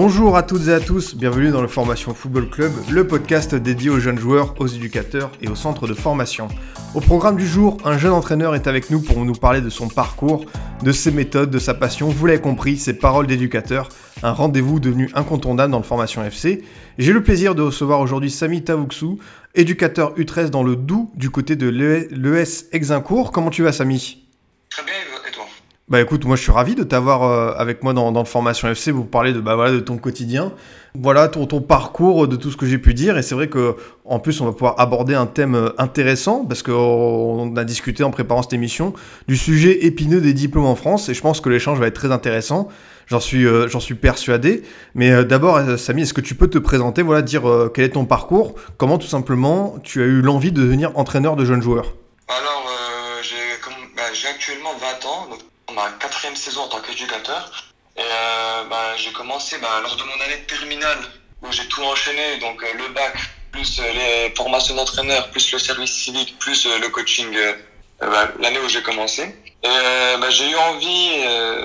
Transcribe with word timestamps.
Bonjour 0.00 0.36
à 0.36 0.44
toutes 0.44 0.68
et 0.68 0.72
à 0.72 0.78
tous, 0.78 1.16
bienvenue 1.16 1.50
dans 1.50 1.60
le 1.60 1.66
Formation 1.66 2.14
Football 2.14 2.48
Club, 2.48 2.70
le 2.88 3.04
podcast 3.04 3.56
dédié 3.56 3.90
aux 3.90 3.98
jeunes 3.98 4.16
joueurs, 4.16 4.54
aux 4.60 4.68
éducateurs 4.68 5.32
et 5.42 5.48
aux 5.48 5.56
centres 5.56 5.88
de 5.88 5.94
formation. 5.94 6.46
Au 6.94 7.00
programme 7.00 7.34
du 7.34 7.44
jour, 7.44 7.78
un 7.84 7.98
jeune 7.98 8.12
entraîneur 8.12 8.54
est 8.54 8.68
avec 8.68 8.90
nous 8.90 9.00
pour 9.00 9.24
nous 9.24 9.32
parler 9.32 9.60
de 9.60 9.70
son 9.70 9.88
parcours, 9.88 10.44
de 10.84 10.92
ses 10.92 11.10
méthodes, 11.10 11.50
de 11.50 11.58
sa 11.58 11.74
passion, 11.74 12.10
vous 12.10 12.26
l'avez 12.26 12.40
compris, 12.40 12.76
ses 12.76 12.92
paroles 12.92 13.26
d'éducateur, 13.26 13.88
un 14.22 14.30
rendez-vous 14.30 14.78
devenu 14.78 15.10
incontournable 15.14 15.72
dans 15.72 15.78
le 15.78 15.84
Formation 15.84 16.22
FC. 16.22 16.62
J'ai 16.98 17.12
le 17.12 17.24
plaisir 17.24 17.56
de 17.56 17.62
recevoir 17.62 17.98
aujourd'hui 17.98 18.30
Samy 18.30 18.62
Tavouksou, 18.62 19.18
éducateur 19.56 20.14
U13 20.14 20.50
dans 20.50 20.62
le 20.62 20.76
Doubs 20.76 21.10
du 21.16 21.30
côté 21.30 21.56
de 21.56 21.66
l'ES 21.68 22.68
Exincourt. 22.70 23.32
Comment 23.32 23.50
tu 23.50 23.64
vas 23.64 23.72
Samy 23.72 24.28
Très 24.70 24.84
bien, 24.84 24.94
et 24.94 25.32
toi 25.32 25.44
bah 25.88 26.02
écoute, 26.02 26.26
moi 26.26 26.36
je 26.36 26.42
suis 26.42 26.52
ravi 26.52 26.74
de 26.74 26.82
t'avoir 26.82 27.22
euh, 27.22 27.54
avec 27.56 27.82
moi 27.82 27.94
dans, 27.94 28.10
le 28.10 28.24
Formation 28.26 28.68
FC 28.68 28.92
pour 28.92 29.08
parler 29.08 29.32
de, 29.32 29.40
bah, 29.40 29.54
voilà, 29.54 29.72
de 29.72 29.80
ton 29.80 29.96
quotidien, 29.96 30.52
voilà 30.94 31.28
ton, 31.28 31.46
ton 31.46 31.62
parcours, 31.62 32.28
de 32.28 32.36
tout 32.36 32.50
ce 32.50 32.58
que 32.58 32.66
j'ai 32.66 32.76
pu 32.76 32.92
dire. 32.92 33.16
Et 33.16 33.22
c'est 33.22 33.34
vrai 33.34 33.48
que 33.48 33.74
en 34.04 34.18
plus 34.18 34.38
on 34.42 34.44
va 34.44 34.52
pouvoir 34.52 34.78
aborder 34.78 35.14
un 35.14 35.24
thème 35.24 35.54
euh, 35.54 35.70
intéressant 35.78 36.44
parce 36.44 36.62
qu'on 36.62 37.56
a 37.56 37.64
discuté 37.64 38.04
en 38.04 38.10
préparant 38.10 38.42
cette 38.42 38.52
émission 38.52 38.92
du 39.28 39.36
sujet 39.38 39.86
épineux 39.86 40.20
des 40.20 40.34
diplômes 40.34 40.66
en 40.66 40.74
France 40.74 41.08
et 41.08 41.14
je 41.14 41.22
pense 41.22 41.40
que 41.40 41.48
l'échange 41.48 41.78
va 41.78 41.86
être 41.86 41.94
très 41.94 42.12
intéressant. 42.12 42.68
J'en 43.06 43.20
suis, 43.20 43.46
euh, 43.46 43.68
j'en 43.68 43.80
suis 43.80 43.94
persuadé. 43.94 44.64
Mais 44.94 45.24
d'abord, 45.24 45.58
Samy, 45.78 46.02
est-ce 46.02 46.12
que 46.12 46.20
tu 46.20 46.34
peux 46.34 46.48
te 46.48 46.58
présenter, 46.58 47.00
voilà, 47.00 47.22
dire 47.22 47.44
quel 47.72 47.86
est 47.86 47.90
ton 47.90 48.04
parcours, 48.04 48.56
comment 48.76 48.98
tout 48.98 49.06
simplement 49.06 49.76
tu 49.82 50.02
as 50.02 50.04
eu 50.04 50.20
l'envie 50.20 50.52
de 50.52 50.60
devenir 50.60 50.98
entraîneur 50.98 51.34
de 51.34 51.46
jeunes 51.46 51.62
joueurs? 51.62 51.94
Alors, 52.28 52.66
bah, 53.96 54.02
j'ai 54.12 54.28
actuellement 54.28 54.74
20 54.78 55.08
ans, 55.08 55.28
ma 55.72 55.90
quatrième 56.00 56.36
saison 56.36 56.62
en 56.62 56.68
tant 56.68 56.80
qu'éducateur. 56.80 57.50
Et 57.96 58.00
euh, 58.00 58.64
bah, 58.64 58.96
j'ai 58.96 59.12
commencé 59.12 59.58
bah, 59.58 59.80
lors 59.82 59.96
de 59.96 60.02
mon 60.04 60.20
année 60.24 60.36
de 60.36 60.46
terminale, 60.46 60.98
où 61.42 61.50
j'ai 61.50 61.66
tout 61.66 61.82
enchaîné, 61.82 62.38
donc 62.38 62.62
euh, 62.62 62.66
le 62.74 62.88
bac, 62.88 63.16
plus 63.50 63.80
euh, 63.80 63.92
les 63.92 64.34
formations 64.34 64.74
d'entraîneur, 64.76 65.30
plus 65.30 65.50
le 65.52 65.58
service 65.58 65.92
civique, 65.92 66.38
plus 66.38 66.66
euh, 66.66 66.78
le 66.78 66.88
coaching, 66.90 67.36
bah, 68.00 68.30
l'année 68.38 68.60
où 68.60 68.68
j'ai 68.68 68.82
commencé. 68.82 69.34
Et 69.64 70.16
bah, 70.20 70.30
j'ai 70.30 70.50
eu 70.50 70.56
envie 70.56 71.24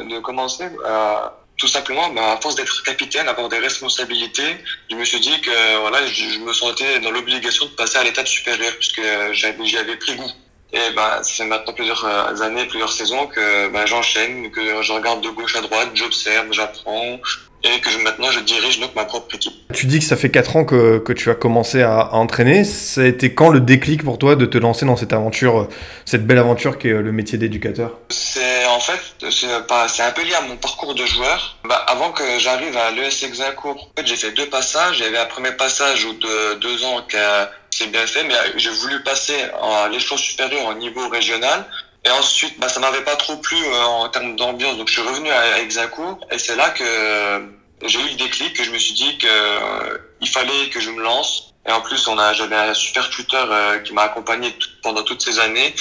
de 0.10 0.20
commencer 0.20 0.68
euh, 0.84 1.30
tout 1.58 1.68
simplement, 1.68 2.10
bah, 2.10 2.34
à 2.34 2.42
force 2.42 2.56
d'être 2.56 2.84
capitaine, 2.84 3.28
avoir 3.28 3.48
des 3.48 3.60
responsabilités, 3.60 4.58
je 4.90 4.96
me 4.96 5.06
suis 5.06 5.20
dit 5.20 5.40
que 5.42 5.80
voilà, 5.80 6.06
je, 6.08 6.40
me 6.40 6.52
sentais 6.52 7.00
dans 7.00 7.12
l'obligation 7.12 7.66
de 7.66 7.72
passer 7.72 7.98
à 7.98 8.04
l'étape 8.04 8.28
supérieure 8.28 8.74
puisque 8.78 9.00
euh, 9.00 9.32
j'avais 9.34 9.66
j'y 9.66 9.78
avais 9.78 9.96
pris 9.96 10.16
goût. 10.16 10.32
Et 10.74 10.90
ben, 10.96 11.22
ça 11.22 11.32
fait 11.32 11.46
maintenant 11.46 11.74
plusieurs 11.74 12.04
euh, 12.04 12.42
années, 12.42 12.66
plusieurs 12.66 12.92
saisons 12.92 13.28
que 13.28 13.70
ben, 13.70 13.86
j'enchaîne, 13.86 14.50
que 14.50 14.82
je 14.82 14.92
regarde 14.92 15.22
de 15.22 15.30
gauche 15.30 15.56
à 15.56 15.62
droite, 15.62 15.90
j'observe, 15.94 16.52
j'apprends 16.52 17.20
et 17.64 17.80
que 17.80 17.90
je, 17.90 17.98
maintenant 18.00 18.30
je 18.32 18.40
dirige 18.42 18.80
donc 18.80 18.94
ma 18.96 19.06
propre 19.06 19.36
équipe. 19.36 19.54
Tu 19.74 19.86
dis 19.88 20.00
que 20.00 20.06
ça 20.06 20.16
fait 20.18 20.30
4 20.30 20.56
ans 20.58 20.66
que, 20.66 21.00
que 21.00 21.14
tu 21.14 21.30
as 21.32 21.36
commencé 21.36 21.82
à, 21.82 22.00
à 22.00 22.14
entraîner. 22.16 22.64
Ça 22.64 23.02
a 23.02 23.06
été 23.06 23.34
quand 23.34 23.50
le 23.50 23.60
déclic 23.62 24.04
pour 24.04 24.18
toi 24.20 24.36
de 24.36 24.46
te 24.46 24.58
lancer 24.58 24.86
dans 24.86 24.96
cette 24.98 25.14
aventure, 25.14 25.62
euh, 25.62 25.70
cette 26.06 26.26
belle 26.28 26.38
aventure 26.38 26.78
qui 26.78 26.90
est 26.90 26.92
euh, 26.94 27.02
le 27.02 27.12
métier 27.12 27.38
d'éducateur? 27.38 27.92
C'est 28.10 28.66
en 28.66 28.80
fait, 28.80 29.00
c'est 29.32 29.68
pas, 29.68 29.88
c'est 29.88 30.04
un 30.04 30.12
peu 30.12 30.24
lié 30.24 30.34
à 30.36 30.42
mon 30.42 30.58
parcours 30.58 30.94
de 30.96 31.06
joueur. 31.06 31.58
Bah, 31.68 31.84
avant 31.88 32.12
que 32.12 32.24
j'arrive 32.40 32.76
à 32.78 32.92
l'ES 32.92 33.24
Exacourt, 33.26 33.90
en 33.96 34.02
fait, 34.02 34.06
j'ai 34.08 34.16
fait 34.16 34.32
deux 34.32 34.48
passages. 34.50 35.00
Il 35.00 35.06
y 35.06 35.08
avait 35.08 35.18
un 35.18 35.26
premier 35.26 35.52
passage 35.54 36.06
au 36.06 36.14
de 36.14 36.56
deux 36.60 36.84
ans 36.86 37.02
qui 37.10 37.18
a- 37.18 37.50
c'est 37.72 37.88
bien 37.92 38.06
fait, 38.06 38.24
mais 38.26 38.36
j'ai 38.58 38.70
voulu 38.70 39.02
passer 39.02 39.34
à 39.62 39.90
l'échelon 39.90 40.18
supérieur 40.18 40.68
au 40.68 40.74
niveau 40.76 41.10
régional. 41.10 41.66
Et 42.06 42.12
ensuite, 42.12 42.60
bah, 42.60 42.68
ça 42.68 42.80
m'avait 42.80 43.04
pas 43.04 43.16
trop 43.16 43.38
plu 43.38 43.58
euh, 43.58 43.84
en 43.84 44.10
termes 44.10 44.36
d'ambiance, 44.36 44.78
donc 44.78 44.88
je 44.90 44.94
suis 44.94 45.02
revenu 45.02 45.30
à 45.30 45.60
Exacourt. 45.60 46.20
Et 46.32 46.38
c'est 46.38 46.56
là 46.56 46.70
que 46.70 46.84
euh, 46.84 47.40
j'ai 47.86 48.00
eu 48.00 48.10
le 48.10 48.16
déclic, 48.16 48.54
que 48.54 48.64
je 48.64 48.72
me 48.72 48.78
suis 48.78 48.94
dit 48.94 49.18
que 49.18 49.28
euh, 49.28 49.98
il 50.22 50.28
fallait 50.28 50.70
que 50.70 50.80
je 50.80 50.90
me 50.90 51.02
lance. 51.02 51.54
Et 51.68 51.72
en 51.72 51.82
plus, 51.82 52.08
on 52.10 52.18
a, 52.18 52.34
j'avais 52.34 52.56
un 52.56 52.74
super 52.74 53.10
tuteur 53.10 53.48
euh, 53.50 53.80
qui 53.80 53.94
m'a 53.94 54.04
accompagné 54.04 54.54
pendant 54.82 55.04
toutes 55.04 55.22
ces 55.22 55.40
années. 55.40 55.74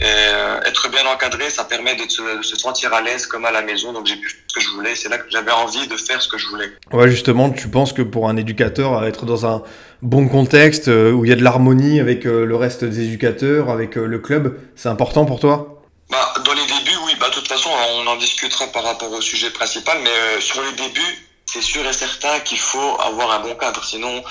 Et 0.00 0.04
euh, 0.04 0.60
être 0.62 0.90
bien 0.90 1.06
encadré, 1.06 1.48
ça 1.48 1.64
permet 1.64 1.94
de 1.94 2.10
se, 2.10 2.38
de 2.38 2.42
se 2.42 2.56
sentir 2.56 2.92
à 2.92 3.00
l'aise 3.00 3.26
comme 3.26 3.44
à 3.44 3.50
la 3.50 3.62
maison. 3.62 3.92
Donc 3.92 4.06
j'ai 4.06 4.16
pu 4.16 4.28
faire 4.28 4.40
ce 4.48 4.54
que 4.54 4.60
je 4.60 4.68
voulais. 4.70 4.94
C'est 4.94 5.08
là 5.08 5.16
que 5.16 5.30
j'avais 5.30 5.52
envie 5.52 5.86
de 5.86 5.96
faire 5.96 6.20
ce 6.20 6.28
que 6.28 6.38
je 6.38 6.48
voulais. 6.48 6.70
Ouais, 6.92 7.08
justement, 7.08 7.50
tu 7.50 7.68
penses 7.68 7.92
que 7.92 8.02
pour 8.02 8.28
un 8.28 8.36
éducateur, 8.36 9.04
être 9.04 9.24
dans 9.24 9.46
un 9.46 9.62
bon 10.02 10.28
contexte 10.28 10.88
euh, 10.88 11.12
où 11.12 11.24
il 11.24 11.30
y 11.30 11.32
a 11.32 11.36
de 11.36 11.42
l'harmonie 11.42 12.00
avec 12.00 12.26
euh, 12.26 12.44
le 12.44 12.56
reste 12.56 12.84
des 12.84 13.00
éducateurs, 13.04 13.70
avec 13.70 13.96
euh, 13.96 14.06
le 14.06 14.18
club, 14.18 14.58
c'est 14.76 14.88
important 14.88 15.24
pour 15.24 15.40
toi? 15.40 15.82
Bah, 16.10 16.34
dans 16.44 16.52
les 16.52 16.66
débuts, 16.66 16.98
oui. 17.06 17.12
Bah, 17.18 17.28
de 17.30 17.34
toute 17.34 17.48
façon, 17.48 17.70
on 17.96 18.06
en 18.06 18.16
discutera 18.16 18.66
par 18.66 18.84
rapport 18.84 19.10
au 19.10 19.20
sujet 19.20 19.50
principal. 19.50 19.98
Mais 20.04 20.10
euh, 20.10 20.40
sur 20.40 20.60
les 20.62 20.72
débuts, 20.72 21.28
c'est 21.46 21.62
sûr 21.62 21.86
et 21.86 21.92
certain 21.92 22.38
qu'il 22.40 22.58
faut 22.58 23.00
avoir 23.00 23.30
un 23.30 23.40
bon 23.40 23.54
cadre. 23.54 23.82
Sinon, 23.82 24.22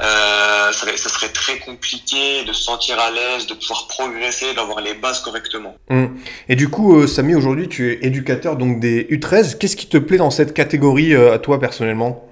euh, 0.00 0.72
ça, 0.72 1.08
serait 1.08 1.28
très 1.28 1.58
compliqué 1.58 2.44
de 2.44 2.52
se 2.52 2.64
sentir 2.64 2.98
à 2.98 3.10
l'aise, 3.10 3.46
de 3.46 3.54
pouvoir 3.54 3.86
progresser, 3.86 4.54
d'avoir 4.54 4.80
les 4.80 4.94
bases 4.94 5.20
correctement. 5.20 5.76
Hum. 5.90 6.18
Et 6.48 6.56
du 6.56 6.68
coup, 6.68 6.96
euh, 6.96 7.06
Samy, 7.06 7.34
aujourd'hui, 7.34 7.68
tu 7.68 7.92
es 7.92 8.06
éducateur 8.06 8.56
donc 8.56 8.80
des 8.80 9.04
U13. 9.04 9.58
Qu'est-ce 9.58 9.76
qui 9.76 9.86
te 9.86 9.98
plaît 9.98 10.16
dans 10.16 10.30
cette 10.30 10.54
catégorie 10.54 11.14
euh, 11.14 11.34
à 11.34 11.38
toi 11.38 11.60
personnellement? 11.60 12.28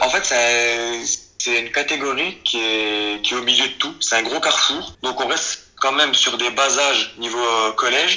En 0.00 0.08
fait, 0.08 0.34
c'est- 1.42 1.58
une 1.60 1.70
catégorie 1.72 2.38
qui 2.44 2.58
est, 2.60 3.22
qui 3.22 3.34
est 3.34 3.36
au 3.36 3.42
milieu 3.42 3.66
de 3.66 3.72
tout. 3.82 3.94
C'est 4.00 4.16
un 4.16 4.22
gros 4.22 4.40
carrefour. 4.40 4.84
Donc, 5.02 5.20
on 5.20 5.26
reste 5.26 5.52
quand 5.82 5.92
même 6.00 6.14
sur 6.14 6.36
des 6.38 6.50
bas 6.50 6.72
âges 6.88 7.14
niveau 7.18 7.38
euh, 7.44 7.72
collège. 7.72 8.14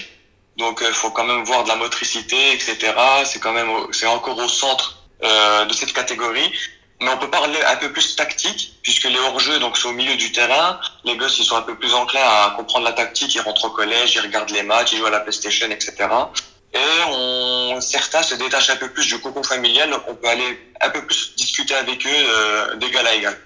Donc, 0.58 0.76
il 0.88 0.94
faut 0.94 1.10
quand 1.12 1.26
même 1.26 1.44
voir 1.44 1.64
de 1.64 1.70
la 1.70 1.76
motricité, 1.76 2.52
etc. 2.54 2.94
C'est 3.26 3.40
quand 3.40 3.52
même, 3.60 3.70
c'est 3.92 4.08
encore 4.08 4.38
au 4.38 4.48
centre 4.48 4.88
euh, 5.24 5.66
de 5.66 5.74
cette 5.74 5.94
catégorie. 5.94 6.52
Mais 7.02 7.10
on 7.10 7.18
peut 7.18 7.30
parler 7.30 7.60
un 7.74 7.76
peu 7.76 7.92
plus 7.92 8.16
tactique, 8.16 8.62
puisque 8.82 9.04
les 9.04 9.20
hors-jeux 9.20 9.60
donc 9.60 9.76
sont 9.78 9.90
au 9.90 9.98
milieu 10.02 10.16
du 10.16 10.32
terrain. 10.32 10.80
Les 11.04 11.18
gosses, 11.18 11.38
ils 11.40 11.44
sont 11.46 11.58
un 11.58 11.62
peu 11.62 11.76
plus 11.76 11.94
enclins 11.94 12.22
à 12.22 12.54
comprendre 12.56 12.86
la 12.86 12.94
tactique. 12.94 13.36
Ils 13.36 13.42
rentrent 13.42 13.66
au 13.66 13.72
collège, 13.72 14.16
ils 14.16 14.22
regardent 14.22 14.52
les 14.52 14.64
matchs, 14.64 14.94
ils 14.94 15.00
jouent 15.00 15.08
à 15.08 15.10
la 15.10 15.20
PlayStation, 15.20 15.68
etc. 15.70 15.94
Et 16.76 17.10
on, 17.10 17.80
certains 17.82 18.22
se 18.22 18.36
détachent 18.36 18.70
un 18.70 18.76
peu 18.76 18.90
plus 18.90 19.08
du 19.08 19.18
cocon 19.20 19.42
familial, 19.44 19.90
donc 19.90 20.02
on 20.08 20.16
peut 20.16 20.28
aller 20.28 20.60
un 20.82 20.90
peu 20.90 21.02
plus 21.06 21.34
discuter 21.38 21.74
avec 21.74 22.06
eux 22.06 22.10
euh, 22.10 22.76
d'égal 22.76 23.08
à 23.08 23.16
égal. 23.16 23.38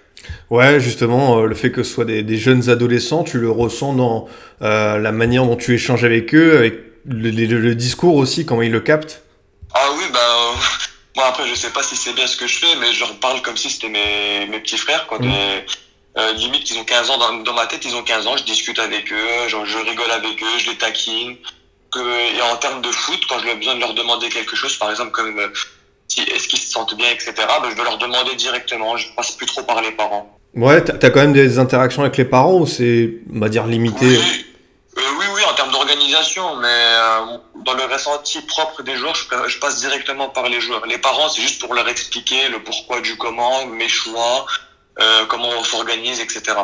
Ouais, 0.50 0.80
justement, 0.80 1.40
euh, 1.40 1.46
le 1.46 1.54
fait 1.56 1.72
que 1.72 1.84
ce 1.84 1.94
soit 1.94 2.06
des, 2.06 2.24
des 2.24 2.38
jeunes 2.38 2.70
adolescents, 2.70 3.24
tu 3.24 3.38
le 3.38 3.52
ressens 3.52 3.94
dans 3.94 4.28
euh, 4.64 4.98
la 4.98 5.12
manière 5.12 5.46
dont 5.46 5.56
tu 5.56 5.74
échanges 5.76 6.04
avec 6.04 6.34
eux, 6.34 6.58
avec 6.58 6.74
le, 7.06 7.30
le- 7.30 7.60
le 7.60 7.76
discours 7.76 8.16
aussi, 8.16 8.46
comment 8.46 8.64
ils 8.64 8.72
le 8.72 8.80
captent? 8.80 9.22
Ah 9.76 9.90
oui, 9.96 10.04
bah, 10.12 10.20
euh, 10.20 10.56
moi 11.16 11.28
après 11.28 11.48
je 11.48 11.54
sais 11.54 11.70
pas 11.70 11.84
si 11.84 11.96
c'est 11.96 12.14
bien 12.14 12.26
ce 12.26 12.36
que 12.36 12.48
je 12.48 12.58
fais, 12.58 12.76
mais 12.80 12.92
je 12.94 13.00
leur 13.02 13.14
parle 13.20 13.42
comme 13.44 13.58
si 13.58 13.70
c'était 13.70 13.90
mes, 13.90 14.48
mes 14.48 14.60
petits 14.60 14.78
frères, 14.78 15.06
quoi. 15.08 15.20
Mm. 15.20 15.22
des- 15.22 15.66
euh, 16.18 16.34
limite, 16.34 16.70
ils 16.72 16.78
ont 16.80 16.84
15 16.84 17.12
ans, 17.12 17.18
dans, 17.20 17.34
dans 17.44 17.54
ma 17.54 17.68
tête, 17.68 17.86
ils 17.86 17.96
ont 17.96 18.02
15 18.02 18.26
ans, 18.26 18.36
je 18.36 18.44
discute 18.44 18.80
avec 18.80 19.14
eux, 19.14 19.48
genre, 19.48 19.66
je 19.68 19.78
rigole 19.78 20.10
avec 20.10 20.42
eux, 20.42 20.58
je 20.58 20.72
les 20.72 20.76
taquine. 20.78 21.36
Que, 21.92 22.00
et 22.00 22.42
en 22.42 22.56
termes 22.58 22.82
de 22.82 22.92
foot, 22.92 23.20
quand 23.28 23.40
j'ai 23.40 23.56
besoin 23.56 23.76
de 23.76 23.80
leur 23.80 23.94
demander 23.94 24.30
quelque 24.30 24.56
chose, 24.56 24.76
par 24.78 24.92
exemple, 24.92 25.12
comme 25.12 25.40
euh, 25.40 25.48
si, 26.08 26.22
est-ce 26.22 26.48
qu'ils 26.48 26.60
se 26.60 26.70
sentent 26.70 26.96
bien, 26.96 27.10
etc., 27.10 27.34
bah, 27.38 27.68
je 27.70 27.76
vais 27.76 27.84
leur 27.84 27.98
demander 27.98 28.36
directement, 28.36 28.96
je 28.98 29.08
passe 29.16 29.32
plus 29.32 29.48
trop 29.48 29.64
par 29.64 29.82
les 29.82 29.92
parents. 29.92 30.38
Ouais, 30.56 30.84
t'as 30.84 30.94
t'as 30.94 31.10
quand 31.10 31.22
même 31.22 31.34
des 31.34 31.60
interactions 31.60 32.02
avec 32.02 32.18
les 32.18 32.26
parents 32.26 32.60
ou 32.60 32.68
c'est, 32.68 33.20
on 33.34 33.40
va 33.40 33.50
dire, 33.50 33.66
limité? 33.66 34.06
Oui, 34.06 34.46
euh, 34.98 35.02
oui, 35.20 35.26
oui, 35.36 35.42
en 35.50 35.54
termes 35.54 35.72
d'organisation, 35.72 36.56
mais 36.58 36.68
euh, 36.68 37.38
dans 37.64 37.74
le 37.74 37.84
ressenti 37.84 38.42
propre 38.42 38.82
des 38.84 38.96
joueurs, 38.96 39.16
je, 39.16 39.26
je 39.48 39.60
passe 39.60 39.80
directement 39.80 40.30
par 40.30 40.50
les 40.50 40.60
joueurs. 40.60 40.86
Les 40.86 40.98
parents, 40.98 41.30
c'est 41.30 41.42
juste 41.42 41.62
pour 41.62 41.74
leur 41.74 41.88
expliquer 41.88 42.50
le 42.50 42.64
pourquoi 42.64 43.02
du 43.02 43.16
comment, 43.18 43.66
mes 43.68 43.90
choix, 43.90 44.46
euh, 45.00 45.26
comment 45.28 45.50
on 45.58 45.64
s'organise, 45.64 46.20
etc. 46.20 46.56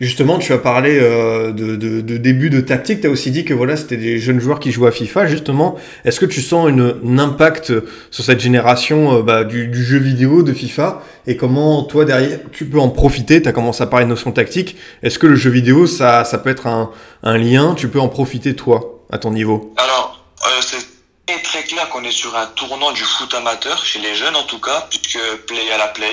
Justement, 0.00 0.38
tu 0.38 0.52
as 0.52 0.58
parlé 0.58 0.98
euh, 1.00 1.52
de, 1.52 1.76
de- 1.76 2.16
début 2.18 2.50
de 2.50 2.60
tactique, 2.60 3.00
tu 3.00 3.06
as 3.06 3.10
aussi 3.10 3.30
dit 3.30 3.44
que 3.44 3.54
voilà, 3.54 3.76
c'était 3.76 3.96
des 3.96 4.18
jeunes 4.18 4.40
joueurs 4.40 4.60
qui 4.60 4.70
jouaient 4.70 4.88
à 4.88 4.92
FIFA. 4.92 5.26
Justement, 5.26 5.76
est-ce 6.04 6.20
que 6.20 6.26
tu 6.26 6.42
sens 6.42 6.68
une, 6.68 6.96
un 7.04 7.18
impact 7.18 7.72
sur 8.10 8.24
cette 8.24 8.40
génération 8.40 9.18
euh, 9.18 9.22
bah, 9.22 9.44
du, 9.44 9.84
jeu 9.84 9.98
vidéo 9.98 10.42
de 10.42 10.52
FIFA? 10.52 11.02
Et 11.26 11.36
comment 11.36 11.82
toi 11.84 12.04
derrière 12.04 12.40
tu 12.52 12.66
peux 12.66 12.78
en 12.78 12.90
profiter? 12.90 13.40
Tu 13.40 13.48
as 13.48 13.52
commencé 13.52 13.82
à 13.82 13.86
parler 13.86 14.04
de 14.04 14.10
notion 14.10 14.32
tactique. 14.32 14.76
Est-ce 15.02 15.18
que 15.18 15.26
le 15.26 15.36
jeu 15.36 15.50
vidéo, 15.50 15.86
ça, 15.86 16.24
ça 16.24 16.38
peut 16.38 16.50
être 16.50 16.66
un, 16.66 16.90
lien? 17.38 17.74
Tu 17.74 17.88
peux 17.88 18.00
en 18.00 18.08
profiter 18.08 18.54
toi, 18.54 19.02
à 19.10 19.18
ton 19.18 19.30
niveau? 19.30 19.72
Alors, 19.78 20.24
euh, 20.46 20.60
c'est 20.60 20.84
très 21.26 21.40
très 21.42 21.62
clair 21.62 21.88
qu'on 21.88 22.04
est 22.04 22.10
sur 22.10 22.36
un 22.36 22.46
tournant 22.54 22.92
du 22.92 23.02
foot 23.02 23.32
amateur, 23.34 23.84
chez 23.84 24.00
les 24.00 24.14
jeunes 24.14 24.36
en 24.36 24.44
tout 24.44 24.60
cas, 24.60 24.86
puisque 24.90 25.18
play 25.46 25.70
à 25.74 25.78
la 25.78 25.88
play. 25.88 26.06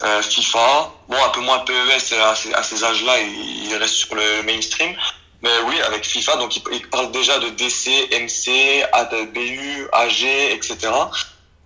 FIFA. 0.00 0.92
Bon, 1.08 1.16
un 1.24 1.28
peu 1.30 1.40
moins 1.40 1.60
PES 1.60 2.12
à 2.12 2.34
ces, 2.34 2.52
à 2.52 2.62
ces 2.62 2.84
âges-là, 2.84 3.18
il, 3.20 3.74
reste 3.76 3.94
sur 3.94 4.14
le 4.14 4.42
mainstream. 4.42 4.94
Mais 5.42 5.50
oui, 5.66 5.80
avec 5.82 6.04
FIFA, 6.04 6.36
donc 6.36 6.56
il, 6.56 6.88
parle 6.88 7.10
déjà 7.12 7.38
de 7.38 7.48
DC, 7.50 8.10
MC, 8.12 8.84
ABU, 8.92 9.88
AG, 9.92 10.24
etc. 10.50 10.76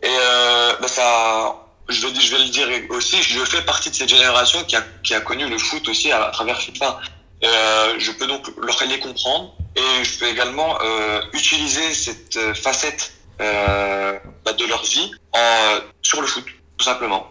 Et 0.02 0.08
euh, 0.08 0.72
bah 0.80 0.88
ça, 0.88 1.56
je 1.90 2.06
vais, 2.06 2.20
je 2.20 2.30
vais 2.30 2.42
le 2.42 2.48
dire 2.48 2.68
aussi, 2.90 3.22
je 3.22 3.44
fais 3.44 3.62
partie 3.62 3.90
de 3.90 3.94
cette 3.94 4.08
génération 4.08 4.62
qui 4.64 4.76
a, 4.76 4.84
qui 5.02 5.14
a 5.14 5.20
connu 5.20 5.48
le 5.48 5.58
foot 5.58 5.88
aussi 5.88 6.10
à, 6.12 6.30
travers 6.32 6.60
FIFA. 6.60 7.00
Euh, 7.42 7.94
je 7.98 8.12
peux 8.12 8.26
donc 8.26 8.46
leur 8.60 8.82
les 8.86 9.00
comprendre 9.00 9.54
et 9.74 10.04
je 10.04 10.18
peux 10.18 10.26
également 10.26 10.78
euh, 10.82 11.22
utiliser 11.32 11.94
cette 11.94 12.38
facette 12.54 13.12
euh, 13.40 14.18
bah, 14.44 14.52
de 14.52 14.66
leur 14.66 14.82
vie 14.82 15.10
en, 15.32 15.78
sur 16.02 16.20
le 16.20 16.26
foot, 16.26 16.44
tout 16.76 16.84
simplement. 16.84 17.29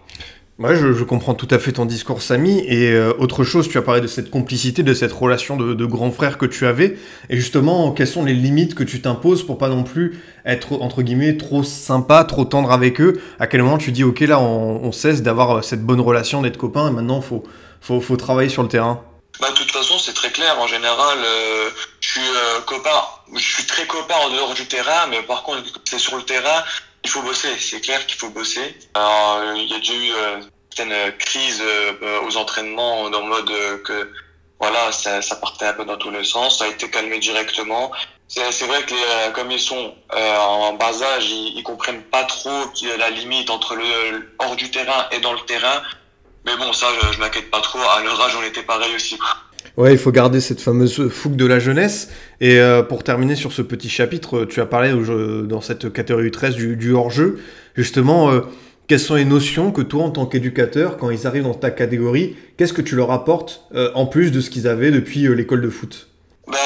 Ouais, 0.60 0.76
je, 0.76 0.92
je, 0.92 1.06
comprends 1.06 1.36
tout 1.36 1.48
à 1.52 1.58
fait 1.58 1.72
ton 1.72 1.86
discours, 1.86 2.22
Samy. 2.22 2.60
Et 2.68 2.92
euh, 2.92 3.14
autre 3.18 3.46
chose, 3.46 3.70
tu 3.70 3.78
as 3.78 3.82
parlé 3.82 4.02
de 4.02 4.08
cette 4.08 4.30
complicité, 4.30 4.84
de 4.84 4.94
cette 4.94 5.14
relation 5.14 5.56
de, 5.56 5.74
de, 5.74 5.86
grand 5.86 6.12
frère 6.12 6.38
que 6.38 6.46
tu 6.46 6.66
avais. 6.66 6.98
Et 7.30 7.38
justement, 7.38 7.94
quelles 7.94 8.10
sont 8.10 8.26
les 8.26 8.34
limites 8.34 8.76
que 8.76 8.84
tu 8.84 9.02
t'imposes 9.02 9.46
pour 9.46 9.58
pas 9.58 9.70
non 9.70 9.84
plus 9.84 10.22
être, 10.46 10.74
entre 10.82 11.02
guillemets, 11.02 11.38
trop 11.38 11.64
sympa, 11.64 12.26
trop 12.26 12.44
tendre 12.44 12.74
avec 12.74 13.00
eux? 13.00 13.22
À 13.40 13.48
quel 13.48 13.64
moment 13.64 13.78
tu 13.78 13.94
dis, 13.94 14.04
ok, 14.04 14.20
là, 14.20 14.42
on, 14.42 14.84
on 14.84 14.92
cesse 14.92 15.22
d'avoir 15.22 15.60
euh, 15.60 15.62
cette 15.62 15.86
bonne 15.86 16.02
relation, 16.02 16.42
d'être 16.42 16.58
copains, 16.58 16.90
et 16.90 16.92
maintenant, 16.92 17.22
faut, 17.22 17.44
faut, 17.80 18.02
faut 18.02 18.18
travailler 18.18 18.50
sur 18.50 18.62
le 18.62 18.68
terrain? 18.68 19.02
Bah, 19.40 19.52
de 19.52 19.56
toute 19.56 19.72
façon, 19.72 19.98
c'est 19.98 20.14
très 20.14 20.32
clair. 20.32 20.60
En 20.60 20.68
général, 20.68 21.20
euh, 21.24 21.70
je 22.02 22.10
suis 22.10 22.20
euh, 22.22 22.60
copain, 22.66 23.00
je 23.34 23.40
suis 23.40 23.66
très 23.66 23.88
copain 23.88 24.16
en 24.26 24.30
dehors 24.30 24.54
du 24.54 24.66
terrain, 24.66 25.08
mais 25.10 25.22
par 25.22 25.44
contre, 25.44 25.64
c'est 25.86 26.00
sur 26.00 26.18
le 26.18 26.24
terrain, 26.24 26.64
il 27.10 27.12
faut 27.12 27.24
bosser, 27.24 27.48
c'est 27.60 27.82
clair 27.82 28.06
qu'il 28.06 28.20
faut 28.20 28.30
bosser. 28.30 28.76
Alors, 28.94 29.42
il 29.56 29.68
y 29.68 29.74
a 29.74 29.80
déjà 29.80 29.94
eu 29.94 30.12
euh, 30.12 30.42
certaines 30.70 31.12
crises 31.18 31.60
euh, 31.60 32.22
aux 32.28 32.38
entraînements 32.38 33.10
dans 33.10 33.22
le 33.22 33.30
mode 33.30 33.52
que 33.84 34.12
voilà, 34.60 34.92
ça, 34.92 35.36
partait 35.38 35.66
un 35.66 35.74
peu 35.74 35.86
dans 35.86 35.98
tous 35.98 36.12
les 36.12 36.24
sens, 36.24 36.60
ça 36.60 36.66
a 36.66 36.68
été 36.68 36.88
calmé 36.88 37.18
directement. 37.18 37.92
C'est 38.28 38.68
vrai 38.68 38.84
que 38.84 39.32
comme 39.32 39.50
ils 39.50 39.60
sont 39.60 39.96
euh, 40.14 40.38
en 40.38 40.74
bas 40.74 41.02
âge, 41.02 41.26
ils, 41.26 41.58
ils 41.58 41.64
comprennent 41.64 42.04
pas 42.04 42.26
trop 42.26 42.66
la 43.00 43.10
limite 43.10 43.50
entre 43.50 43.76
le 43.76 44.30
hors 44.38 44.56
du 44.56 44.70
terrain 44.70 45.08
et 45.12 45.20
dans 45.20 45.34
le 45.34 45.40
terrain. 45.48 45.82
Mais 46.46 46.56
bon, 46.58 46.72
ça, 46.74 46.88
je, 47.02 47.14
je 47.14 47.20
m'inquiète 47.20 47.50
pas 47.50 47.62
trop. 47.62 47.80
À 47.80 48.04
leur 48.04 48.22
âge, 48.22 48.36
on 48.40 48.44
était 48.44 48.62
pareil 48.62 48.94
aussi. 48.96 49.18
Ouais, 49.78 49.94
il 49.94 49.98
faut 49.98 50.12
garder 50.12 50.42
cette 50.42 50.62
fameuse 50.62 51.10
fougue 51.10 51.38
de 51.38 51.46
la 51.46 51.58
jeunesse. 51.58 52.10
Et 52.42 52.60
euh, 52.60 52.84
pour 52.84 53.04
terminer 53.04 53.36
sur 53.36 53.52
ce 53.52 53.62
petit 53.62 53.90
chapitre, 53.90 54.46
tu 54.46 54.62
as 54.62 54.66
parlé 54.66 54.94
dans 55.46 55.62
cette 55.62 55.92
catégorie 55.92 56.32
13 56.32 56.56
du, 56.56 56.94
hors-jeu. 56.94 57.42
Justement, 57.76 58.32
euh, 58.32 58.42
quelles 58.88 59.00
sont 59.00 59.16
les 59.16 59.26
notions 59.26 59.72
que 59.72 59.82
toi, 59.82 60.04
en 60.04 60.12
tant 60.12 60.26
qu'éducateur, 60.26 60.98
quand 60.98 61.10
ils 61.10 61.28
arrivent 61.28 61.44
dans 61.44 61.54
ta 61.54 61.72
catégorie, 61.72 62.38
qu'est-ce 62.58 62.74
que 62.74 62.82
tu 62.82 62.96
leur 62.96 63.12
apportes 63.12 63.64
euh, 63.74 63.92
en 63.94 64.06
plus 64.06 64.32
de 64.32 64.40
ce 64.40 64.50
qu'ils 64.50 64.68
avaient 64.68 64.92
depuis 64.92 65.26
euh, 65.26 65.34
l'école 65.34 65.62
de 65.62 65.70
foot? 65.70 66.08
Ben, 66.48 66.58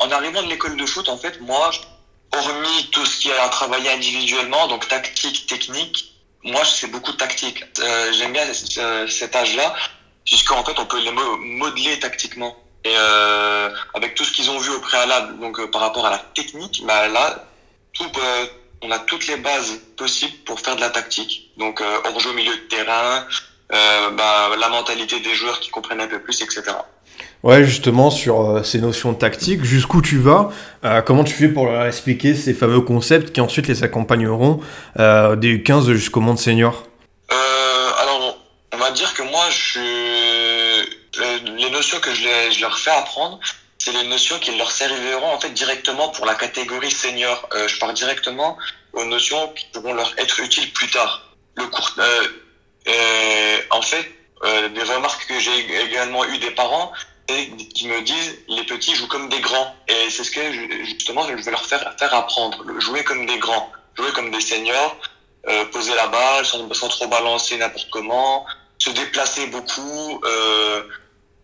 En 0.00 0.10
arrivant 0.10 0.42
de 0.42 0.48
l'école 0.48 0.76
de 0.76 0.86
foot, 0.86 1.08
en 1.08 1.16
fait, 1.16 1.40
moi, 1.40 1.70
hormis 2.32 2.88
tout 2.90 3.06
ce 3.06 3.20
qui 3.20 3.30
a 3.30 3.44
à 3.44 3.48
travailler 3.48 3.90
individuellement, 3.90 4.66
donc 4.66 4.88
tactique, 4.88 5.46
technique, 5.46 6.14
moi, 6.42 6.62
c'est 6.64 6.88
beaucoup 6.88 7.12
de 7.12 7.16
tactique. 7.16 7.64
J'aime 8.18 8.32
bien 8.32 8.42
cet 9.08 9.34
âge-là 9.34 9.74
puisqu'en 10.24 10.64
fait 10.64 10.78
on 10.78 10.86
peut 10.86 11.00
les 11.00 11.12
modeler 11.12 11.98
tactiquement. 12.00 12.56
Et 12.84 12.94
euh, 12.94 13.70
avec 13.94 14.14
tout 14.14 14.24
ce 14.24 14.32
qu'ils 14.32 14.50
ont 14.50 14.58
vu 14.58 14.70
au 14.70 14.80
préalable, 14.80 15.38
donc 15.40 15.58
euh, 15.58 15.70
par 15.70 15.80
rapport 15.80 16.04
à 16.06 16.10
la 16.10 16.18
technique, 16.18 16.82
bah 16.86 17.08
là, 17.08 17.44
tout, 17.94 18.04
euh, 18.04 18.46
on 18.82 18.90
a 18.90 18.98
toutes 18.98 19.26
les 19.26 19.36
bases 19.36 19.80
possibles 19.96 20.36
pour 20.44 20.60
faire 20.60 20.76
de 20.76 20.82
la 20.82 20.90
tactique. 20.90 21.50
Donc 21.56 21.80
euh, 21.80 21.98
hors-jeu 22.04 22.30
au 22.30 22.34
milieu 22.34 22.54
de 22.54 22.68
terrain, 22.68 23.26
bah, 23.70 24.50
la 24.60 24.68
mentalité 24.68 25.18
des 25.20 25.34
joueurs 25.34 25.58
qui 25.58 25.70
comprennent 25.70 26.00
un 26.00 26.06
peu 26.06 26.20
plus, 26.20 26.42
etc. 26.42 26.62
Ouais, 27.42 27.64
justement, 27.64 28.10
sur 28.10 28.64
ces 28.64 28.78
notions 28.78 29.14
tactiques, 29.14 29.64
jusqu'où 29.64 30.00
tu 30.00 30.18
vas, 30.18 30.50
comment 31.04 31.24
tu 31.24 31.34
fais 31.34 31.48
pour 31.48 31.66
leur 31.66 31.84
expliquer 31.86 32.36
ces 32.36 32.54
fameux 32.54 32.82
concepts 32.82 33.32
qui 33.32 33.40
ensuite 33.40 33.66
les 33.66 33.82
accompagneront 33.82 34.60
des 34.96 35.62
15 35.64 35.90
jusqu'au 35.92 36.20
monde 36.20 36.38
senior? 36.38 36.84
Va 38.84 38.90
dire 38.90 39.14
que 39.14 39.22
moi, 39.22 39.44
je, 39.48 39.80
les 41.18 41.70
notions 41.70 42.00
que 42.00 42.12
je, 42.14 42.50
je 42.50 42.60
leur 42.60 42.78
fais 42.78 42.90
apprendre, 42.90 43.38
c'est 43.78 43.92
les 43.92 44.04
notions 44.04 44.38
qui 44.38 44.56
leur 44.56 44.70
serviront 44.70 45.32
en 45.32 45.40
fait 45.40 45.50
directement 45.50 46.08
pour 46.10 46.26
la 46.26 46.34
catégorie 46.34 46.90
senior. 46.90 47.48
Euh, 47.54 47.68
je 47.68 47.78
pars 47.78 47.92
directement 47.92 48.56
aux 48.92 49.04
notions 49.04 49.48
qui 49.54 49.66
pourront 49.72 49.94
leur 49.94 50.12
être 50.18 50.40
utiles 50.40 50.72
plus 50.72 50.90
tard. 50.90 51.34
Le 51.56 51.66
court, 51.66 51.90
euh, 51.98 52.26
euh, 52.88 53.58
en 53.70 53.82
fait, 53.82 54.10
euh, 54.44 54.68
des 54.68 54.82
remarques 54.82 55.26
que 55.26 55.38
j'ai 55.38 55.82
également 55.82 56.24
eu 56.24 56.38
des 56.38 56.50
parents 56.50 56.92
qui 57.26 57.88
me 57.88 58.02
disent 58.02 58.38
les 58.48 58.64
petits 58.64 58.94
jouent 58.94 59.08
comme 59.08 59.30
des 59.30 59.40
grands 59.40 59.74
et 59.88 60.10
c'est 60.10 60.24
ce 60.24 60.30
que 60.30 60.52
justement 60.84 61.26
je 61.26 61.42
vais 61.42 61.50
leur 61.50 61.64
faire 61.64 61.94
faire 61.98 62.12
apprendre 62.12 62.62
jouer 62.80 63.02
comme 63.02 63.24
des 63.24 63.38
grands 63.38 63.72
jouer 63.96 64.12
comme 64.12 64.30
des 64.30 64.42
seniors 64.42 64.94
euh, 65.48 65.64
poser 65.72 65.94
la 65.94 66.08
balle 66.08 66.44
sans, 66.44 66.70
sans 66.74 66.88
trop 66.88 67.06
balancer 67.06 67.56
n'importe 67.56 67.88
comment 67.90 68.44
se 68.78 68.90
déplacer 68.90 69.46
beaucoup, 69.46 70.20
euh, 70.24 70.82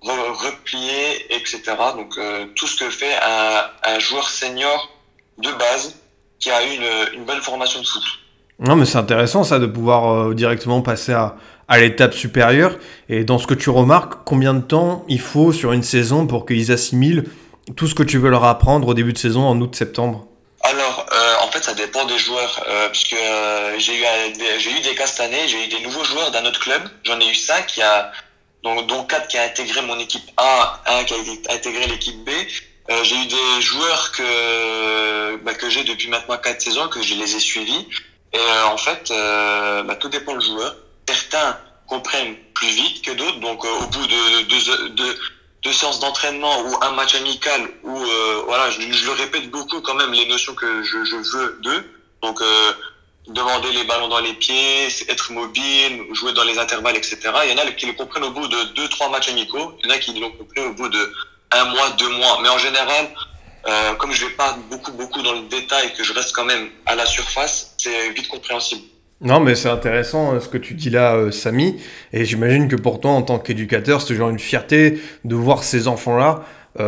replier, 0.09 1.35
etc. 1.35 1.61
Donc 1.97 2.17
euh, 2.17 2.47
tout 2.55 2.67
ce 2.67 2.77
que 2.77 2.91
fait 2.91 3.15
un, 3.23 3.93
un, 3.95 3.99
joueur 3.99 4.29
senior 4.29 4.91
de 5.39 5.51
base 5.53 5.97
qui 6.39 6.51
a 6.51 6.63
une, 6.63 7.15
une 7.15 7.25
bonne 7.25 7.41
formation 7.41 7.81
de 7.81 7.87
foot. 7.87 8.03
Non 8.59 8.77
mais 8.77 8.85
c'est 8.85 8.99
intéressant 8.99 9.45
ça 9.45 9.59
de 9.59 9.67
pouvoir 9.67 10.13
euh, 10.13 10.35
directement 10.35 10.81
passer 10.83 11.13
à, 11.13 11.37
à 11.69 11.79
l'étape 11.79 12.15
supérieure. 12.15 12.79
Et 13.09 13.25
dans 13.25 13.39
ce 13.39 13.47
que 13.47 13.55
tu 13.55 13.71
remarques, 13.71 14.15
combien 14.25 14.55
de 14.55 14.61
temps 14.61 15.05
il 15.09 15.21
faut 15.21 15.53
sur 15.53 15.73
une 15.73 15.83
saison 15.83 16.27
pour 16.27 16.47
qu'ils 16.47 16.73
assimilent 16.73 17.25
tout 17.77 17.87
ce 17.87 17.95
que 17.95 18.03
tu 18.03 18.19
veux 18.19 18.31
leur 18.31 18.45
apprendre 18.45 18.89
au 18.89 18.95
début 18.95 19.13
de 19.13 19.19
saison 19.19 19.43
en 19.47 19.61
août-septembre 19.61 20.27
Alors, 20.63 21.07
euh, 21.13 21.47
en 21.47 21.51
fait, 21.53 21.63
ça 21.63 21.75
dépend 21.75 22.05
des 22.07 22.19
joueurs, 22.19 22.65
puisque 22.91 23.15
j'ai 23.79 23.97
eu, 23.97 24.05
j'ai 24.59 24.71
eu 24.71 24.81
des 24.81 24.95
cas 24.97 25.07
cette 25.07 25.21
année, 25.21 25.47
j'ai 25.47 25.67
eu 25.67 25.69
des 25.69 25.81
nouveaux 25.81 26.03
joueurs 26.03 26.33
d'un 26.33 26.45
autre 26.47 26.59
club. 26.59 26.83
J'en 27.05 27.21
ai 27.21 27.31
eu 27.31 27.35
cinq, 27.35 27.67
qui 27.67 27.83
a, 27.83 28.11
donc, 28.63 28.87
dont 28.87 29.05
quatre 29.05 29.29
qui 29.29 29.39
a 29.39 29.45
intégré 29.45 29.83
mon 29.83 29.99
équipe 29.99 30.29
A, 30.37 30.83
un 30.87 31.05
qui 31.05 31.15
a 31.15 31.55
intégré 31.55 31.87
l'équipe 31.87 32.25
B. 32.25 32.31
Euh, 32.91 33.05
j'ai 33.05 33.17
eu 33.17 33.27
des 33.27 33.63
joueurs 33.63 34.13
que, 34.13 35.37
bah, 35.45 35.55
que 35.55 35.71
j'ai 35.71 35.85
depuis 35.85 36.09
maintenant 36.09 36.37
quatre 36.39 36.61
saisons, 36.61 36.89
que 36.89 37.03
je 37.03 37.15
les 37.15 37.37
ai 37.37 37.41
suivis. 37.41 37.87
Et 38.33 38.39
euh, 38.39 38.67
en 38.67 38.77
fait, 38.77 39.11
euh, 39.11 39.83
bah, 39.85 39.97
tout 39.97 40.09
dépend 40.09 40.37
du 40.37 40.45
joueur. 40.45 40.77
Certains 41.09 41.59
comprennent 41.91 42.37
plus 42.55 42.69
vite 42.69 43.03
que 43.05 43.11
d'autres, 43.13 43.41
donc 43.41 43.65
au 43.65 43.87
bout 43.87 44.07
de 44.07 44.43
deux, 44.43 45.17
de, 45.65 45.73
séances 45.73 46.01
d'entraînement 46.01 46.63
ou 46.63 46.77
un 46.83 46.93
match 46.93 47.15
amical 47.15 47.63
ou 47.83 47.97
euh, 47.97 48.43
voilà 48.47 48.71
je, 48.71 48.81
le 48.81 49.13
répète 49.13 49.51
beaucoup 49.51 49.81
quand 49.81 49.95
même 49.95 50.13
les 50.13 50.27
notions 50.27 50.55
que 50.55 50.83
je, 50.83 51.17
veux 51.17 51.59
d'eux 51.63 51.85
donc 52.23 52.41
euh, 52.41 52.73
demander 53.29 53.73
les 53.73 53.85
ballons 53.85 54.09
dans 54.09 54.21
les 54.21 54.33
pieds 54.35 54.87
être 55.09 55.33
mobile 55.33 56.03
jouer 56.13 56.33
dans 56.33 56.45
les 56.45 56.59
intervalles 56.59 56.97
etc 56.97 57.19
il 57.45 57.51
y 57.51 57.55
en 57.55 57.63
a 57.63 57.71
qui 57.73 57.87
le 57.87 57.93
comprennent 57.93 58.25
au 58.25 58.31
bout 58.31 58.49
de 58.49 58.75
deux 58.75 58.89
trois 58.89 59.11
matchs 59.11 59.29
amicaux 59.29 59.75
il 59.83 59.89
y 59.89 59.93
en 59.93 59.95
a 59.95 59.99
qui 59.99 60.19
l'ont 60.19 60.31
compris 60.31 60.61
au 60.61 60.73
bout 60.75 60.89
de 60.89 61.13
un 61.53 61.65
mois 61.67 61.91
deux 61.99 62.09
mois 62.09 62.39
mais 62.43 62.49
en 62.49 62.59
général 62.59 63.09
euh, 63.69 63.95
comme 63.97 64.13
je 64.13 64.25
vais 64.25 64.33
pas 64.33 64.59
beaucoup 64.71 64.93
beaucoup 64.93 65.23
dans 65.23 65.35
le 65.35 65.43
détail 65.43 65.93
que 65.93 66.03
je 66.03 66.15
reste 66.15 66.33
quand 66.35 66.47
même 66.47 66.69
à 66.87 66.95
la 66.95 67.05
surface 67.05 67.75
c'est 67.77 68.11
vite 68.11 68.29
compréhensible 68.29 68.83
non, 69.23 69.39
mais 69.39 69.55
c'est 69.55 69.69
intéressant 69.69 70.33
euh, 70.33 70.41
ce 70.41 70.49
que 70.49 70.57
tu 70.57 70.73
dis 70.73 70.89
là, 70.89 71.15
euh, 71.15 71.31
Samy. 71.31 71.79
Et 72.15 72.25
j'imagine 72.25 72.69
que 72.69 72.77
pour 72.77 73.01
toi, 73.01 73.11
en 73.11 73.21
tant 73.21 73.39
qu'éducateur, 73.39 74.01
c'est 74.01 74.07
toujours 74.07 74.31
une 74.31 74.39
fierté 74.39 74.99
de 75.27 75.35
voir 75.35 75.63
ces 75.63 75.89
enfants-là 75.89 76.43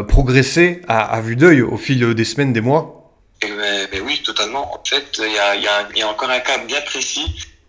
progresser 0.08 0.80
à, 0.88 1.00
à 1.00 1.20
vue 1.20 1.36
d'œil 1.36 1.60
au 1.60 1.76
fil 1.76 2.14
des 2.14 2.24
semaines, 2.24 2.54
des 2.54 2.62
mois. 2.62 3.01
Ben, 3.48 3.88
ben 3.90 4.02
oui, 4.02 4.22
totalement. 4.22 4.74
En 4.74 4.84
fait, 4.84 5.06
il 5.18 5.32
y 5.32 5.38
a, 5.38 5.56
y, 5.56 5.66
a, 5.66 5.88
y 5.94 6.02
a, 6.02 6.08
encore 6.08 6.30
un 6.30 6.40
cas 6.40 6.58
bien 6.58 6.80
précis. 6.82 7.26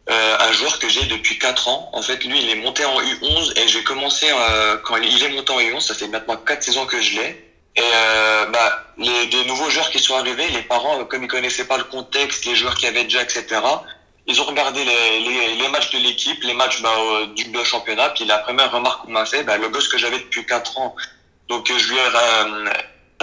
Euh, 0.09 0.35
un 0.37 0.51
joueur 0.51 0.79
que 0.79 0.89
j'ai 0.89 1.05
depuis 1.05 1.39
4 1.39 1.67
ans. 1.69 1.89
En 1.93 2.01
fait, 2.01 2.23
lui, 2.25 2.41
il 2.41 2.49
est 2.49 2.55
monté 2.55 2.83
en 2.83 2.99
U11 3.01 3.57
et 3.57 3.67
j'ai 3.67 3.83
commencé 3.83 4.27
euh, 4.29 4.77
quand 4.83 4.97
il 4.97 5.23
est 5.23 5.29
monté 5.29 5.53
en 5.53 5.59
U11. 5.59 5.79
Ça 5.79 5.95
fait 5.95 6.07
maintenant 6.07 6.35
4 6.35 6.61
saisons 6.61 6.85
que 6.85 7.01
je 7.01 7.15
l'ai. 7.15 7.53
Et 7.75 7.81
euh, 7.81 8.45
bah, 8.47 8.85
les, 8.97 9.45
nouveaux 9.45 9.69
joueurs 9.69 9.89
qui 9.89 9.99
sont 9.99 10.15
arrivés, 10.15 10.47
les 10.49 10.61
parents, 10.61 11.03
comme 11.05 11.23
ils 11.23 11.27
connaissaient 11.27 11.65
pas 11.65 11.77
le 11.77 11.85
contexte, 11.85 12.45
les 12.45 12.55
joueurs 12.55 12.75
qui 12.75 12.85
avaient 12.85 13.05
déjà, 13.05 13.23
etc., 13.23 13.45
ils 14.27 14.39
ont 14.39 14.45
regardé 14.45 14.83
les, 14.85 15.19
les, 15.21 15.55
les 15.55 15.67
matchs 15.69 15.91
de 15.91 15.97
l'équipe, 15.97 16.41
les 16.43 16.53
matchs 16.53 16.81
bah, 16.81 16.95
du, 17.35 17.45
du 17.45 17.65
championnat, 17.65 18.09
puis 18.09 18.25
la 18.25 18.37
première 18.37 18.71
remarque 18.71 19.05
qu'on 19.05 19.11
m'a 19.11 19.25
fait, 19.25 19.43
bah, 19.43 19.57
le 19.57 19.69
gosse 19.69 19.87
que 19.87 19.97
j'avais 19.97 20.19
depuis 20.19 20.45
4 20.45 20.77
ans, 20.77 20.95
donc 21.49 21.67
je 21.67 21.89
lui 21.89 21.97
ai 21.97 22.05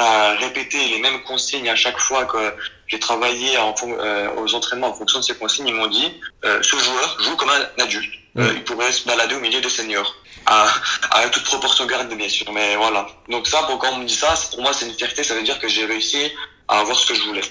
euh, 0.00 0.04
euh, 0.04 0.36
répété 0.38 0.78
les 0.88 1.00
mêmes 1.00 1.22
consignes 1.22 1.68
à 1.68 1.76
chaque 1.76 1.98
fois 1.98 2.24
que 2.24 2.38
j'ai 2.86 2.98
travaillé 2.98 3.56
en, 3.58 3.74
euh, 3.82 4.28
aux 4.38 4.54
entraînements 4.54 4.88
en 4.88 4.94
fonction 4.94 5.18
de 5.20 5.24
ces 5.24 5.34
consignes, 5.34 5.68
ils 5.68 5.74
m'ont 5.74 5.86
dit, 5.86 6.12
euh, 6.44 6.60
ce 6.62 6.76
joueur 6.76 7.16
joue 7.20 7.36
comme 7.36 7.50
un 7.50 7.82
adulte, 7.82 8.12
mmh. 8.34 8.42
il 8.56 8.64
pourrait 8.64 8.92
se 8.92 9.06
balader 9.06 9.34
au 9.34 9.40
milieu 9.40 9.60
des 9.60 9.68
seniors. 9.68 10.14
À, 10.46 10.66
à 11.12 11.28
toute 11.28 11.44
proportion 11.44 11.86
gardée 11.86 12.16
bien 12.16 12.28
sûr, 12.28 12.50
mais 12.52 12.74
voilà. 12.76 13.06
Donc 13.28 13.46
ça, 13.46 13.62
pour 13.64 13.78
quand 13.78 13.92
on 13.92 13.98
me 13.98 14.04
dit 14.06 14.14
ça, 14.14 14.34
pour 14.50 14.62
moi 14.62 14.72
c'est 14.72 14.86
une 14.86 14.94
fierté, 14.94 15.22
ça 15.22 15.34
veut 15.34 15.42
dire 15.42 15.58
que 15.60 15.68
j'ai 15.68 15.84
réussi 15.84 16.32
à 16.66 16.80
avoir 16.80 16.96
ce 16.96 17.06
que 17.06 17.14
je 17.14 17.22
voulais. 17.22 17.42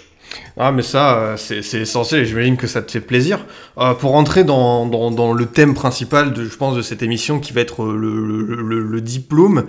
Ah, 0.58 0.72
mais 0.72 0.82
ça, 0.82 1.18
euh, 1.18 1.38
c'est 1.38 1.80
essentiel 1.80 2.22
et 2.22 2.26
j'imagine 2.26 2.58
que 2.58 2.68
ça 2.68 2.82
te 2.82 2.92
fait 2.92 3.02
plaisir. 3.02 3.46
Euh, 3.78 3.94
pour 3.94 4.12
rentrer 4.12 4.44
dans, 4.44 4.86
dans, 4.86 5.10
dans 5.10 5.34
le 5.34 5.46
thème 5.46 5.74
principal, 5.74 6.34
de, 6.34 6.46
je 6.46 6.56
pense, 6.56 6.76
de 6.76 6.82
cette 6.82 7.02
émission 7.02 7.40
qui 7.40 7.54
va 7.54 7.62
être 7.62 7.84
euh, 7.84 7.96
le, 7.96 8.26
le, 8.26 8.62
le, 8.62 8.80
le 8.82 9.02
diplôme, 9.02 9.68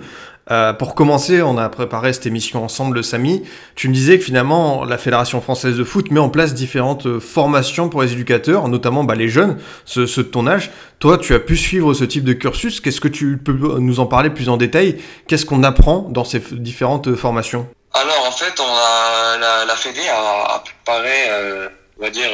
euh, 0.49 0.73
pour 0.73 0.95
commencer, 0.95 1.41
on 1.41 1.57
a 1.57 1.69
préparé 1.69 2.13
cette 2.13 2.25
émission 2.25 2.63
ensemble, 2.63 3.03
Samy. 3.03 3.43
Tu 3.75 3.87
me 3.89 3.93
disais 3.93 4.17
que 4.17 4.23
finalement, 4.25 4.83
la 4.85 4.97
Fédération 4.97 5.39
française 5.39 5.77
de 5.77 5.83
foot 5.83 6.09
met 6.09 6.19
en 6.19 6.29
place 6.29 6.53
différentes 6.53 7.05
euh, 7.05 7.19
formations 7.19 7.89
pour 7.89 8.01
les 8.01 8.11
éducateurs, 8.13 8.67
notamment 8.67 9.03
bah, 9.03 9.15
les 9.15 9.29
jeunes, 9.29 9.59
ceux, 9.85 10.05
de 10.05 10.21
ton 10.23 10.47
âge. 10.47 10.71
Toi, 10.99 11.17
tu 11.19 11.35
as 11.35 11.39
pu 11.39 11.55
suivre 11.55 11.93
ce 11.93 12.03
type 12.03 12.23
de 12.23 12.33
cursus. 12.33 12.81
Qu'est-ce 12.81 12.99
que 13.01 13.07
tu 13.07 13.37
peux 13.37 13.53
nous 13.79 13.99
en 13.99 14.07
parler 14.07 14.29
plus 14.31 14.49
en 14.49 14.57
détail? 14.57 14.97
Qu'est-ce 15.27 15.45
qu'on 15.45 15.63
apprend 15.63 16.07
dans 16.09 16.23
ces 16.23 16.39
différentes 16.51 17.07
euh, 17.07 17.15
formations? 17.15 17.67
Alors 17.93 18.25
en 18.27 18.31
fait, 18.31 18.59
on 18.59 18.63
a, 18.63 19.37
la, 19.37 19.65
la 19.65 19.75
Fédé 19.75 20.01
a, 20.09 20.63
préparé, 20.63 21.69
on 21.99 22.03
va 22.03 22.09
dire, 22.09 22.29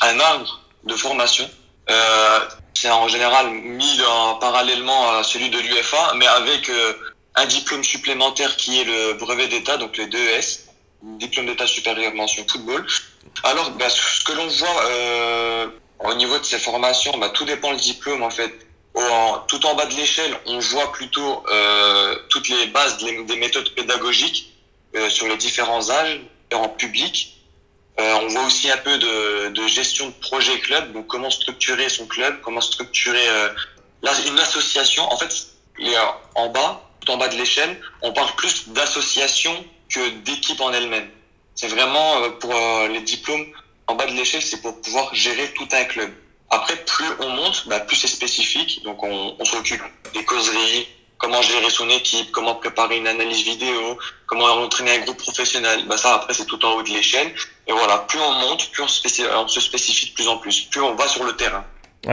un 0.00 0.20
arbre 0.20 0.60
de 0.86 0.94
formation. 0.94 1.44
C'est 2.74 2.90
en 2.90 3.08
général 3.08 3.50
mis 3.50 4.00
en- 4.08 4.34
parallèlement 4.34 5.10
à 5.18 5.22
celui 5.22 5.48
de 5.50 5.58
l'UFA, 5.58 6.12
mais 6.18 6.26
avec 6.26 6.68
euh, 6.68 6.92
un 7.36 7.46
diplôme 7.46 7.84
supplémentaire 7.84 8.56
qui 8.56 8.80
est 8.80 8.84
le 8.84 9.14
brevet 9.14 9.48
d'État, 9.48 9.76
donc 9.76 9.96
les 9.96 10.06
DES, 10.06 10.66
diplôme 11.02 11.46
d'État 11.46 11.66
supérieur 11.66 12.14
mention 12.14 12.44
football. 12.48 12.86
Alors, 13.44 13.70
bah, 13.72 13.88
ce 13.88 14.24
que 14.24 14.32
l'on 14.32 14.46
voit 14.46 14.84
euh, 14.86 15.66
au 16.00 16.14
niveau 16.14 16.38
de 16.38 16.44
ces 16.44 16.58
formations, 16.58 17.16
bah, 17.18 17.30
tout 17.30 17.44
dépend 17.44 17.70
le 17.70 17.76
diplôme 17.76 18.22
en 18.22 18.30
fait. 18.30 18.52
Tout 19.48 19.66
en 19.66 19.74
bas 19.74 19.84
de 19.84 19.94
l'échelle, 19.94 20.34
on 20.46 20.58
voit 20.58 20.90
plutôt 20.92 21.44
euh, 21.52 22.16
toutes 22.30 22.48
les 22.48 22.66
bases 22.68 22.96
des, 22.96 23.24
des 23.24 23.36
méthodes 23.36 23.68
pédagogiques 23.74 24.54
euh, 24.94 25.10
sur 25.10 25.28
les 25.28 25.36
différents 25.36 25.90
âges, 25.90 26.20
en 26.54 26.68
public. 26.70 27.36
Euh, 27.98 28.14
on 28.22 28.28
voit 28.28 28.44
aussi 28.46 28.70
un 28.70 28.76
peu 28.78 28.96
de, 28.98 29.48
de 29.48 29.66
gestion 29.66 30.06
de 30.06 30.12
projet 30.12 30.58
club, 30.60 30.92
donc 30.92 31.06
comment 31.06 31.30
structurer 31.30 31.88
son 31.88 32.06
club, 32.06 32.40
comment 32.42 32.60
structurer 32.60 33.28
euh, 33.28 33.48
une 34.26 34.38
association. 34.38 35.02
En 35.12 35.18
fait, 35.18 35.30
les, 35.78 35.94
euh, 35.94 36.00
en 36.34 36.48
bas, 36.48 36.85
en 37.10 37.16
bas 37.16 37.28
de 37.28 37.36
l'échelle, 37.36 37.80
on 38.02 38.12
parle 38.12 38.34
plus 38.36 38.68
d'association 38.68 39.64
que 39.88 40.08
d'équipe 40.24 40.60
en 40.60 40.72
elle-même. 40.72 41.08
C'est 41.54 41.68
vraiment 41.68 42.22
euh, 42.22 42.30
pour 42.30 42.54
euh, 42.54 42.88
les 42.88 43.00
diplômes 43.00 43.46
en 43.86 43.94
bas 43.94 44.06
de 44.06 44.12
l'échelle, 44.12 44.42
c'est 44.42 44.60
pour 44.60 44.80
pouvoir 44.80 45.14
gérer 45.14 45.52
tout 45.54 45.68
un 45.72 45.84
club. 45.84 46.12
Après, 46.50 46.76
plus 46.76 47.06
on 47.20 47.28
monte, 47.30 47.66
bah, 47.68 47.80
plus 47.80 47.96
c'est 47.96 48.08
spécifique. 48.08 48.82
Donc, 48.84 49.02
on, 49.02 49.36
on 49.38 49.44
s'occupe 49.44 49.82
des 50.12 50.24
causeries, 50.24 50.86
comment 51.18 51.40
gérer 51.42 51.70
son 51.70 51.88
équipe, 51.90 52.30
comment 52.32 52.56
préparer 52.56 52.98
une 52.98 53.06
analyse 53.06 53.42
vidéo, 53.42 53.98
comment 54.26 54.46
entraîner 54.46 54.92
un 54.92 54.98
groupe 54.98 55.18
professionnel. 55.18 55.84
Bah, 55.86 55.96
ça, 55.96 56.14
après, 56.14 56.34
c'est 56.34 56.46
tout 56.46 56.64
en 56.64 56.72
haut 56.74 56.82
de 56.82 56.90
l'échelle. 56.90 57.34
Et 57.66 57.72
voilà, 57.72 57.98
plus 57.98 58.20
on 58.20 58.32
monte, 58.32 58.70
plus 58.70 58.82
on, 58.82 58.86
on 58.86 59.48
se 59.48 59.60
spécifie 59.60 60.10
de 60.10 60.14
plus 60.14 60.28
en 60.28 60.38
plus, 60.38 60.62
plus 60.62 60.80
on 60.80 60.94
va 60.94 61.08
sur 61.08 61.24
le 61.24 61.34
terrain. 61.36 61.64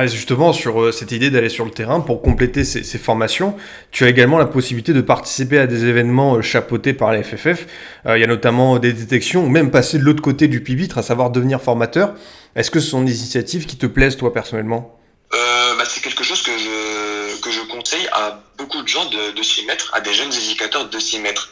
Justement, 0.08 0.54
sur 0.54 0.82
euh, 0.82 0.92
cette 0.92 1.12
idée 1.12 1.30
d'aller 1.30 1.50
sur 1.50 1.66
le 1.66 1.72
terrain 1.72 2.00
pour 2.00 2.22
compléter 2.24 2.64
ces, 2.64 2.98
formations, 2.98 3.56
tu 3.92 4.04
as 4.06 4.10
également 4.10 4.40
la 4.40 4.48
possibilité 4.48 4.92
de 4.92 5.02
participer 5.02 5.60
à 5.60 5.68
des 5.68 5.86
événements 5.86 6.36
euh, 6.36 6.42
chapeautés 6.42 6.94
par 6.94 7.12
la 7.12 7.22
FFF. 7.22 7.68
Euh, 8.08 8.18
Il 8.18 8.22
y 8.22 8.24
a 8.24 8.28
notamment 8.28 8.80
des 8.80 8.92
détections, 8.92 9.46
ou 9.46 9.50
même 9.50 9.70
passer 9.70 10.00
de 10.00 10.04
l'autre 10.04 10.24
côté 10.24 10.48
du 10.48 10.64
pupitre, 10.64 10.98
à 10.98 11.04
savoir 11.04 11.30
devenir 11.30 11.62
formateur. 11.62 12.16
Est-ce 12.56 12.72
que 12.72 12.80
ce 12.80 12.90
sont 12.90 13.04
des 13.04 13.20
initiatives 13.20 13.68
qui 13.68 13.78
te 13.78 13.86
plaisent, 13.86 14.18
toi, 14.18 14.34
personnellement? 14.34 15.00
Bah, 15.32 15.90
c'est 15.90 16.02
quelque 16.02 16.24
chose 16.24 16.42
que 16.44 16.52
je, 16.52 17.42
que 17.42 17.52
je 17.52 17.62
conseille 17.62 18.08
à 18.14 18.40
beaucoup 18.58 18.82
de 18.82 18.88
gens 18.88 19.06
de, 19.06 19.44
s'y 19.44 19.66
mettre, 19.66 19.92
à 19.94 20.02
des 20.02 20.14
jeunes 20.14 20.32
éducateurs 20.32 20.88
de 20.88 21.00
s'y 21.00 21.20
mettre. 21.20 21.50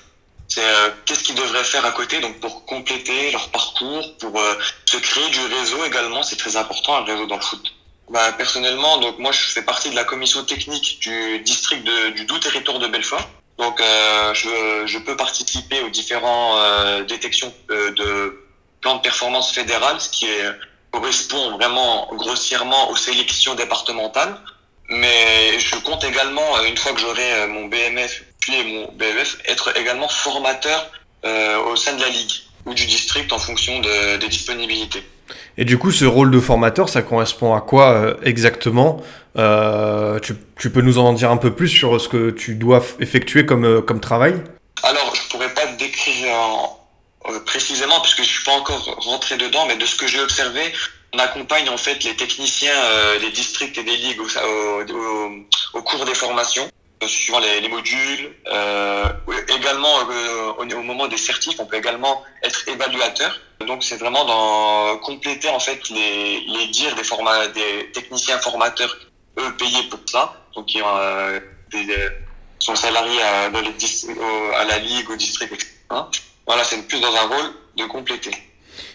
Qu'est-ce 1.05 1.24
qu'ils 1.24 1.36
devraient 1.36 1.63
faire 1.63 1.83
à 1.86 1.91
côté 1.91 2.19
donc 2.21 2.39
pour 2.39 2.65
compléter 2.65 3.31
leur 3.31 3.50
parcours, 3.50 4.17
pour 4.19 4.39
se 4.86 4.98
créer 4.98 5.29
du 5.29 5.39
réseau 5.39 5.83
également, 5.86 6.24
c'est 6.24 6.38
très 6.38 6.55
important 6.55 6.95
un 6.95 7.03
réseau 7.03 7.25
dans 7.25 7.36
le 7.36 7.41
foot. 7.41 7.62
Bah, 8.10 8.34
personnellement, 8.34 8.98
donc 8.98 9.20
moi 9.20 9.31
je 9.31 9.39
fais 9.39 9.62
partie 9.62 9.89
de 9.89 9.96
la 9.96 10.03
commission 10.03 10.43
technique 10.43 11.00
du 11.00 11.39
district 11.39 11.88
du 12.15 12.25
doux 12.25 12.39
territoire 12.39 12.79
de 12.79 12.88
Belfort. 12.88 13.29
Donc 13.58 13.79
euh, 13.79 14.34
je, 14.34 14.98
peux 14.98 15.15
participer 15.15 15.81
aux 15.81 15.89
différentes 15.89 16.58
euh, 16.58 17.03
détections 17.03 17.53
euh, 17.70 17.91
de 17.91 18.43
plans 18.81 18.96
de 18.96 19.01
performance 19.01 19.51
fédérales, 19.53 20.01
ce 20.01 20.10
qui 20.10 20.25
correspond 20.89 21.51
vraiment 21.58 22.10
grossièrement 22.13 22.89
aux 22.89 22.96
sélections 22.96 23.53
départementales. 23.53 24.36
Mais 24.89 25.60
je 25.60 25.75
compte 25.77 26.03
également, 26.03 26.58
euh, 26.58 26.63
une 26.65 26.75
fois 26.75 26.93
que 26.93 27.00
j'aurai 27.00 27.48
mon 27.48 27.65
BMF 27.67 28.24
puis 28.39 28.63
mon 28.63 28.91
BEF, 28.93 29.38
être 29.46 29.77
également 29.77 30.10
formateur 30.10 30.91
au 31.24 31.75
sein 31.75 31.93
de 31.93 32.01
la 32.01 32.10
ligue 32.10 32.31
ou 32.65 32.74
du 32.74 32.88
district 32.88 33.31
en 33.31 33.38
fonction 33.38 33.79
de, 33.79 34.17
des 34.17 34.27
disponibilités. 34.27 35.03
Et 35.58 35.65
du 35.65 35.77
coup, 35.77 35.91
ce 35.91 36.05
rôle 36.05 36.31
de 36.31 36.39
formateur, 36.39 36.89
ça 36.89 37.01
correspond 37.01 37.53
à 37.53 37.62
quoi 37.62 37.91
euh, 37.91 38.15
exactement 38.24 39.01
Euh, 39.38 40.20
tu, 40.20 40.70
peux 40.70 40.81
nous 40.81 40.98
en 40.98 41.13
dire 41.13 41.31
un 41.31 41.38
peu 41.38 41.51
plus 41.51 41.70
sur 41.70 42.01
ce 42.01 42.10
que 42.10 42.31
tu 42.31 42.55
dois 42.55 42.84
effectuer 43.00 43.46
comme, 43.46 43.65
euh, 43.65 43.81
comme 43.81 44.01
travail? 44.01 44.36
Alors, 44.84 45.15
je 45.15 45.29
pourrais 45.29 45.53
pas 45.53 45.67
te 45.67 45.77
décrire 45.77 46.34
en- 46.34 46.77
précisément 47.46 48.01
puisque 48.01 48.24
je 48.24 48.27
suis 48.27 48.43
pas 48.43 48.51
encore 48.51 48.84
rentré 48.98 49.38
dedans, 49.38 49.65
mais 49.67 49.77
de 49.77 49.86
ce 49.86 49.96
que 49.96 50.05
j'ai 50.08 50.20
observé, 50.20 50.74
on 51.13 51.20
accompagne 51.20 51.70
en 51.70 51.77
fait 51.77 52.03
les 52.03 52.15
techniciens 52.15 52.74
des 53.22 53.29
districts 53.31 53.77
et 53.77 53.84
des 53.84 53.96
ligues 53.96 54.20
au, 54.20 55.81
cours 55.81 56.03
des 56.05 56.15
formations, 56.15 56.67
suivant 57.08 57.39
les, 57.39 57.62
les 57.62 57.67
modules. 57.70 58.36
Euh, 58.48 59.05
également, 59.50 60.00
euh, 60.10 60.53
au, 60.58 60.84
moment 60.84 61.08
des 61.08 61.17
certifs, 61.17 61.60
on 61.60 61.65
peut 61.65 61.77
également 61.77 62.24
être 62.43 62.67
évaluateur. 62.67 63.39
Donc, 63.67 63.84
c'est 63.84 63.98
vraiment 63.98 64.25
dans 64.25 64.98
compléter 65.00 65.50
en 65.50 65.60
fait 65.60 65.89
les, 65.89 66.41
les 66.41 66.67
dires 66.67 66.96
des, 66.96 67.03
forma, 67.03 67.48
des 67.50 67.91
techniciens 67.93 68.39
formateurs, 68.39 68.96
eux 69.39 69.55
payés 69.58 69.84
pour 69.84 70.00
ça, 70.08 70.34
donc 70.55 70.65
qui 70.65 70.81
euh, 70.81 71.39
des, 71.72 72.10
sont 72.60 72.75
salariés 72.75 73.22
à, 73.22 73.46
à 73.46 74.65
la 74.65 74.77
ligue, 74.79 75.10
au 75.10 75.15
district, 75.15 75.53
etc. 75.53 75.72
Voilà, 76.48 76.63
c'est 76.63 76.81
plus 76.88 77.00
dans 77.00 77.15
un 77.15 77.27
rôle 77.27 77.53
de 77.77 77.86
compléter. 77.86 78.31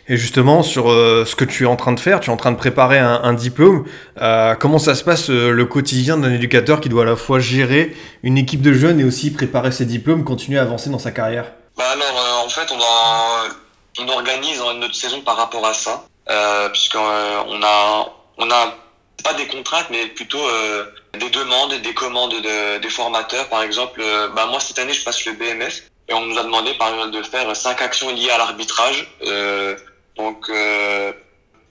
Et 0.09 0.17
justement, 0.17 0.63
sur 0.63 0.91
euh, 0.91 1.25
ce 1.27 1.35
que 1.35 1.45
tu 1.45 1.65
es 1.65 1.67
en 1.67 1.75
train 1.75 1.93
de 1.93 1.99
faire, 1.99 2.21
tu 2.21 2.31
es 2.31 2.33
en 2.33 2.37
train 2.37 2.53
de 2.53 2.57
préparer 2.57 2.99
un, 2.99 3.33
diplôme. 3.33 3.85
Euh, 4.21 4.55
comment 4.55 4.79
ça 4.79 4.95
se 4.95 5.03
passe 5.03 5.31
euh, 5.31 5.51
le 5.51 5.65
quotidien 5.67 6.17
d'un 6.17 6.33
éducateur 6.33 6.81
qui 6.81 6.89
doit 6.89 7.03
à 7.03 7.07
la 7.07 7.17
fois 7.17 7.41
gérer 7.41 7.97
une 8.23 8.39
équipe 8.39 8.63
de 8.63 8.73
jeunes 8.73 9.01
et 9.01 9.05
aussi 9.05 9.33
préparer 9.33 9.73
ses 9.73 9.85
diplômes, 9.85 10.23
continuer 10.23 10.61
à 10.61 10.63
avancer 10.63 10.91
dans 10.91 11.01
sa 11.01 11.11
carrière? 11.11 11.53
Bah 11.77 11.85
alors, 11.93 12.45
en 12.45 12.49
fait, 12.49 12.71
on, 12.71 14.09
organise 14.09 14.61
hein, 14.61 14.75
notre 14.75 14.95
saison 14.95 15.23
par 15.23 15.37
rapport 15.37 15.67
à 15.67 15.75
ça, 15.75 16.05
puisqu'on 16.73 17.01
on 17.49 17.63
a, 17.63 18.13
on 18.39 18.49
a 18.49 18.75
pas 19.25 19.35
des 19.35 19.49
contraintes, 19.49 19.87
mais 19.91 20.07
plutôt 20.07 20.47
des 21.19 21.31
demandes, 21.31 21.75
des 21.83 21.95
commandes 21.95 22.31
de, 22.31 22.79
des 22.79 22.91
formateurs. 22.91 23.49
Par 23.49 23.63
exemple, 23.63 24.01
bah 24.35 24.47
moi 24.47 24.61
cette 24.61 24.79
année, 24.79 24.93
je 24.93 25.05
passe 25.05 25.25
le 25.27 25.33
BMF 25.33 25.83
et 26.09 26.15
on 26.15 26.25
nous 26.27 26.39
a 26.39 26.45
demandé 26.45 26.75
par 26.75 26.95
exemple 26.95 27.11
de 27.11 27.23
faire 27.23 27.57
cinq 27.57 27.83
actions 27.83 28.15
liées 28.15 28.31
à 28.31 28.39
l'arbitrage. 28.39 29.09
Donc, 30.17 30.49
euh, 30.49 31.13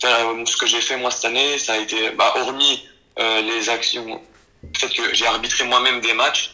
ce 0.01 0.57
que 0.57 0.67
j'ai 0.67 0.81
fait 0.81 0.97
moi 0.97 1.11
cette 1.11 1.25
année, 1.25 1.57
ça 1.57 1.73
a 1.73 1.77
été, 1.77 2.11
bah, 2.11 2.33
hormis 2.39 2.83
euh, 3.19 3.41
les 3.41 3.69
actions, 3.69 4.21
fait 4.77 4.87
que 4.87 5.13
j'ai 5.13 5.25
arbitré 5.25 5.63
moi-même 5.63 6.01
des 6.01 6.13
matchs. 6.13 6.51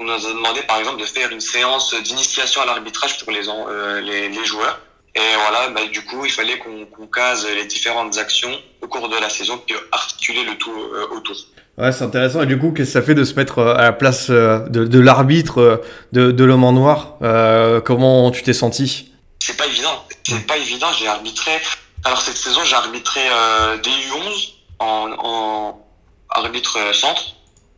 On 0.00 0.04
nous 0.04 0.12
a 0.12 0.32
demandé 0.32 0.60
par 0.62 0.78
exemple 0.78 1.00
de 1.00 1.06
faire 1.06 1.30
une 1.30 1.40
séance 1.40 1.94
d'initiation 2.02 2.62
à 2.62 2.66
l'arbitrage 2.66 3.18
pour 3.18 3.30
les, 3.32 3.48
euh, 3.48 4.00
les, 4.00 4.28
les 4.28 4.44
joueurs. 4.44 4.80
Et 5.14 5.20
voilà, 5.36 5.68
bah, 5.68 5.86
du 5.92 6.04
coup, 6.04 6.24
il 6.24 6.32
fallait 6.32 6.58
qu'on 6.58 6.86
qu'on 6.86 7.06
case 7.06 7.46
les 7.46 7.66
différentes 7.66 8.18
actions 8.18 8.50
au 8.82 8.88
cours 8.88 9.08
de 9.08 9.16
la 9.16 9.28
saison, 9.28 9.62
puis 9.64 9.76
articuler 9.92 10.42
le 10.42 10.58
tout 10.58 10.72
euh, 10.72 11.16
autour. 11.16 11.36
Ouais, 11.78 11.92
c'est 11.92 12.04
intéressant. 12.04 12.42
Et 12.42 12.46
du 12.46 12.58
coup, 12.58 12.72
qu'est-ce 12.72 12.88
que 12.88 12.92
ça 13.00 13.02
fait 13.02 13.14
de 13.14 13.22
se 13.22 13.34
mettre 13.34 13.58
euh, 13.58 13.76
à 13.76 13.82
la 13.82 13.92
place 13.92 14.28
euh, 14.30 14.58
de, 14.68 14.84
de 14.84 14.98
l'arbitre, 15.00 15.82
de, 16.12 16.32
de 16.32 16.44
l'homme 16.44 16.64
en 16.64 16.72
noir? 16.72 17.14
Euh, 17.22 17.80
Comment 17.80 18.32
tu 18.32 18.42
t'es 18.42 18.52
senti? 18.52 19.12
C'est 19.38 19.56
pas 19.56 19.66
évident. 19.66 20.03
C'est 20.26 20.46
pas 20.46 20.56
évident. 20.56 20.92
J'ai 20.92 21.06
arbitré. 21.08 21.60
Alors 22.04 22.20
cette 22.20 22.36
saison, 22.36 22.62
j'ai 22.64 22.74
arbitré 22.76 23.20
euh, 23.30 23.76
des 23.78 23.90
U11 23.90 24.52
en, 24.78 25.10
en 25.18 25.86
arbitre 26.30 26.78
euh, 26.78 26.92
centre, 26.92 27.22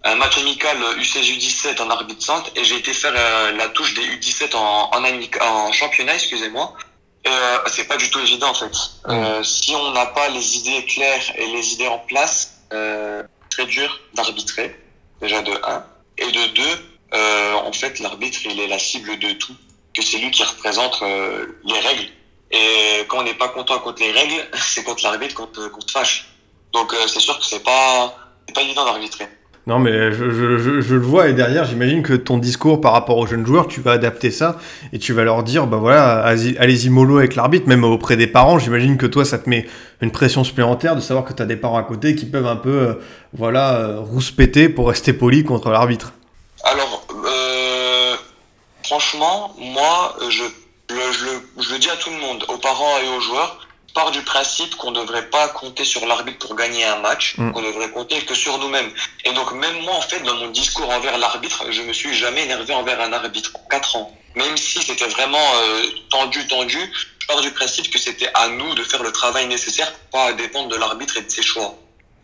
un 0.04 0.14
match 0.16 0.38
amical 0.38 0.76
euh, 0.82 0.96
U16 0.96 1.36
U17 1.38 1.80
en 1.82 1.90
arbitre 1.90 2.24
centre, 2.24 2.50
et 2.56 2.64
j'ai 2.64 2.76
été 2.76 2.92
faire 2.92 3.12
euh, 3.16 3.52
la 3.52 3.68
touche 3.68 3.94
des 3.94 4.02
U17 4.02 4.54
en, 4.56 4.90
en, 4.92 5.02
amic- 5.04 5.40
en 5.42 5.70
championnat, 5.72 6.14
excusez-moi. 6.14 6.74
Euh, 7.28 7.58
c'est 7.66 7.84
pas 7.88 7.96
du 7.96 8.08
tout 8.10 8.20
évident 8.20 8.48
en 8.50 8.54
fait. 8.54 8.72
Euh, 9.08 9.42
si 9.42 9.74
on 9.74 9.90
n'a 9.92 10.06
pas 10.06 10.28
les 10.28 10.56
idées 10.56 10.84
claires 10.86 11.24
et 11.36 11.46
les 11.46 11.72
idées 11.72 11.88
en 11.88 11.98
place, 11.98 12.54
euh, 12.72 13.22
très 13.50 13.66
dur 13.66 14.00
d'arbitrer 14.14 14.80
déjà 15.20 15.42
de 15.42 15.52
1 15.52 15.84
et 16.18 16.30
de 16.32 16.46
2 16.54 16.62
euh, 17.14 17.54
en 17.54 17.72
fait 17.72 17.98
l'arbitre 18.00 18.38
il 18.44 18.58
est 18.60 18.66
la 18.68 18.78
cible 18.78 19.18
de 19.18 19.32
tout 19.32 19.54
que 19.94 20.02
c'est 20.02 20.18
lui 20.18 20.30
qui 20.30 20.42
représente 20.44 21.00
euh, 21.02 21.46
les 21.64 21.78
règles. 21.80 22.08
Et 22.56 23.06
quand 23.08 23.18
on 23.18 23.22
n'est 23.24 23.34
pas 23.34 23.48
content 23.48 23.78
contre 23.78 24.02
les 24.02 24.12
règles, 24.12 24.44
c'est 24.54 24.82
contre 24.82 25.02
l'arbitre 25.04 25.34
qu'on 25.34 25.46
te, 25.46 25.68
qu'on 25.68 25.80
te 25.80 25.90
fâche. 25.90 26.28
Donc 26.72 26.92
euh, 26.92 27.06
c'est 27.06 27.20
sûr 27.20 27.38
que 27.38 27.44
c'est 27.44 27.62
pas, 27.62 28.14
pas 28.54 28.62
évident 28.62 28.84
d'arbitrer. 28.84 29.28
Non, 29.66 29.80
mais 29.80 30.12
je, 30.12 30.30
je, 30.30 30.80
je, 30.80 30.94
le 30.94 31.00
vois, 31.00 31.28
et 31.28 31.32
derrière, 31.32 31.64
j'imagine 31.64 32.04
que 32.04 32.12
ton 32.12 32.38
discours 32.38 32.80
par 32.80 32.92
rapport 32.92 33.18
aux 33.18 33.26
jeunes 33.26 33.44
joueurs, 33.44 33.66
tu 33.66 33.80
vas 33.80 33.92
adapter 33.92 34.30
ça, 34.30 34.60
et 34.92 35.00
tu 35.00 35.12
vas 35.12 35.24
leur 35.24 35.42
dire, 35.42 35.66
bah 35.66 35.78
voilà, 35.78 36.22
allez-y 36.22 36.88
mollo 36.88 37.18
avec 37.18 37.34
l'arbitre, 37.34 37.66
même 37.66 37.82
auprès 37.82 38.16
des 38.16 38.28
parents, 38.28 38.60
j'imagine 38.60 38.96
que 38.96 39.06
toi, 39.06 39.24
ça 39.24 39.40
te 39.40 39.50
met 39.50 39.66
une 40.00 40.12
pression 40.12 40.44
supplémentaire 40.44 40.94
de 40.94 41.00
savoir 41.00 41.26
que 41.26 41.32
tu 41.32 41.42
as 41.42 41.46
des 41.46 41.56
parents 41.56 41.78
à 41.78 41.82
côté 41.82 42.14
qui 42.14 42.26
peuvent 42.26 42.46
un 42.46 42.54
peu, 42.54 42.70
euh, 42.70 42.94
voilà, 43.32 43.74
euh, 43.74 43.98
rouspéter 43.98 44.68
pour 44.68 44.86
rester 44.86 45.12
poli 45.12 45.42
contre 45.42 45.70
l'arbitre. 45.70 46.12
Alors, 46.62 47.04
euh, 47.26 48.14
franchement, 48.84 49.52
moi, 49.58 50.16
je, 50.30 50.44
je, 51.12 51.62
je 51.62 51.72
le 51.72 51.78
dis 51.78 51.90
à 51.90 51.96
tout 51.96 52.10
le 52.10 52.18
monde, 52.18 52.44
aux 52.48 52.58
parents 52.58 52.98
et 52.98 53.08
aux 53.08 53.20
joueurs, 53.20 53.66
part 53.96 54.10
du 54.10 54.20
principe 54.22 54.76
qu'on 54.76 54.90
ne 54.90 55.00
devrait 55.00 55.30
pas 55.30 55.48
compter 55.48 55.84
sur 55.84 56.06
l'arbitre 56.06 56.46
pour 56.46 56.54
gagner 56.54 56.84
un 56.84 56.98
match, 57.00 57.34
mm. 57.38 57.52
qu'on 57.52 57.62
devrait 57.62 57.90
compter 57.90 58.20
que 58.20 58.34
sur 58.34 58.58
nous-mêmes. 58.58 58.90
Et 59.24 59.32
donc 59.32 59.52
même 59.52 59.80
moi, 59.80 59.94
en 59.94 60.02
fait, 60.02 60.20
dans 60.20 60.34
mon 60.34 60.48
discours 60.48 60.90
envers 60.90 61.16
l'arbitre, 61.16 61.64
je 61.70 61.80
me 61.80 61.94
suis 61.94 62.14
jamais 62.14 62.44
énervé 62.44 62.74
envers 62.74 63.00
un 63.00 63.12
arbitre 63.12 63.52
en 63.54 63.68
quatre 63.68 63.96
ans. 63.96 64.14
Même 64.34 64.56
si 64.58 64.82
c'était 64.82 65.08
vraiment 65.08 65.48
euh, 65.54 65.86
tendu, 66.10 66.46
tendu, 66.46 66.78
je 67.18 67.26
pars 67.26 67.40
du 67.40 67.50
principe 67.52 67.90
que 67.90 67.98
c'était 67.98 68.28
à 68.34 68.48
nous 68.48 68.74
de 68.74 68.84
faire 68.84 69.02
le 69.02 69.12
travail 69.12 69.46
nécessaire 69.46 69.90
pour 69.92 70.20
pas 70.20 70.32
dépendre 70.34 70.68
de 70.68 70.76
l'arbitre 70.76 71.16
et 71.16 71.22
de 71.22 71.30
ses 71.30 71.42
choix. 71.42 71.74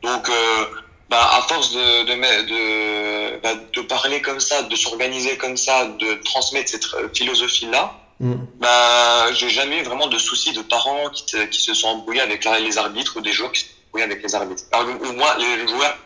Donc, 0.03 0.29
euh, 0.29 0.65
bah, 1.09 1.31
à 1.39 1.41
force 1.43 1.73
de, 1.73 2.05
de, 2.05 2.15
de, 2.53 3.41
bah, 3.43 3.55
de 3.75 3.81
parler 3.81 4.21
comme 4.21 4.41
ça, 4.41 4.63
de 4.63 4.77
s'organiser 4.77 5.39
comme 5.39 5.57
ça, 5.57 5.87
de 5.87 6.21
transmettre 6.23 6.71
cette 6.71 6.85
euh, 6.95 7.09
philosophie-là, 7.15 7.95
Mm. 8.21 8.35
Bah, 8.61 9.33
j'ai 9.33 9.49
jamais 9.49 9.83
vraiment 9.83 10.07
de 10.07 10.19
soucis 10.19 10.53
de 10.53 10.63
parents 10.63 11.11
qui, 11.11 11.25
se 11.51 11.75
sont 11.75 11.89
embrouillés 11.89 12.21
avec 12.21 12.45
les 12.45 12.79
arbitres 12.79 13.17
ou 13.17 13.21
des 13.21 13.33
joueurs 13.33 13.53
qui 13.53 13.63
se 13.63 13.67
sont 13.67 13.73
embrouillés 13.89 14.05
avec 14.05 14.23
les 14.23 14.35
arbitres. 14.35 14.65
ou 14.75 15.13
moi, 15.13 15.37
les 15.39 15.67
joueurs, 15.67 15.97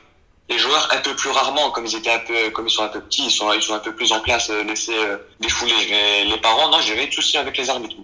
les 0.48 0.58
joueurs 0.58 0.88
un 0.92 0.98
peu 0.98 1.14
plus 1.14 1.30
rarement, 1.30 1.70
comme 1.70 1.86
ils 1.86 1.96
étaient 1.96 2.12
un 2.12 2.20
peu, 2.20 2.50
comme 2.50 2.68
ils 2.68 2.70
sont 2.70 2.84
un 2.84 2.88
peu 2.88 3.00
petits, 3.00 3.26
ils 3.26 3.30
sont, 3.30 3.50
un 3.50 3.78
peu 3.78 3.94
plus 3.94 4.12
en 4.12 4.20
classe, 4.20 4.50
euh, 4.50 4.62
laisser 4.62 4.96
euh, 4.96 5.18
défouler. 5.40 5.75
Mais 5.90 6.25
les 6.25 6.38
parents, 6.38 6.70
non, 6.70 6.80
j'ai 6.80 7.02
eu 7.02 7.06
de 7.06 7.12
soucis 7.12 7.36
avec 7.36 7.56
les 7.56 7.68
arbitres. 7.68 7.96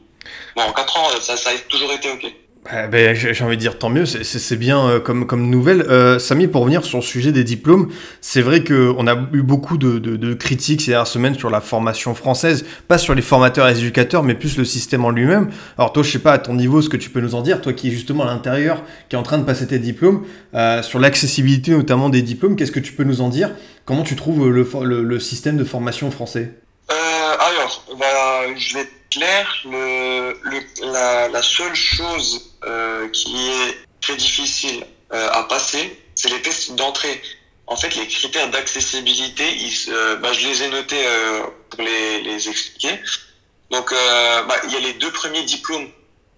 Bon, 0.56 0.62
en 0.62 0.72
4 0.72 0.96
ans, 0.96 1.08
ça, 1.20 1.36
ça 1.36 1.50
a 1.50 1.58
toujours 1.68 1.92
été 1.92 2.10
ok. 2.10 2.32
Bah, 2.64 3.12
j'ai 3.12 3.44
envie 3.44 3.56
de 3.56 3.60
dire 3.60 3.76
tant 3.76 3.88
mieux, 3.88 4.06
c'est 4.06 4.56
bien 4.56 4.86
euh, 4.86 5.00
comme, 5.00 5.26
comme 5.26 5.50
nouvelle. 5.50 5.82
Euh, 5.82 6.20
Samy, 6.20 6.46
pour 6.46 6.60
revenir 6.60 6.84
sur 6.84 6.98
le 6.98 7.02
sujet 7.02 7.32
des 7.32 7.42
diplômes, 7.42 7.88
c'est 8.20 8.40
vrai 8.40 8.62
qu'on 8.62 9.06
a 9.08 9.16
eu 9.32 9.42
beaucoup 9.42 9.76
de, 9.76 9.98
de, 9.98 10.16
de, 10.16 10.34
critiques 10.34 10.80
ces 10.80 10.92
dernières 10.92 11.08
semaines 11.08 11.34
sur 11.34 11.50
la 11.50 11.60
formation 11.60 12.14
française, 12.14 12.64
pas 12.86 12.98
sur 12.98 13.16
les 13.16 13.22
formateurs 13.22 13.66
et 13.66 13.74
les 13.74 13.80
éducateurs, 13.80 14.22
mais 14.22 14.34
plus 14.34 14.56
le 14.56 14.64
système 14.64 15.04
en 15.04 15.10
lui-même. 15.10 15.50
Alors 15.76 15.92
toi, 15.92 16.04
je 16.04 16.10
sais 16.12 16.20
pas 16.20 16.32
à 16.32 16.38
ton 16.38 16.54
niveau 16.54 16.80
ce 16.80 16.88
que 16.88 16.96
tu 16.96 17.10
peux 17.10 17.20
nous 17.20 17.34
en 17.34 17.42
dire, 17.42 17.60
toi 17.60 17.72
qui 17.72 17.88
es 17.88 17.90
justement 17.90 18.22
à 18.22 18.26
l'intérieur, 18.26 18.84
qui 19.08 19.16
est 19.16 19.18
en 19.18 19.24
train 19.24 19.38
de 19.38 19.44
passer 19.44 19.66
tes 19.66 19.80
diplômes, 19.80 20.24
euh, 20.54 20.82
sur 20.82 21.00
l'accessibilité 21.00 21.72
notamment 21.72 22.10
des 22.10 22.22
diplômes, 22.22 22.54
qu'est-ce 22.54 22.72
que 22.72 22.80
tu 22.80 22.92
peux 22.92 23.04
nous 23.04 23.22
en 23.22 23.28
dire? 23.28 23.50
Comment 23.86 24.04
tu 24.04 24.14
trouves 24.14 24.48
le, 24.48 24.64
le, 24.84 25.02
le 25.02 25.20
système 25.20 25.56
de 25.56 25.64
formation 25.64 26.12
français? 26.12 26.52
Euh, 26.92 26.94
Alors, 26.94 27.84
bah, 27.98 28.54
je 28.56 28.74
vais 28.74 28.86
clair, 29.12 29.62
le, 29.64 30.36
le, 30.42 30.60
la, 30.92 31.28
la, 31.28 31.42
seule 31.42 31.74
chose 31.74 32.56
euh, 32.64 33.08
qui 33.10 33.50
est 33.50 33.78
très 34.00 34.16
difficile 34.16 34.84
euh, 35.12 35.28
à 35.30 35.44
passer, 35.44 35.98
c'est 36.14 36.30
les 36.30 36.40
tests 36.42 36.74
d'entrée. 36.74 37.20
En 37.66 37.76
fait, 37.76 37.94
les 37.94 38.06
critères 38.06 38.50
d'accessibilité, 38.50 39.44
euh, 39.88 40.16
bah, 40.16 40.32
je 40.32 40.46
les 40.46 40.62
ai 40.62 40.68
notés 40.68 41.06
euh, 41.06 41.42
pour 41.70 41.82
les, 41.82 42.22
les, 42.22 42.48
expliquer. 42.48 42.98
Donc, 43.70 43.92
euh, 43.92 44.42
bah, 44.42 44.56
il 44.64 44.72
y 44.72 44.76
a 44.76 44.80
les 44.80 44.94
deux 44.94 45.10
premiers 45.10 45.44
diplômes 45.44 45.88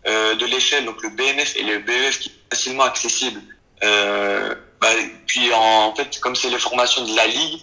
de 0.06 0.44
l'échelle, 0.44 0.84
donc 0.84 1.02
le 1.02 1.08
BNF 1.08 1.56
et 1.56 1.62
le 1.62 1.78
BEF, 1.78 2.18
qui 2.18 2.28
sont 2.28 2.34
facilement 2.50 2.84
accessibles. 2.84 3.40
Bah, 3.80 4.88
puis, 5.26 5.50
en, 5.54 5.86
en, 5.86 5.94
fait, 5.94 6.20
comme 6.20 6.36
c'est 6.36 6.50
les 6.50 6.58
formations 6.58 7.06
de 7.06 7.16
la 7.16 7.26
Ligue, 7.26 7.60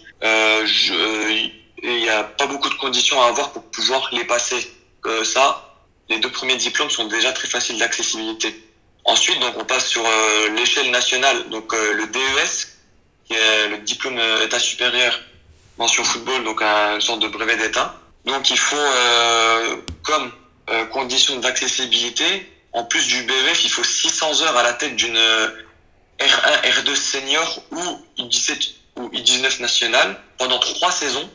il 1.84 1.96
n'y 2.00 2.08
a 2.08 2.24
pas 2.24 2.46
beaucoup 2.48 2.68
de 2.68 2.74
conditions 2.74 3.22
à 3.22 3.26
avoir 3.26 3.52
pour 3.52 3.62
pouvoir 3.70 4.08
les 4.12 4.24
passer 4.24 4.68
ça, 5.24 5.72
les 6.08 6.18
deux 6.18 6.30
premiers 6.30 6.56
diplômes 6.56 6.90
sont 6.90 7.06
déjà 7.06 7.32
très 7.32 7.48
faciles 7.48 7.78
d'accessibilité. 7.78 8.62
Ensuite, 9.04 9.40
donc, 9.40 9.54
on 9.58 9.64
passe 9.64 9.88
sur 9.88 10.04
euh, 10.06 10.48
l'échelle 10.50 10.90
nationale, 10.90 11.48
donc 11.50 11.72
euh, 11.74 11.92
le 11.94 12.06
DES, 12.06 12.68
qui 13.24 13.34
est 13.34 13.68
le 13.68 13.78
diplôme 13.78 14.18
euh, 14.18 14.44
état 14.44 14.58
supérieur 14.58 15.18
mention 15.78 16.04
football, 16.04 16.44
donc 16.44 16.62
une 16.62 17.00
sorte 17.00 17.20
de 17.20 17.28
brevet 17.28 17.56
d'état. 17.56 17.98
Donc, 18.26 18.50
il 18.50 18.58
faut, 18.58 18.76
comme 20.02 20.30
condition 20.90 21.36
d'accessibilité, 21.40 22.46
en 22.72 22.84
plus 22.84 23.06
du 23.06 23.22
BEF, 23.22 23.64
il 23.64 23.70
faut 23.70 23.82
600 23.82 24.42
heures 24.42 24.56
à 24.56 24.62
la 24.62 24.74
tête 24.74 24.94
d'une 24.94 25.18
R1, 26.20 26.62
R2 26.62 26.94
senior 26.94 27.62
ou 27.72 27.82
U17 28.18 28.74
ou 28.96 29.08
U19 29.08 29.62
nationale 29.62 30.20
pendant 30.38 30.58
trois 30.58 30.92
saisons, 30.92 31.28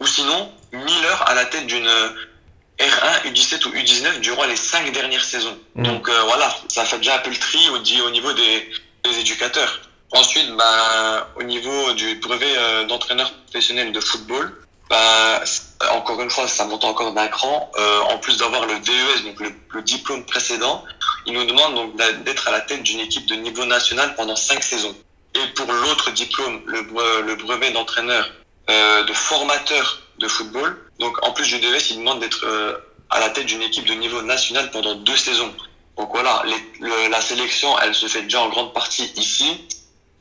ou 0.00 0.06
sinon 0.06 0.52
1000 0.72 1.04
heures 1.06 1.26
à 1.28 1.34
la 1.34 1.46
tête 1.46 1.66
d'une 1.66 1.88
R1, 2.78 3.32
U17 3.32 3.66
ou 3.66 3.70
U19 3.72 4.20
durant 4.20 4.44
les 4.44 4.56
cinq 4.56 4.90
dernières 4.92 5.24
saisons. 5.24 5.58
Mm. 5.74 5.82
Donc 5.84 6.08
euh, 6.08 6.22
voilà, 6.26 6.54
ça 6.68 6.84
fait 6.84 6.98
déjà 6.98 7.16
un 7.16 7.18
peu 7.18 7.30
le 7.30 7.36
tri 7.36 7.58
au, 7.70 7.76
au 7.76 8.10
niveau 8.10 8.32
des, 8.32 8.70
des 9.04 9.18
éducateurs. 9.18 9.80
Ensuite, 10.12 10.50
bah, 10.56 11.28
au 11.36 11.42
niveau 11.42 11.92
du 11.92 12.14
brevet 12.16 12.56
euh, 12.56 12.84
d'entraîneur 12.84 13.32
professionnel 13.44 13.92
de 13.92 14.00
football, 14.00 14.56
bah, 14.88 15.42
encore 15.92 16.20
une 16.22 16.30
fois, 16.30 16.48
ça 16.48 16.64
monte 16.64 16.84
encore 16.84 17.12
d'un 17.12 17.28
cran. 17.28 17.70
Euh, 17.78 18.00
en 18.00 18.18
plus 18.18 18.38
d'avoir 18.38 18.64
le 18.64 18.78
DES, 18.78 19.24
donc 19.24 19.40
le, 19.40 19.52
le, 19.74 19.82
diplôme 19.82 20.24
précédent, 20.24 20.82
il 21.26 21.34
nous 21.34 21.44
demande 21.44 21.74
donc 21.74 21.96
d'être 22.24 22.48
à 22.48 22.52
la 22.52 22.60
tête 22.62 22.82
d'une 22.82 23.00
équipe 23.00 23.26
de 23.26 23.34
niveau 23.34 23.66
national 23.66 24.14
pendant 24.14 24.36
cinq 24.36 24.62
saisons. 24.62 24.96
Et 25.34 25.46
pour 25.54 25.70
l'autre 25.70 26.10
diplôme, 26.12 26.62
le, 26.66 26.80
le 27.26 27.34
brevet 27.36 27.70
d'entraîneur 27.72 28.30
euh, 28.70 29.02
de 29.04 29.12
formateur 29.12 30.02
de 30.18 30.28
football. 30.28 30.76
Donc 30.98 31.16
en 31.26 31.32
plus 31.32 31.46
du 31.46 31.58
DES, 31.58 31.90
il 31.90 31.98
demande 31.98 32.20
d'être 32.20 32.44
euh, 32.44 32.74
à 33.10 33.20
la 33.20 33.30
tête 33.30 33.46
d'une 33.46 33.62
équipe 33.62 33.86
de 33.86 33.94
niveau 33.94 34.22
national 34.22 34.70
pendant 34.70 34.94
deux 34.94 35.16
saisons. 35.16 35.52
Donc 35.96 36.10
voilà, 36.12 36.44
la 37.10 37.20
sélection, 37.20 37.68
elle 37.82 37.94
se 37.94 38.06
fait 38.06 38.22
déjà 38.22 38.40
en 38.40 38.48
grande 38.48 38.72
partie 38.72 39.10
ici. 39.16 39.64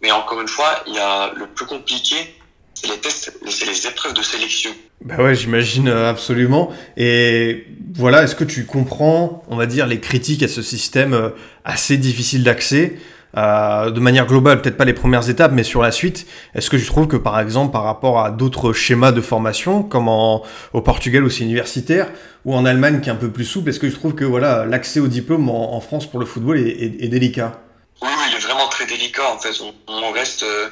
Mais 0.01 0.11
encore 0.11 0.41
une 0.41 0.47
fois, 0.47 0.83
il 0.87 0.93
y 0.93 0.99
a 0.99 1.31
le 1.35 1.47
plus 1.47 1.65
compliqué, 1.65 2.35
c'est 2.73 2.87
les 2.87 2.97
tests, 2.97 3.33
c'est 3.47 3.65
les 3.65 3.87
épreuves 3.87 4.13
de 4.13 4.21
sélection. 4.21 4.71
Bah 5.01 5.17
ouais, 5.17 5.35
j'imagine 5.35 5.87
euh, 5.87 6.09
absolument. 6.09 6.71
Et 6.95 7.65
voilà, 7.93 8.23
est-ce 8.23 8.35
que 8.35 8.43
tu 8.43 8.65
comprends, 8.65 9.43
on 9.47 9.55
va 9.55 9.65
dire, 9.65 9.87
les 9.87 9.99
critiques 9.99 10.43
à 10.43 10.47
ce 10.47 10.61
système 10.61 11.13
euh, 11.13 11.29
assez 11.65 11.97
difficile 11.97 12.43
d'accès? 12.43 12.97
Euh, 13.35 13.91
de 13.91 13.99
manière 13.99 14.25
globale, 14.25 14.61
peut-être 14.61 14.77
pas 14.77 14.85
les 14.85 14.93
premières 14.93 15.29
étapes, 15.29 15.51
mais 15.53 15.63
sur 15.63 15.81
la 15.81 15.91
suite, 15.91 16.25
est-ce 16.55 16.69
que 16.69 16.77
tu 16.77 16.85
trouves 16.85 17.07
que 17.07 17.17
par 17.17 17.39
exemple, 17.39 17.71
par 17.71 17.83
rapport 17.83 18.19
à 18.19 18.31
d'autres 18.31 18.73
schémas 18.73 19.11
de 19.11 19.21
formation, 19.21 19.83
comme 19.83 20.07
au 20.07 20.81
Portugal 20.81 21.23
aussi 21.23 21.43
universitaire, 21.43 22.07
ou 22.45 22.55
en 22.55 22.65
Allemagne 22.65 23.01
qui 23.01 23.09
est 23.09 23.11
un 23.11 23.17
peu 23.17 23.31
plus 23.31 23.45
souple, 23.45 23.69
est-ce 23.69 23.79
que 23.79 23.89
je 23.89 23.95
trouve 23.95 24.15
que 24.15 24.23
voilà, 24.23 24.65
l'accès 24.65 24.99
au 24.99 25.07
diplôme 25.07 25.49
en, 25.49 25.79
France 25.81 26.05
pour 26.05 26.19
le 26.19 26.25
football 26.25 26.57
est, 26.57 27.07
délicat? 27.07 27.59
Oui, 28.01 28.09
il 28.29 28.35
est 28.35 28.39
vraiment 28.39 28.67
très 28.69 28.85
délicat 28.85 29.29
en 29.29 29.37
fait. 29.37 29.53
On, 29.87 30.11
reste 30.11 30.43
euh, 30.43 30.69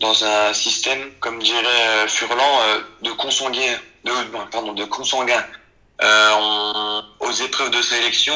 dans 0.00 0.24
un 0.24 0.52
système, 0.54 0.98
comme 1.20 1.38
dirait 1.40 1.58
euh, 1.58 2.08
Furlan, 2.08 2.58
de 3.02 3.10
consanguin, 3.10 3.76
de, 4.04 4.10
pardon, 4.50 4.72
de 4.72 4.84
consanguin. 4.84 5.44
On, 6.00 7.02
aux 7.20 7.32
épreuves 7.32 7.70
de 7.70 7.82
sélection, 7.82 8.34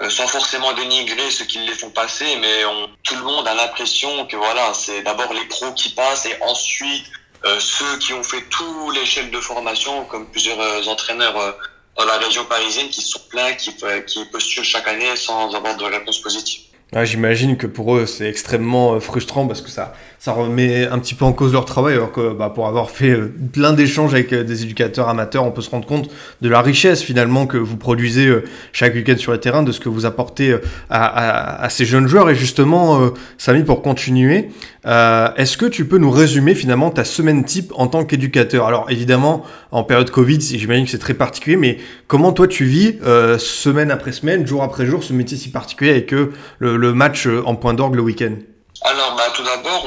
euh, 0.00 0.10
sans 0.10 0.26
forcément 0.26 0.72
dénigrer 0.72 1.30
ceux 1.30 1.44
qui 1.44 1.58
les 1.58 1.74
font 1.74 1.90
passer, 1.90 2.36
mais 2.40 2.64
on, 2.64 2.88
tout 3.02 3.16
le 3.16 3.22
monde 3.22 3.46
a 3.46 3.54
l'impression 3.54 4.26
que 4.26 4.36
voilà, 4.36 4.72
c'est 4.74 5.02
d'abord 5.02 5.32
les 5.32 5.44
pros 5.46 5.72
qui 5.72 5.90
passent 5.90 6.26
et 6.26 6.36
ensuite 6.42 7.06
euh, 7.46 7.58
ceux 7.60 7.98
qui 7.98 8.14
ont 8.14 8.22
fait 8.22 8.42
tous 8.48 8.90
les 8.92 9.04
chaînes 9.04 9.30
de 9.30 9.38
formation, 9.38 10.04
comme 10.06 10.26
plusieurs 10.30 10.60
euh, 10.60 10.82
entraîneurs 10.86 11.36
euh, 11.36 11.52
dans 11.98 12.06
la 12.06 12.16
région 12.16 12.44
parisienne 12.46 12.88
qui 12.88 13.02
sont 13.02 13.20
pleins, 13.28 13.52
qui, 13.52 13.74
qui 14.06 14.24
postulent 14.32 14.64
chaque 14.64 14.88
année 14.88 15.14
sans 15.14 15.54
avoir 15.54 15.76
de 15.76 15.84
réponse 15.84 16.22
positive. 16.22 16.62
Ah, 16.94 17.04
J'imagine 17.04 17.56
que 17.56 17.66
pour 17.66 17.96
eux 17.96 18.06
c'est 18.06 18.28
extrêmement 18.28 18.98
frustrant 18.98 19.46
parce 19.46 19.60
que 19.60 19.68
ça, 19.68 19.94
ça 20.24 20.32
remet 20.32 20.86
un 20.86 20.98
petit 21.00 21.14
peu 21.14 21.26
en 21.26 21.34
cause 21.34 21.52
leur 21.52 21.66
travail, 21.66 21.96
alors 21.96 22.10
que 22.10 22.32
bah, 22.32 22.48
pour 22.48 22.66
avoir 22.66 22.88
fait 22.88 23.10
euh, 23.10 23.30
plein 23.52 23.74
d'échanges 23.74 24.14
avec 24.14 24.32
euh, 24.32 24.42
des 24.42 24.62
éducateurs 24.62 25.10
amateurs, 25.10 25.44
on 25.44 25.50
peut 25.50 25.60
se 25.60 25.68
rendre 25.68 25.86
compte 25.86 26.08
de 26.40 26.48
la 26.48 26.62
richesse 26.62 27.02
finalement 27.02 27.46
que 27.46 27.58
vous 27.58 27.76
produisez 27.76 28.28
euh, 28.28 28.42
chaque 28.72 28.94
week-end 28.94 29.18
sur 29.18 29.32
le 29.32 29.38
terrain, 29.38 29.62
de 29.62 29.70
ce 29.70 29.80
que 29.80 29.90
vous 29.90 30.06
apportez 30.06 30.56
à, 30.88 31.66
ces 31.68 31.84
jeunes 31.84 32.06
joueurs. 32.06 32.30
Et 32.30 32.34
justement, 32.34 33.10
Samy, 33.36 33.64
pour 33.64 33.82
continuer, 33.82 34.48
est-ce 34.86 35.58
que 35.58 35.66
tu 35.66 35.84
peux 35.84 35.98
nous 35.98 36.10
résumer 36.10 36.54
finalement 36.54 36.90
ta 36.90 37.04
semaine 37.04 37.44
type 37.44 37.72
en 37.76 37.86
tant 37.86 38.06
qu'éducateur? 38.06 38.66
Alors 38.66 38.86
évidemment, 38.88 39.44
en 39.72 39.84
période 39.84 40.10
Covid, 40.10 40.40
j'imagine 40.40 40.86
que 40.86 40.90
c'est 40.90 40.98
très 40.98 41.12
particulier, 41.12 41.56
mais 41.56 41.78
comment 42.06 42.32
toi 42.32 42.48
tu 42.48 42.64
vis 42.64 42.96
semaine 43.38 43.90
après 43.90 44.12
semaine, 44.12 44.46
jour 44.46 44.62
après 44.62 44.86
jour, 44.86 45.04
ce 45.04 45.12
métier 45.12 45.36
si 45.36 45.50
particulier 45.50 45.90
avec 45.90 46.14
le, 46.58 46.94
match 46.94 47.28
en 47.44 47.56
point 47.56 47.74
d'orgue 47.74 47.96
le 47.96 48.02
week-end? 48.02 48.36
Alors, 48.82 49.14
bah, 49.16 49.24
tout 49.34 49.42
d'abord, 49.42 49.84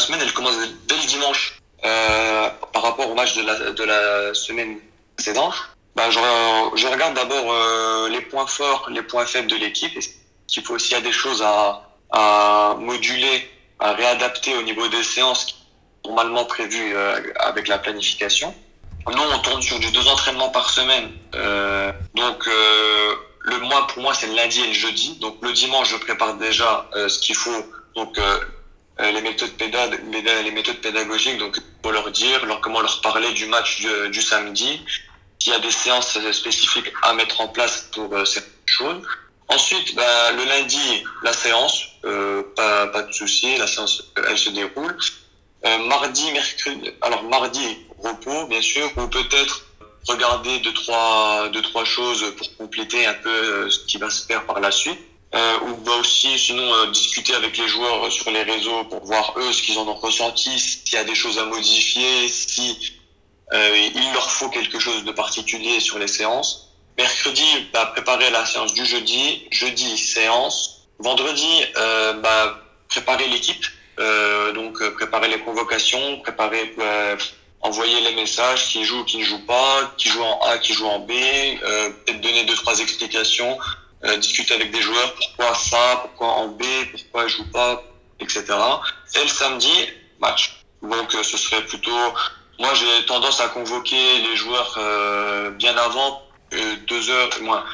semaine, 0.00 0.20
elle 0.22 0.32
commence 0.32 0.56
dès 0.88 0.96
le 0.96 1.06
dimanche 1.06 1.60
euh, 1.84 2.48
par 2.72 2.82
rapport 2.82 3.08
au 3.08 3.14
match 3.14 3.34
de 3.36 3.84
la, 3.84 4.34
semaine 4.34 4.78
précédente. 5.16 5.54
Bah, 5.96 6.10
je, 6.10 6.86
regarde 6.86 7.14
d'abord 7.14 7.52
euh, 7.52 8.08
les 8.08 8.20
points 8.20 8.46
forts, 8.46 8.88
les 8.90 9.02
points 9.02 9.26
faibles 9.26 9.48
de 9.48 9.56
l'équipe. 9.56 9.98
Qu'il 10.46 10.64
faut 10.64 10.78
s'il 10.78 10.92
y 10.92 10.96
a 10.96 11.00
des 11.00 11.12
choses 11.12 11.42
à, 11.42 12.76
moduler, 12.78 13.50
à 13.78 13.92
réadapter 13.92 14.56
au 14.56 14.62
niveau 14.62 14.88
des 14.88 15.02
séances 15.04 15.56
normalement 16.04 16.44
prévu 16.44 16.96
avec 17.38 17.68
la 17.68 17.78
planification. 17.78 18.52
Nous, 19.06 19.22
on 19.32 19.38
tourne 19.38 19.62
sur 19.62 19.78
du 19.78 19.90
deux 19.92 20.06
entraînements 20.08 20.48
par 20.48 20.70
semaine. 20.70 21.08
donc, 22.14 22.46
le 23.42 23.58
mois 23.60 23.86
pour 23.86 24.02
moi, 24.02 24.12
c'est 24.12 24.26
le 24.26 24.34
lundi 24.34 24.60
et 24.60 24.66
le 24.66 24.72
jeudi. 24.72 25.18
Donc, 25.20 25.36
le 25.40 25.52
dimanche, 25.52 25.90
je 25.90 25.96
prépare 25.98 26.34
déjà 26.34 26.88
ce 26.94 27.18
qu'il 27.20 27.36
faut. 27.36 27.64
Donc, 27.94 28.18
les 29.00 29.20
méthodes 29.20 29.52
les 29.58 30.50
méthodes 30.50 30.80
pédagogiques. 30.80 31.38
Donc, 31.38 31.58
pour 31.82 31.92
leur 31.92 32.10
dire, 32.10 32.44
leur 32.46 32.60
comment 32.60 32.80
leur 32.80 33.00
parler 33.00 33.32
du 33.32 33.46
match 33.46 33.82
du, 34.10 34.22
samedi, 34.22 34.80
qu'il 35.38 35.52
y 35.52 35.56
a 35.56 35.58
des 35.58 35.70
séances 35.70 36.18
spécifiques 36.32 36.92
à 37.02 37.14
mettre 37.14 37.40
en 37.40 37.48
place 37.48 37.88
pour 37.92 38.08
certaines 38.26 38.52
choses. 38.66 39.02
Ensuite, 39.50 39.96
bah, 39.96 40.32
le 40.32 40.44
lundi, 40.44 41.04
la 41.24 41.32
séance, 41.32 41.86
euh, 42.04 42.42
pas, 42.54 42.86
pas 42.86 43.02
de 43.02 43.12
souci, 43.12 43.56
la 43.56 43.66
séance, 43.66 44.04
elle 44.16 44.38
se 44.38 44.50
déroule. 44.50 44.96
Euh, 45.66 45.78
mardi, 45.78 46.30
mercredi, 46.32 46.90
alors 47.02 47.24
mardi, 47.24 47.78
repos, 47.98 48.46
bien 48.46 48.62
sûr, 48.62 48.88
ou 48.96 49.08
peut-être 49.08 49.66
regarder 50.08 50.60
deux 50.60 50.72
trois, 50.72 51.48
deux, 51.52 51.62
trois 51.62 51.84
choses 51.84 52.32
pour 52.36 52.56
compléter 52.56 53.04
un 53.06 53.14
peu 53.14 53.28
euh, 53.28 53.70
ce 53.70 53.80
qui 53.80 53.98
va 53.98 54.08
se 54.08 54.24
faire 54.24 54.46
par 54.46 54.60
la 54.60 54.70
suite. 54.70 55.00
Euh, 55.32 55.60
ou 55.60 55.76
bah 55.84 55.92
aussi, 56.00 56.38
sinon, 56.38 56.74
euh, 56.74 56.90
discuter 56.90 57.34
avec 57.34 57.56
les 57.56 57.68
joueurs 57.68 58.10
sur 58.10 58.30
les 58.30 58.42
réseaux 58.42 58.84
pour 58.84 59.04
voir 59.04 59.32
eux 59.36 59.52
ce 59.52 59.62
qu'ils 59.62 59.78
en 59.78 59.86
ont 59.86 59.94
ressenti, 59.94 60.58
s'il 60.58 60.94
y 60.94 60.96
a 60.96 61.04
des 61.04 61.14
choses 61.14 61.38
à 61.38 61.44
modifier, 61.44 62.28
si 62.28 62.96
il 63.52 64.12
leur 64.12 64.30
faut 64.30 64.48
quelque 64.48 64.78
chose 64.78 65.04
de 65.04 65.12
particulier 65.12 65.80
sur 65.80 65.98
les 65.98 66.06
séances. 66.06 66.70
Mercredi, 67.00 67.68
bah, 67.72 67.86
préparer 67.86 68.28
la 68.30 68.44
séance 68.44 68.74
du 68.74 68.84
jeudi. 68.84 69.46
Jeudi, 69.50 69.96
séance. 69.96 70.82
Vendredi, 70.98 71.64
euh, 71.78 72.12
bah, 72.14 72.60
préparer 72.88 73.26
l'équipe. 73.28 73.64
Euh, 73.98 74.52
donc 74.52 74.80
euh, 74.82 74.94
préparer 74.94 75.28
les 75.28 75.40
convocations, 75.40 76.20
préparer, 76.20 76.74
euh, 76.78 77.16
envoyer 77.62 78.00
les 78.00 78.14
messages, 78.14 78.68
qui 78.68 78.84
joue, 78.84 79.04
qui 79.04 79.18
ne 79.18 79.24
joue 79.24 79.44
pas, 79.46 79.92
qui 79.96 80.08
joue 80.08 80.22
en 80.22 80.40
A, 80.42 80.58
qui 80.58 80.72
joue 80.72 80.86
en 80.86 81.00
B, 81.00 81.12
euh, 81.12 81.90
peut-être 81.90 82.20
donner 82.20 82.44
deux 82.44 82.54
trois 82.54 82.78
explications, 82.80 83.58
discuter 84.18 84.54
avec 84.54 84.70
des 84.70 84.80
joueurs, 84.80 85.14
pourquoi 85.14 85.54
ça, 85.54 86.00
pourquoi 86.02 86.28
en 86.28 86.48
B, 86.48 86.62
pourquoi 86.90 87.26
je 87.28 87.36
joue 87.36 87.50
pas, 87.50 87.82
etc. 88.18 88.44
Et 89.16 89.22
le 89.22 89.28
samedi, 89.28 89.72
match. 90.20 90.62
Donc 90.82 91.12
ce 91.12 91.36
serait 91.36 91.64
plutôt, 91.66 91.90
moi 92.58 92.70
j'ai 92.74 93.06
tendance 93.06 93.40
à 93.40 93.48
convoquer 93.48 94.18
les 94.22 94.36
joueurs 94.36 94.78
bien 95.58 95.76
avant 95.76 96.22
euh, 96.52 96.74
deux 96.88 97.10
heures, 97.10 97.30
moins, 97.42 97.64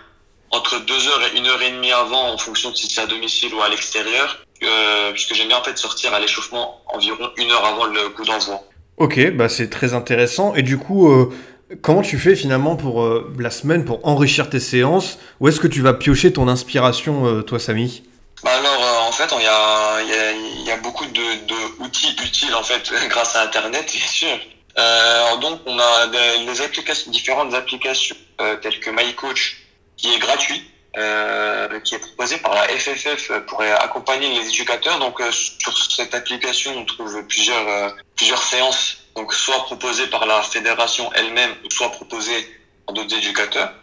entre 0.50 0.78
deux 0.84 1.08
heures 1.08 1.22
et 1.22 1.38
une 1.38 1.46
heure 1.46 1.62
et 1.62 1.70
demie 1.70 1.92
avant, 1.92 2.32
en 2.32 2.38
fonction 2.38 2.70
de 2.70 2.76
si 2.76 2.88
c'est 2.88 3.00
à 3.00 3.06
domicile 3.06 3.54
ou 3.54 3.62
à 3.62 3.68
l'extérieur, 3.68 4.44
euh, 4.62 5.12
puisque 5.12 5.34
j'aime 5.34 5.48
bien 5.48 5.58
en 5.58 5.62
fait 5.62 5.78
sortir 5.78 6.12
à 6.12 6.20
l'échauffement 6.20 6.82
environ 6.92 7.30
une 7.36 7.50
heure 7.50 7.64
avant 7.64 7.86
le 7.86 8.10
coup 8.10 8.24
d'envoi. 8.24 8.62
Ok, 8.98 9.30
bah 9.32 9.48
c'est 9.48 9.70
très 9.70 9.94
intéressant. 9.94 10.54
Et 10.54 10.62
du 10.62 10.78
coup, 10.78 11.10
euh, 11.10 11.32
comment 11.82 12.02
tu 12.02 12.18
fais 12.18 12.36
finalement 12.36 12.76
pour 12.76 13.02
euh, 13.02 13.32
la 13.38 13.50
semaine 13.50 13.84
pour 13.84 14.06
enrichir 14.06 14.50
tes 14.50 14.60
séances? 14.60 15.18
Où 15.40 15.48
est-ce 15.48 15.60
que 15.60 15.68
tu 15.68 15.80
vas 15.80 15.94
piocher 15.94 16.32
ton 16.32 16.48
inspiration, 16.48 17.26
euh, 17.26 17.42
toi, 17.42 17.58
Samy? 17.58 18.02
Bah 18.42 18.50
alors, 18.58 19.06
en 19.08 19.12
fait, 19.12 19.32
il 19.36 19.42
y 20.66 20.70
a, 20.70 20.76
beaucoup 20.76 21.06
de, 21.06 21.12
de, 21.12 21.82
outils 21.82 22.14
utiles 22.22 22.54
en 22.54 22.62
fait 22.62 22.92
grâce 23.08 23.34
à 23.34 23.42
Internet, 23.42 23.90
bien 23.92 24.06
sûr. 24.06 24.38
Euh, 24.78 25.36
donc, 25.38 25.60
on 25.66 25.78
a 25.78 26.06
des, 26.06 26.60
applications, 26.60 27.10
différentes 27.10 27.54
applications 27.54 28.16
euh, 28.40 28.56
telles 28.56 28.78
que 28.80 28.90
MyCoach, 28.90 29.56
qui 29.96 30.12
est 30.12 30.18
gratuit, 30.18 30.70
euh, 30.96 31.78
qui 31.80 31.94
est 31.94 31.98
proposé 31.98 32.38
par 32.38 32.54
la 32.54 32.62
FFF 32.68 33.30
pour 33.46 33.60
accompagner 33.60 34.28
les 34.28 34.48
éducateurs. 34.48 34.98
Donc, 34.98 35.20
euh, 35.20 35.30
sur 35.30 35.76
cette 35.92 36.14
application, 36.14 36.72
on 36.74 36.86
trouve 36.86 37.22
plusieurs 37.26 37.68
euh, 37.68 37.90
plusieurs 38.16 38.42
séances, 38.42 38.96
donc 39.14 39.34
soit 39.34 39.62
proposées 39.64 40.06
par 40.06 40.24
la 40.24 40.40
fédération 40.42 41.10
elle-même, 41.14 41.54
soit 41.68 41.92
proposées 41.92 42.48
par 42.86 42.94
d'autres 42.94 43.14
éducateurs. 43.14 43.74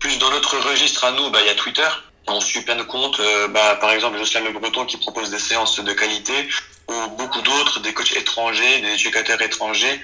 plus 0.00 0.18
dans 0.18 0.30
notre 0.30 0.58
registre 0.58 1.04
à 1.04 1.12
nous, 1.12 1.30
bah, 1.30 1.38
il 1.42 1.46
y 1.46 1.50
a 1.50 1.54
Twitter. 1.54 1.88
On 2.26 2.40
suit 2.40 2.62
plein 2.62 2.76
de 2.76 2.82
comptes, 2.82 3.20
bah, 3.50 3.76
par 3.80 3.92
exemple 3.92 4.18
Jocelyn 4.18 4.46
Le 4.46 4.58
Breton 4.58 4.86
qui 4.86 4.96
propose 4.96 5.30
des 5.30 5.38
séances 5.38 5.78
de 5.78 5.92
qualité, 5.92 6.48
ou 6.88 7.10
beaucoup 7.16 7.42
d'autres, 7.42 7.78
des 7.78 7.92
coachs 7.92 8.16
étrangers, 8.16 8.80
des 8.80 8.94
éducateurs 8.94 9.40
étrangers. 9.40 10.00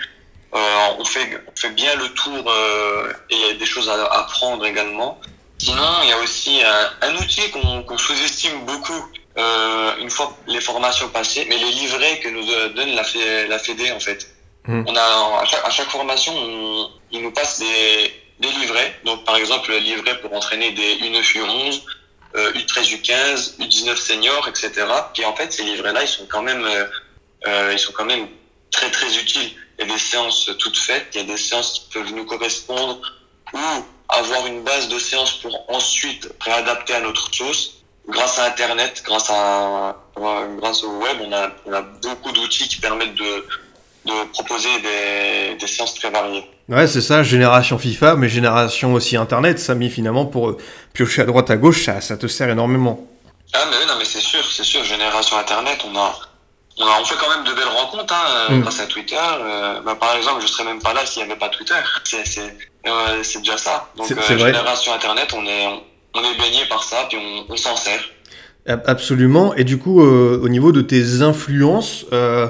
Euh, 0.54 0.58
on, 0.98 1.04
fait, 1.04 1.28
on 1.46 1.56
fait 1.56 1.70
bien 1.70 1.94
le 1.96 2.08
tour 2.10 2.44
euh, 2.50 3.12
et 3.30 3.34
il 3.34 3.46
y 3.46 3.50
a 3.50 3.54
des 3.54 3.66
choses 3.66 3.88
à 3.88 4.04
apprendre 4.20 4.64
également. 4.64 5.20
Sinon, 5.58 5.82
il 6.02 6.08
y 6.08 6.12
a 6.12 6.18
aussi 6.18 6.60
un, 6.62 7.08
un 7.08 7.16
outil 7.16 7.50
qu'on 7.50 7.82
qu 7.82 7.98
sous-estime 7.98 8.64
beaucoup 8.64 9.04
euh, 9.38 9.96
une 9.98 10.10
fois 10.10 10.36
les 10.46 10.60
formations 10.60 11.08
passées, 11.08 11.46
mais 11.48 11.58
les 11.58 11.70
livrets 11.72 12.20
que 12.20 12.28
nous 12.28 12.44
donne 12.74 12.94
la, 12.94 13.02
la 13.48 13.58
Fédé 13.58 13.90
en 13.92 14.00
fait. 14.00 14.28
Mmh. 14.66 14.84
On 14.86 14.96
a 14.96 15.40
à 15.40 15.44
chaque, 15.44 15.64
à 15.64 15.70
chaque 15.70 15.90
formation, 15.90 16.32
on, 16.36 16.90
ils 17.10 17.22
nous 17.22 17.32
passent 17.32 17.58
des, 17.58 18.12
des 18.40 18.48
livrets. 18.48 18.98
Donc 19.04 19.24
par 19.24 19.36
exemple, 19.36 19.70
le 19.70 19.78
livret 19.78 20.20
pour 20.20 20.32
entraîner 20.32 20.72
des 20.72 20.96
U9, 20.96 21.22
U11, 21.22 21.82
euh, 22.36 22.52
U13, 22.52 23.00
U15, 23.00 23.58
U19 23.58 23.96
senior, 23.96 24.48
etc. 24.48 24.72
Et 25.18 25.24
en 25.24 25.34
fait, 25.34 25.52
ces 25.52 25.64
livrets-là, 25.64 26.02
ils 26.02 26.08
sont 26.08 26.26
quand 26.28 26.42
même, 26.42 26.64
euh, 27.46 27.72
ils 27.72 27.78
sont 27.78 27.92
quand 27.92 28.04
même 28.04 28.28
très 28.70 28.90
très 28.90 29.16
utiles. 29.16 29.50
Il 29.78 29.86
y 29.86 29.90
a 29.90 29.92
des 29.92 29.98
séances 30.00 30.50
toutes 30.58 30.78
faites, 30.78 31.08
il 31.14 31.20
y 31.20 31.24
a 31.24 31.26
des 31.26 31.36
séances 31.36 31.72
qui 31.74 31.98
peuvent 31.98 32.12
nous 32.14 32.24
correspondre 32.24 33.00
ou 33.52 33.58
avoir 34.08 34.46
une 34.46 34.62
base 34.62 34.88
de 34.88 34.98
séances 34.98 35.32
pour 35.42 35.64
ensuite 35.68 36.28
réadapter 36.40 36.94
à 36.94 37.00
notre 37.00 37.32
sauce. 37.34 37.74
Grâce 38.08 38.38
à 38.38 38.46
Internet, 38.46 39.02
grâce 39.04 39.28
à 39.30 39.96
grâce 40.60 40.82
au 40.84 40.98
web, 40.98 41.16
on 41.20 41.32
a, 41.32 41.50
on 41.66 41.72
a 41.72 41.82
beaucoup 41.82 42.32
d'outils 42.32 42.68
qui 42.68 42.76
permettent 42.80 43.16
de, 43.16 43.46
de 44.06 44.24
proposer 44.32 44.68
des, 44.80 45.56
des 45.56 45.66
séances 45.66 45.94
très 45.94 46.10
variées. 46.10 46.48
Ouais, 46.68 46.86
c'est 46.86 47.00
ça, 47.00 47.22
génération 47.22 47.78
FIFA, 47.78 48.16
mais 48.16 48.28
génération 48.28 48.94
aussi 48.94 49.16
Internet, 49.16 49.58
ça 49.58 49.74
mis 49.74 49.90
finalement 49.90 50.24
pour 50.24 50.48
euh, 50.50 50.58
piocher 50.94 51.22
à 51.22 51.24
droite 51.24 51.50
à 51.50 51.56
gauche, 51.56 51.84
ça, 51.84 52.00
ça 52.00 52.16
te 52.16 52.26
sert 52.26 52.48
énormément. 52.48 53.06
Ah 53.52 53.64
mais 53.70 53.76
oui, 53.76 53.86
non 53.86 53.94
mais 53.98 54.04
c'est 54.04 54.20
sûr, 54.20 54.44
c'est 54.50 54.64
sûr, 54.64 54.82
génération 54.84 55.36
Internet, 55.36 55.78
on 55.84 55.96
a, 55.96 56.18
on 56.78 56.84
a, 56.84 57.00
on 57.00 57.04
fait 57.04 57.16
quand 57.16 57.30
même 57.34 57.44
de 57.44 57.52
belles 57.52 57.68
rencontres 57.68 58.14
hein, 58.14 58.54
mm. 58.54 58.60
grâce 58.60 58.80
à 58.80 58.86
Twitter. 58.86 59.16
Euh, 59.16 59.80
bah, 59.80 59.96
par 59.98 60.16
exemple, 60.16 60.42
je 60.42 60.46
serais 60.46 60.64
même 60.64 60.80
pas 60.80 60.92
là 60.92 61.04
s'il 61.04 61.24
n'y 61.24 61.30
avait 61.30 61.38
pas 61.38 61.48
Twitter. 61.48 61.74
C'est, 62.04 62.26
c'est, 62.26 62.56
euh, 62.86 63.22
c'est 63.22 63.38
déjà 63.38 63.56
ça. 63.56 63.88
Donc 63.96 64.10
euh, 64.10 64.38
génération 64.38 64.92
Internet, 64.92 65.32
on 65.34 65.44
est, 65.46 65.66
on, 66.14 66.20
est 66.20 66.38
baigné 66.38 66.64
par 66.68 66.84
ça, 66.84 67.06
puis 67.08 67.18
on, 67.18 67.52
on 67.52 67.56
s'en 67.56 67.76
sert. 67.76 68.00
Absolument. 68.66 69.54
Et 69.54 69.64
du 69.64 69.78
coup, 69.78 70.02
euh, 70.02 70.40
au 70.42 70.48
niveau 70.48 70.72
de 70.72 70.82
tes 70.82 71.22
influences, 71.22 72.04
euh, 72.12 72.48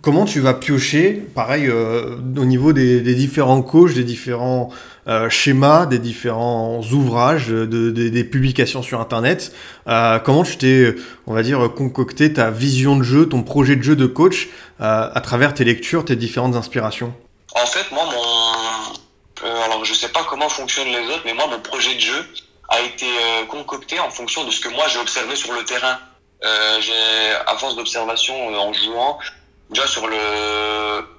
Comment 0.00 0.24
tu 0.24 0.40
vas 0.40 0.54
piocher, 0.54 1.22
pareil, 1.34 1.66
euh, 1.68 2.16
au 2.38 2.44
niveau 2.46 2.72
des, 2.72 3.02
des, 3.02 3.14
différents 3.14 3.60
coachs, 3.60 3.92
des 3.92 4.04
différents 4.04 4.70
euh, 5.08 5.28
schémas, 5.28 5.86
des 5.86 5.98
différents 5.98 6.80
ouvrages, 6.92 7.48
de, 7.48 7.66
de, 7.66 7.90
des 7.90 8.24
publications 8.24 8.82
sur 8.82 9.00
Internet 9.00 9.52
euh, 9.88 10.18
Comment 10.20 10.44
tu 10.44 10.56
t'es, 10.56 10.94
on 11.26 11.34
va 11.34 11.42
dire, 11.42 11.72
concocté 11.74 12.32
ta 12.32 12.50
vision 12.50 12.96
de 12.96 13.02
jeu, 13.02 13.28
ton 13.28 13.42
projet 13.42 13.74
de 13.76 13.82
jeu 13.82 13.96
de 13.96 14.06
coach 14.06 14.48
euh, 14.80 15.10
à 15.12 15.20
travers 15.20 15.54
tes 15.54 15.64
lectures, 15.64 16.04
tes 16.04 16.16
différentes 16.16 16.54
inspirations? 16.54 17.12
En 17.54 17.66
fait, 17.66 17.90
moi, 17.90 18.04
mon... 18.04 19.48
Euh, 19.48 19.64
alors 19.64 19.84
je 19.84 19.92
sais 19.92 20.08
pas 20.08 20.22
comment 20.28 20.48
fonctionnent 20.48 20.92
les 20.92 21.06
autres, 21.08 21.22
mais 21.24 21.34
moi, 21.34 21.48
mon 21.48 21.58
projet 21.58 21.94
de 21.96 22.00
jeu 22.00 22.24
a 22.68 22.80
été 22.80 23.06
concocté 23.48 23.98
en 23.98 24.08
fonction 24.08 24.44
de 24.44 24.50
ce 24.50 24.60
que 24.60 24.68
moi 24.68 24.86
j'ai 24.88 24.98
observé 24.98 25.36
sur 25.36 25.52
le 25.52 25.62
terrain. 25.64 25.98
j'ai, 26.80 27.34
à 27.46 27.54
force 27.58 27.76
d'observation 27.76 28.34
en 28.56 28.72
jouant, 28.72 29.18
déjà 29.68 29.86
sur 29.86 30.06
le 30.06 30.16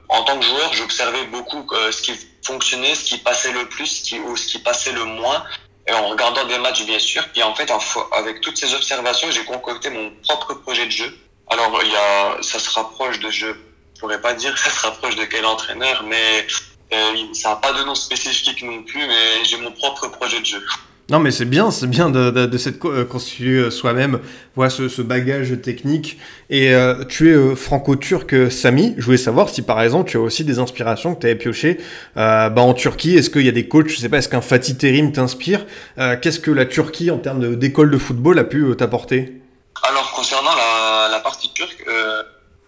en 0.09 0.23
tant 0.23 0.39
que 0.39 0.45
joueur 0.45 0.73
j'observais 0.73 1.25
beaucoup 1.25 1.65
euh, 1.71 1.91
ce 1.91 2.01
qui 2.01 2.13
fonctionnait 2.45 2.95
ce 2.95 3.03
qui 3.05 3.17
passait 3.17 3.51
le 3.51 3.67
plus 3.69 3.87
ce 3.87 4.03
qui, 4.03 4.19
ou 4.19 4.35
ce 4.35 4.47
qui 4.47 4.59
passait 4.59 4.91
le 4.91 5.05
moins. 5.05 5.43
Et 5.85 5.91
en 5.91 6.07
regardant 6.07 6.45
des 6.45 6.57
matchs 6.59 6.85
bien 6.85 6.99
sûr. 6.99 7.27
Puis 7.33 7.43
en 7.43 7.53
fait 7.53 7.71
avec 8.13 8.41
toutes 8.41 8.57
ces 8.57 8.73
observations 8.73 9.29
j'ai 9.31 9.43
concocté 9.45 9.89
mon 9.89 10.11
propre 10.27 10.53
projet 10.55 10.85
de 10.85 10.91
jeu. 10.91 11.17
Alors 11.49 11.79
il 11.83 11.91
y 11.91 11.95
a 11.95 12.37
ça 12.41 12.59
se 12.59 12.69
rapproche 12.69 13.19
de 13.19 13.29
je 13.29 13.47
pourrais 13.99 14.21
pas 14.21 14.33
dire 14.33 14.57
ça 14.57 14.69
se 14.69 14.79
rapproche 14.81 15.15
de 15.15 15.25
quel 15.25 15.45
entraîneur 15.45 16.03
mais 16.03 16.47
euh, 16.93 17.33
ça 17.33 17.49
n'a 17.49 17.55
pas 17.57 17.73
de 17.73 17.83
nom 17.83 17.95
spécifique 17.95 18.61
non 18.63 18.83
plus 18.83 19.07
mais 19.07 19.45
j'ai 19.45 19.57
mon 19.57 19.71
propre 19.71 20.07
projet 20.07 20.39
de 20.39 20.45
jeu 20.45 20.65
non, 21.09 21.19
mais 21.19 21.31
c'est 21.31 21.45
bien, 21.45 21.69
c'est 21.69 21.87
bien 21.87 22.09
de, 22.09 22.31
de, 22.31 22.45
de 22.45 22.57
s'être 22.57 22.87
euh, 22.87 23.03
constitué 23.03 23.57
euh, 23.57 23.69
soi-même, 23.69 24.21
voilà 24.55 24.69
ce, 24.69 24.87
ce, 24.87 25.01
bagage 25.01 25.61
technique. 25.61 26.17
Et 26.49 26.73
euh, 26.73 27.03
tu 27.03 27.33
es 27.33 27.55
franco-turc, 27.57 28.49
Samy. 28.49 28.95
Je 28.97 29.03
voulais 29.03 29.17
savoir 29.17 29.49
si 29.49 29.63
par 29.63 29.81
exemple 29.81 30.09
tu 30.09 30.15
as 30.15 30.21
aussi 30.21 30.45
des 30.45 30.59
inspirations 30.59 31.13
que 31.13 31.19
tu 31.19 31.25
avais 31.25 31.35
piochées 31.35 31.77
bah, 32.15 32.53
en 32.55 32.73
Turquie. 32.73 33.17
Est-ce 33.17 33.29
qu'il 33.29 33.45
y 33.45 33.49
a 33.49 33.53
des 33.53 33.67
coachs, 33.67 33.89
je 33.89 33.97
sais 33.97 34.07
pas, 34.07 34.19
est-ce 34.19 34.29
qu'un 34.29 34.41
Fatih 34.41 34.77
Terim 34.77 35.11
t'inspire 35.11 35.65
Qu'est-ce 36.21 36.39
que 36.39 36.51
la 36.51 36.65
Turquie 36.65 37.11
en 37.11 37.17
termes 37.17 37.55
d'école 37.57 37.91
de, 37.91 37.97
football 37.97 38.39
a 38.39 38.45
pu 38.45 38.73
t'apporter? 38.77 39.41
Alors 39.83 40.13
concernant 40.13 40.55
la, 40.55 41.09
la 41.11 41.19
partie 41.19 41.51
turque, 41.53 41.85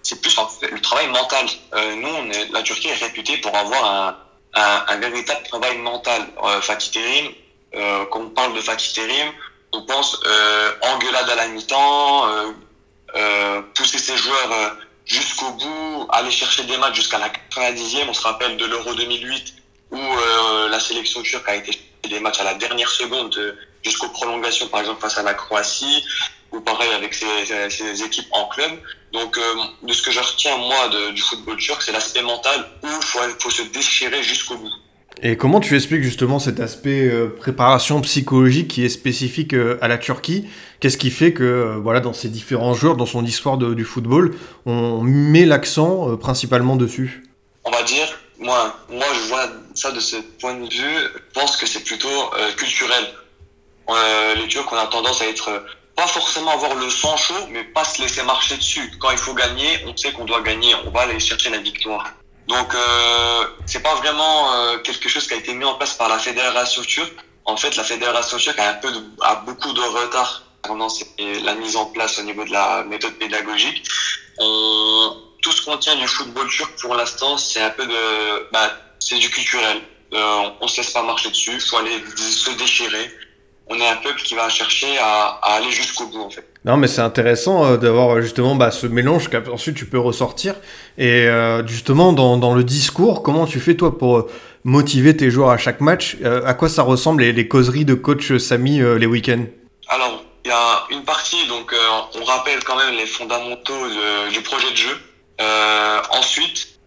c'est 0.04 0.20
plus 0.20 0.36
le 0.74 0.82
travail 0.82 1.08
mental. 1.08 1.46
nous, 2.02 2.32
la 2.54 2.62
Turquie 2.64 2.90
est 2.90 3.06
réputée 3.06 3.38
pour 3.38 3.56
avoir 3.56 3.86
un, 3.86 4.18
un, 4.62 4.94
un 4.94 4.98
véritable 4.98 5.44
travail 5.48 5.78
mental. 5.78 6.24
Fatih 6.62 6.92
Terim 6.92 7.32
euh, 7.76 8.06
quand 8.12 8.22
on 8.22 8.30
parle 8.30 8.54
de 8.54 8.62
Fatih 8.62 8.94
Terim, 8.94 9.32
on 9.74 9.82
pense 9.84 10.18
euh, 10.26 10.72
engueulade 10.82 11.30
à 11.30 11.36
la 11.36 11.48
mi-temps, 11.48 12.28
euh, 12.28 12.52
euh, 13.16 13.62
pousser 13.76 14.00
ses 14.00 14.18
joueurs 14.18 14.78
jusqu'au 15.06 15.52
bout, 15.52 16.08
aller 16.12 16.32
chercher 16.32 16.64
des 16.64 16.78
matchs 16.78 16.96
jusqu'à 16.96 17.20
la 17.20 17.30
90e. 17.30 18.10
On 18.10 18.14
se 18.14 18.22
rappelle 18.22 18.58
de 18.58 18.66
l'Euro 18.66 18.94
2008 18.94 19.54
où 19.92 19.98
euh, 19.98 20.70
la 20.70 20.80
sélection 20.80 21.22
turque 21.22 21.48
a 21.48 21.56
été 21.56 21.80
des 22.10 22.20
matchs 22.20 22.40
à 22.40 22.44
la 22.44 22.56
dernière 22.56 22.90
seconde 22.90 23.36
euh, 23.38 23.54
jusqu'aux 23.84 24.10
prolongations, 24.10 24.68
par 24.68 24.82
exemple 24.82 25.02
face 25.02 25.18
à 25.18 25.24
la 25.24 25.34
Croatie, 25.34 26.04
ou 26.52 26.60
pareil 26.62 26.92
avec 26.94 27.14
ses, 27.14 27.70
ses 27.70 28.04
équipes 28.04 28.28
en 28.32 28.48
club. 28.48 28.72
Donc, 29.14 29.38
euh, 29.38 29.56
de 29.84 29.94
ce 29.94 30.02
que 30.02 30.12
je 30.12 30.20
retiens 30.20 30.58
moi 30.58 30.90
du 31.14 31.22
football 31.22 31.58
turc, 31.58 31.82
c'est 31.82 31.92
l'aspect 31.92 32.22
mental 32.22 32.70
où 32.84 32.88
il 32.88 33.36
faut 33.40 33.50
se 33.50 33.62
déchirer 33.64 34.22
jusqu'au 34.24 34.58
bout. 34.58 34.72
Et 35.22 35.38
comment 35.38 35.60
tu 35.60 35.76
expliques 35.76 36.04
justement 36.04 36.40
cet 36.40 36.60
aspect 36.60 37.08
euh, 37.08 37.28
préparation 37.28 38.02
psychologique 38.02 38.68
qui 38.68 38.84
est 38.84 38.90
spécifique 38.90 39.54
euh, 39.54 39.78
à 39.82 39.88
la 39.88 39.98
Turquie? 39.98 40.48
Qu'est-ce 40.80 40.98
qui 40.98 41.10
fait 41.10 41.34
que, 41.34 41.44
euh, 41.44 41.78
voilà, 41.82 42.02
dans 42.02 42.14
ces 42.14 42.28
différents 42.28 42.74
joueurs, 42.74 42.98
dans 42.98 43.06
son 43.06 43.24
histoire 43.24 43.58
du 43.58 43.86
football, 43.86 44.36
on 44.66 45.02
met 45.02 45.46
l'accent 45.46 46.18
principalement 46.18 46.76
dessus? 46.76 47.24
On 47.64 47.72
va 47.72 47.82
dire, 47.84 48.08
moi, 48.40 48.76
moi, 48.90 49.06
je 49.14 49.30
vois 49.30 49.48
ça 49.74 49.92
de 49.92 50.00
ce 50.00 50.18
point 50.40 50.54
de 50.54 50.66
vue. 50.66 50.70
Je 50.70 51.40
pense 51.40 51.56
que 51.58 51.66
c'est 51.66 51.84
plutôt 51.84 52.30
culturel. 52.58 53.06
Les 54.36 54.48
Turcs, 54.48 54.68
on 54.72 54.76
a 54.76 54.88
tendance 54.88 55.22
à 55.22 55.28
être 55.28 55.64
pas 55.96 56.08
forcément 56.08 56.52
avoir 56.52 56.76
le 56.76 56.90
sang 56.90 57.16
chaud, 57.16 57.48
mais 57.52 57.64
pas 57.64 57.86
se 57.86 58.02
laisser 58.02 58.22
marcher 58.24 58.58
dessus. 58.58 58.92
Quand 59.00 59.12
il 59.12 59.18
faut 59.18 59.34
gagner, 59.34 59.80
on 59.88 59.96
sait 59.96 60.12
qu'on 60.12 60.26
doit 60.26 60.42
gagner. 60.42 60.76
On 60.86 60.92
va 60.92 61.02
aller 61.02 61.20
chercher 61.20 61.50
la 61.50 61.60
victoire. 61.60 62.14
Donc, 62.48 62.74
euh, 62.76 63.46
c'est 63.66 63.82
pas 63.82 63.96
vraiment 63.96 64.54
euh, 64.54 64.78
quelque 64.80 65.10
chose 65.10 65.28
qui 65.28 65.34
a 65.34 65.38
été 65.38 65.54
mis 65.54 65.66
en 65.66 65.76
place 65.76 65.94
par 65.94 66.10
la 66.10 66.20
fédération 66.20 66.82
turque. 66.84 67.18
En 67.46 67.58
fait, 67.58 67.76
la 67.76 67.84
fédération 67.84 68.38
turque 68.38 68.60
a 68.60 68.70
un 68.70 68.74
peu 68.76 68.92
de, 68.92 69.04
a 69.22 69.36
beaucoup 69.36 69.74
de 69.74 69.82
retard 69.82 70.44
pendant 70.64 70.88
la 71.20 71.56
mise 71.56 71.76
en 71.76 71.86
place 71.86 72.20
au 72.20 72.24
niveau 72.24 72.44
de 72.44 72.52
la 72.52 72.84
méthode 72.84 73.14
pédagogique. 73.14 73.84
Tout 74.38 75.52
ce 75.52 75.62
qu'on 75.64 75.78
tient 75.78 75.96
du 75.96 76.08
football 76.08 76.50
turc 76.50 76.72
pour 76.82 76.96
l'instant, 76.96 77.38
c'est 77.38 77.62
un 77.62 77.70
peu 77.70 77.86
de, 77.86 78.50
bah, 78.52 78.72
c'est 79.00 79.18
du 79.18 79.30
culturel. 79.30 79.82
Euh, 80.14 80.24
on, 80.24 80.56
on 80.62 80.68
se 80.68 80.78
laisse 80.78 80.92
pas 80.92 81.04
marcher 81.04 81.30
dessus. 81.30 81.60
Faut 81.60 81.78
aller 81.78 82.04
se 82.18 82.52
déchirer. 82.52 83.12
On 83.68 83.76
est 83.80 83.88
un 83.88 83.96
peuple 83.96 84.22
qui 84.22 84.36
va 84.36 84.48
chercher 84.50 84.98
à, 85.00 85.40
à 85.42 85.54
aller 85.56 85.72
jusqu'au 85.72 86.06
bout, 86.08 86.22
en 86.22 86.30
fait. 86.30 86.46
Non, 86.66 86.78
mais 86.78 86.88
c'est 86.88 87.02
intéressant 87.02 87.66
euh, 87.66 87.78
d'avoir 87.78 88.16
euh, 88.16 88.22
justement 88.22 88.56
bah, 88.56 88.72
ce 88.72 88.88
mélange 88.88 89.30
qu'ensuite 89.30 89.76
tu 89.76 89.86
peux 89.86 90.00
ressortir. 90.00 90.56
Et 90.98 91.28
euh, 91.28 91.66
justement, 91.66 92.12
dans, 92.14 92.38
dans, 92.38 92.54
le 92.56 92.64
discours, 92.64 93.22
comment 93.22 93.46
tu 93.46 93.60
fais 93.60 93.76
toi 93.76 93.98
pour 93.98 94.28
motiver 94.64 95.16
tes 95.16 95.30
joueurs 95.30 95.50
à 95.50 95.58
chaque 95.58 95.80
match? 95.82 96.18
Euh, 96.24 96.42
À 96.46 96.54
quoi 96.56 96.70
ça 96.70 96.82
ressemble 96.84 97.22
les, 97.22 97.34
les 97.34 97.48
causeries 97.48 97.86
de 97.86 97.94
coach 97.94 98.36
Samy 98.38 98.80
les 98.80 99.06
week-ends? 99.06 99.46
Alors, 99.88 100.24
il 100.44 100.50
y 100.50 100.52
a 100.52 100.84
une 100.92 101.04
partie, 101.04 101.48
donc 101.48 101.74
on 102.20 102.24
rappelle 102.24 102.64
quand 102.64 102.76
même 102.76 102.96
les 102.96 103.06
fondamentaux 103.08 103.88
de, 103.88 104.32
du 104.32 104.42
projet 104.42 104.70
de 104.72 104.76
jeu. 104.76 104.98
ensuite, 106.12 106.80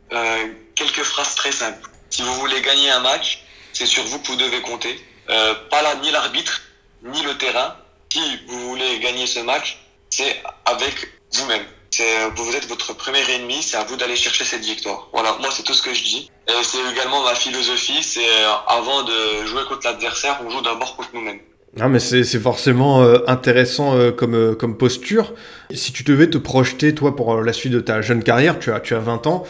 quelques 0.75 1.03
phrases 1.03 1.35
très 1.35 1.53
simples. 1.53 1.89
Si 2.11 2.23
vous 2.23 2.35
voulez 2.35 2.61
gagner 2.63 2.91
un 2.91 3.01
match, 3.01 3.45
c'est 3.73 3.87
sur 3.87 4.03
vous 4.05 4.19
que 4.21 4.29
vous 4.29 4.37
devez 4.37 4.61
compter. 4.61 4.99
pas 5.27 5.83
là, 5.83 5.95
ni 6.03 6.11
l'arbitre, 6.11 6.63
ni 7.03 7.23
le 7.23 7.37
terrain. 7.39 7.77
Si 8.13 8.21
vous 8.47 8.71
voulez 8.71 8.99
gagner 9.01 9.27
ce 9.27 9.41
match, 9.41 9.79
c'est 10.11 10.43
avec 10.65 11.09
vous-même. 11.35 11.65
C'est, 11.91 12.29
vous 12.31 12.55
êtes 12.55 12.67
votre 12.67 12.93
premier 12.93 13.29
ennemi, 13.31 13.63
c'est 13.63 13.77
à 13.77 13.85
vous 13.85 13.97
d'aller 13.97 14.17
chercher 14.17 14.45
cette 14.45 14.65
victoire. 14.65 15.09
Voilà, 15.13 15.33
moi 15.41 15.49
c'est 15.51 15.63
tout 15.63 15.75
ce 15.75 15.83
que 15.83 15.95
je 15.95 16.03
dis. 16.03 16.31
Et 16.47 16.53
c'est 16.63 16.85
également 16.93 17.23
ma 17.23 17.35
philosophie, 17.35 18.03
c'est 18.03 18.45
avant 18.67 19.03
de 19.03 19.47
jouer 19.47 19.65
contre 19.65 19.87
l'adversaire, 19.87 20.41
on 20.45 20.51
joue 20.51 20.61
d'abord 20.61 20.97
contre 20.97 21.11
nous-mêmes. 21.15 21.41
Ah 21.81 21.89
mais 21.89 22.01
c'est 22.01 22.25
forcément 22.41 23.03
euh, 23.03 23.19
intéressant 23.27 23.97
euh, 23.97 24.11
comme, 24.11 24.35
euh, 24.35 24.55
comme 24.55 24.77
posture. 24.77 25.35
Si 25.73 25.93
tu 25.93 26.03
devais 26.03 26.29
te 26.29 26.39
projeter, 26.39 26.95
toi, 26.95 27.15
pour 27.15 27.41
la 27.43 27.53
suite 27.53 27.73
de 27.73 27.81
ta 27.81 28.01
jeune 28.01 28.23
carrière, 28.23 28.59
tu 28.59 28.73
as, 28.73 28.81
tu 28.81 28.95
as 28.95 28.99
20 28.99 29.27
ans, 29.27 29.45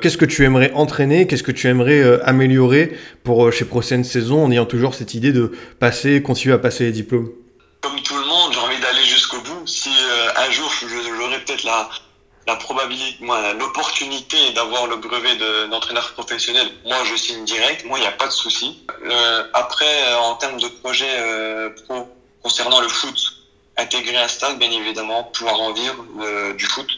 qu'est-ce 0.00 0.18
que 0.18 0.26
tu 0.26 0.44
aimerais 0.44 0.70
entraîner? 0.74 1.26
Qu'est-ce 1.26 1.42
que 1.42 1.52
tu 1.52 1.66
aimerais 1.66 2.20
améliorer 2.24 2.96
pour 3.24 3.50
chez 3.52 3.64
prochaine 3.64 4.04
saison 4.04 4.44
en 4.44 4.50
ayant 4.50 4.66
toujours 4.66 4.94
cette 4.94 5.14
idée 5.14 5.32
de 5.32 5.52
passer, 5.78 6.22
continuer 6.22 6.54
à 6.54 6.58
passer 6.58 6.84
les 6.84 6.92
diplômes? 6.92 7.30
Comme 7.80 8.00
tout 8.02 8.16
le 8.16 8.26
monde, 8.26 8.52
j'ai 8.52 8.60
envie 8.60 8.80
d'aller 8.80 9.04
jusqu'au 9.04 9.38
bout. 9.38 9.66
Si 9.66 9.88
un 10.36 10.50
jour 10.50 10.70
j'aurais 11.18 11.38
peut-être 11.44 11.64
la, 11.64 11.88
la 12.46 12.56
probabilité, 12.56 13.24
moi, 13.24 13.52
l'opportunité 13.52 14.50
d'avoir 14.52 14.86
le 14.86 14.96
brevet 14.96 15.36
d'entraîneur 15.68 16.08
de, 16.08 16.12
professionnel, 16.12 16.68
moi, 16.84 16.98
je 17.04 17.14
signe 17.16 17.44
direct. 17.44 17.84
Moi, 17.84 17.98
il 17.98 18.02
n'y 18.02 18.08
a 18.08 18.12
pas 18.12 18.26
de 18.26 18.32
souci. 18.32 18.84
Euh, 19.04 19.44
après, 19.54 20.04
euh, 20.06 20.18
en 20.18 20.34
termes 20.34 20.60
de 20.60 20.68
projet 20.68 21.08
euh, 21.08 21.70
pro 21.84 22.08
concernant 22.42 22.80
le 22.80 22.88
foot, 22.88 23.16
intégrer 23.76 24.16
un 24.16 24.28
stade, 24.28 24.58
bien 24.58 24.70
évidemment, 24.70 25.24
pouvoir 25.24 25.60
en 25.60 25.72
vivre 25.72 26.04
euh, 26.20 26.54
du 26.54 26.66
foot, 26.66 26.88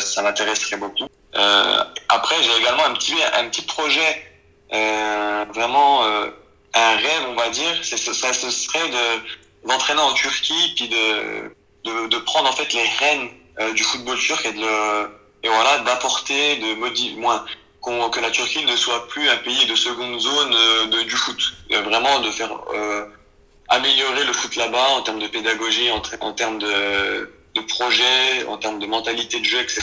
ça 0.00 0.20
m'intéresserait 0.20 0.76
beaucoup. 0.76 1.06
après, 2.08 2.42
j'ai 2.42 2.54
également 2.60 2.84
un 2.84 2.92
petit, 2.92 3.14
un 3.32 3.48
petit 3.48 3.62
projet, 3.62 4.12
vraiment 5.54 6.02
un 6.74 6.96
rêve, 6.96 7.22
on 7.28 7.34
va 7.34 7.48
dire. 7.48 7.82
Ça, 7.82 7.96
ça, 7.96 8.32
ce 8.34 8.50
serait 8.50 8.88
de 8.88 9.66
d'entraîner 9.66 10.00
en 10.00 10.12
Turquie, 10.12 10.74
puis 10.76 10.88
de, 10.88 11.54
de, 11.84 12.08
de 12.08 12.18
prendre 12.18 12.50
en 12.50 12.52
fait 12.52 12.70
les 12.74 12.86
rênes 12.98 13.30
euh, 13.60 13.72
du 13.74 13.82
football 13.82 14.16
turc 14.16 14.46
et 14.46 15.48
voilà 15.48 15.78
d'apporter 15.80 16.56
de 16.56 16.74
modi 16.80 17.16
moins 17.18 17.44
qu 17.82 17.90
que 18.10 18.20
la 18.20 18.30
Turquie 18.30 18.64
ne 18.64 18.76
soit 18.76 19.06
plus 19.08 19.28
un 19.28 19.36
pays 19.38 19.66
de 19.66 19.74
seconde 19.74 20.18
zone 20.18 20.54
euh, 20.54 21.04
du 21.04 21.16
foot. 21.16 21.36
Euh, 21.72 21.82
vraiment 21.82 22.20
de 22.20 22.30
faire 22.30 22.50
améliorer 23.68 24.24
le 24.24 24.32
foot 24.32 24.56
là-bas 24.56 24.88
en 24.96 25.02
termes 25.02 25.18
de 25.18 25.26
pédagogie 25.26 25.90
en, 25.90 26.00
termes 26.32 26.58
de, 26.58 27.60
projet 27.68 28.46
en 28.48 28.56
termes 28.56 28.78
de 28.78 28.86
mentalité 28.86 29.40
de 29.40 29.44
jeu 29.44 29.60
etc 29.60 29.82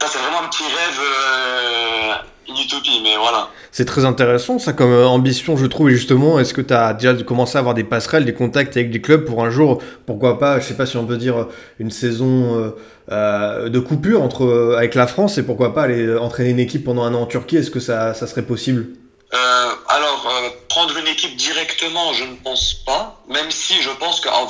ça 0.00 0.08
c'est 0.08 0.18
vraiment 0.18 0.42
un 0.42 0.48
petit 0.48 0.64
rêve 0.64 2.24
une 2.48 2.56
utopie 2.56 3.00
mais 3.02 3.16
voilà. 3.18 3.50
C'est 3.72 3.84
très 3.84 4.04
intéressant 4.04 4.58
ça 4.58 4.72
comme 4.72 4.92
ambition 5.04 5.56
je 5.56 5.66
trouve. 5.66 5.88
Justement 5.90 6.38
est-ce 6.38 6.54
que 6.54 6.62
tu 6.62 6.74
as 6.74 6.94
déjà 6.94 7.14
commencé 7.22 7.56
à 7.56 7.60
avoir 7.60 7.74
des 7.74 7.84
passerelles 7.84 8.24
des 8.24 8.34
contacts 8.34 8.76
avec 8.76 8.90
des 8.90 9.00
clubs 9.00 9.24
pour 9.24 9.44
un 9.44 9.50
jour 9.50 9.82
pourquoi 10.06 10.38
pas 10.38 10.60
je 10.60 10.66
sais 10.66 10.76
pas 10.76 10.86
si 10.86 10.96
on 10.96 11.06
peut 11.06 11.18
dire 11.18 11.48
une 11.78 11.90
saison 11.90 12.72
euh, 13.10 13.68
de 13.68 13.78
coupure 13.78 14.22
entre, 14.22 14.44
euh, 14.44 14.76
avec 14.76 14.94
la 14.94 15.06
France 15.06 15.38
et 15.38 15.42
pourquoi 15.42 15.74
pas 15.74 15.84
aller 15.84 16.16
entraîner 16.16 16.50
une 16.50 16.60
équipe 16.60 16.84
pendant 16.84 17.04
un 17.04 17.14
an 17.14 17.22
en 17.22 17.26
Turquie 17.26 17.56
Est-ce 17.56 17.70
que 17.70 17.80
ça, 17.80 18.14
ça, 18.14 18.26
serait 18.26 18.42
possible? 18.42 18.86
Euh, 19.32 19.70
Alors, 19.88 20.30
prendre 20.68 20.96
une 20.98 21.06
équipe 21.06 21.36
directement, 21.36 22.12
je 22.12 22.24
ne 22.24 22.36
pense 22.36 22.74
pas. 22.86 23.22
Même 23.28 23.50
si 23.50 23.80
je 23.82 23.90
pense 23.98 24.20
qu'en 24.20 24.46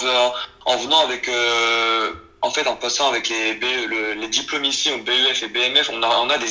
en 0.64 0.77
venant 0.77 1.01
avec, 1.05 1.31
en 2.42 2.51
fait, 2.51 2.66
en 2.66 2.77
passant 2.77 3.09
avec 3.09 3.29
les, 3.29 3.55
BE, 3.55 3.64
le, 3.88 4.12
les 4.21 4.29
diplômes 4.29 4.64
ici 4.64 4.90
au 4.92 4.99
BEF 4.99 5.42
et 5.42 5.49
BMF, 5.49 5.90
on 5.92 6.03
a, 6.03 6.09
on 6.18 6.31
a 6.31 6.38
des, 6.38 6.47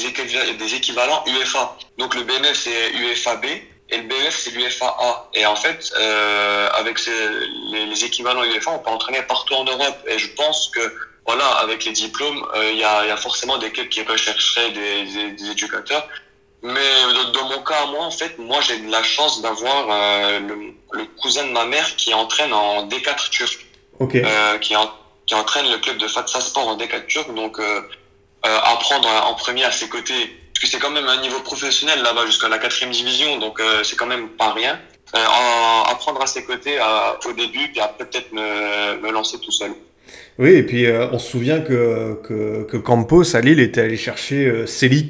des 0.54 0.76
équivalents 0.76 1.24
UFA. 1.28 1.78
Donc 1.98 2.16
le 2.16 2.24
BMF 2.24 2.56
c'est 2.56 2.92
UFA 2.94 3.36
B 3.38 3.46
et 3.90 3.98
le 3.98 4.04
BEF 4.04 4.38
c'est 4.38 4.52
l'UFA 4.52 4.96
A. 5.00 5.30
Et 5.34 5.46
en 5.46 5.56
fait, 5.56 5.92
euh, 6.00 6.70
avec 6.74 7.00
ces, 7.00 7.12
les, 7.72 7.86
les, 7.86 8.06
équivalents 8.06 8.44
UFA, 8.44 8.72
on 8.72 8.80
peut 8.80 8.90
entraîner 8.90 9.22
partout 9.24 9.54
en 9.54 9.64
Europe. 9.64 9.98
Et 10.08 10.18
je 10.20 10.28
pense 10.36 10.70
que 10.74 10.82
voilà, 11.28 11.46
avec 11.58 11.84
les 11.84 11.92
diplômes, 11.92 12.42
il 12.56 12.60
euh, 12.60 12.72
y, 12.72 12.84
a, 12.86 13.06
y, 13.06 13.12
a, 13.12 13.18
forcément 13.18 13.58
des 13.58 13.70
clubs 13.70 13.90
qui 13.90 14.02
rechercheraient 14.02 14.72
des, 14.72 15.04
des, 15.04 15.32
des 15.34 15.52
éducateurs. 15.52 16.08
Mais 16.64 16.80
dans 17.34 17.50
mon 17.50 17.62
cas, 17.64 17.86
moi, 17.88 18.06
en 18.06 18.12
fait, 18.12 18.40
moi, 18.40 18.60
j'ai 18.62 18.80
de 18.80 18.90
la 18.90 19.04
chance 19.04 19.42
d'avoir 19.42 19.88
euh, 19.92 20.40
le, 20.40 20.74
le, 20.94 21.06
cousin 21.22 21.46
de 21.46 21.52
ma 21.52 21.66
mère 21.66 21.96
qui 21.98 22.14
entraîne 22.14 22.54
en 22.54 22.88
D4 22.88 23.30
turc. 23.30 23.66
Okay. 24.00 24.24
Euh, 24.26 24.58
qui, 24.60 24.76
en, 24.76 24.90
qui, 25.26 25.36
entraîne 25.36 25.70
le 25.70 25.78
club 25.80 25.98
de 25.98 26.08
Fatsa 26.08 26.40
Sport 26.40 26.68
en 26.70 26.78
D4 26.78 27.06
turc. 27.08 27.34
Donc, 27.36 27.60
apprendre 28.44 29.10
en 29.26 29.34
premier 29.34 29.66
à 29.66 29.72
ses 29.74 29.90
côtés, 29.90 30.40
parce 30.54 30.62
que 30.62 30.68
c'est 30.68 30.80
quand 30.80 30.92
même 30.92 31.10
un 31.10 31.20
niveau 31.20 31.42
professionnel 31.42 32.02
là-bas 32.02 32.26
jusqu'à 32.26 32.48
la 32.48 32.58
quatrième 32.58 32.92
division, 32.92 33.38
donc 33.38 33.62
c'est 33.84 33.98
quand 33.98 34.06
même 34.06 34.30
pas 34.30 34.54
rien. 34.54 34.80
apprendre 35.92 36.22
à 36.22 36.28
ses 36.28 36.46
côtés 36.46 36.80
à, 36.80 37.20
au 37.26 37.34
début, 37.34 37.68
puis 37.72 37.82
après 37.82 38.06
peut-être 38.06 38.32
me, 38.32 39.02
me 39.02 39.12
lancer 39.12 39.38
tout 39.42 39.52
seul. 39.52 39.74
Oui, 40.40 40.52
et 40.52 40.64
puis 40.64 40.86
euh, 40.86 41.08
on 41.12 41.20
se 41.20 41.32
souvient 41.32 41.60
que, 41.60 42.22
que, 42.24 42.78
Campos 42.78 43.36
à 43.36 43.42
Lille 43.42 43.60
était 43.60 43.82
allé 43.82 43.98
chercher 43.98 44.46
euh, 44.46 44.66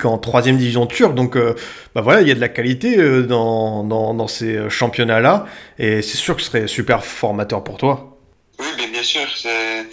en 0.06 0.18
troisième 0.18 0.58
division 0.58 0.88
turque, 0.88 1.16
donc 1.16 1.36
euh, 1.36 1.54
bah 1.94 2.02
voilà, 2.02 2.22
il 2.22 2.28
y 2.28 2.32
a 2.32 2.36
de 2.36 2.40
la 2.40 2.48
qualité 2.48 2.98
euh, 2.98 3.24
dans, 3.24 3.84
dans, 3.84 4.28
ces 4.28 4.70
championnats-là, 4.70 5.46
et 5.80 6.02
c'est 6.02 6.18
sûr 6.18 6.36
que 6.36 6.42
ce 6.42 6.48
serait 6.48 6.68
super 6.68 7.04
formateur 7.04 7.64
pour 7.64 7.78
toi. 7.78 8.18
Oui, 8.60 8.68
bien 8.92 9.04
sûr, 9.04 9.28
c'est 9.36 9.86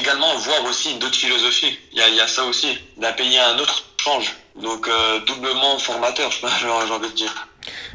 également 0.00 0.36
voir 0.38 0.64
aussi 0.68 0.94
d'autres 0.98 1.16
philosophies. 1.16 1.78
Il 1.92 1.98
y 1.98 2.02
a, 2.02 2.08
y 2.08 2.20
a 2.20 2.28
ça 2.28 2.44
aussi, 2.44 2.78
d'un 2.96 3.12
pays 3.12 3.36
à 3.38 3.50
un 3.50 3.58
autre 3.58 3.84
change, 3.98 4.36
donc 4.60 4.88
doublement 5.26 5.78
formateur, 5.78 6.30
j'ai 6.60 6.68
envie 6.68 7.10
de 7.10 7.14
dire. 7.14 7.48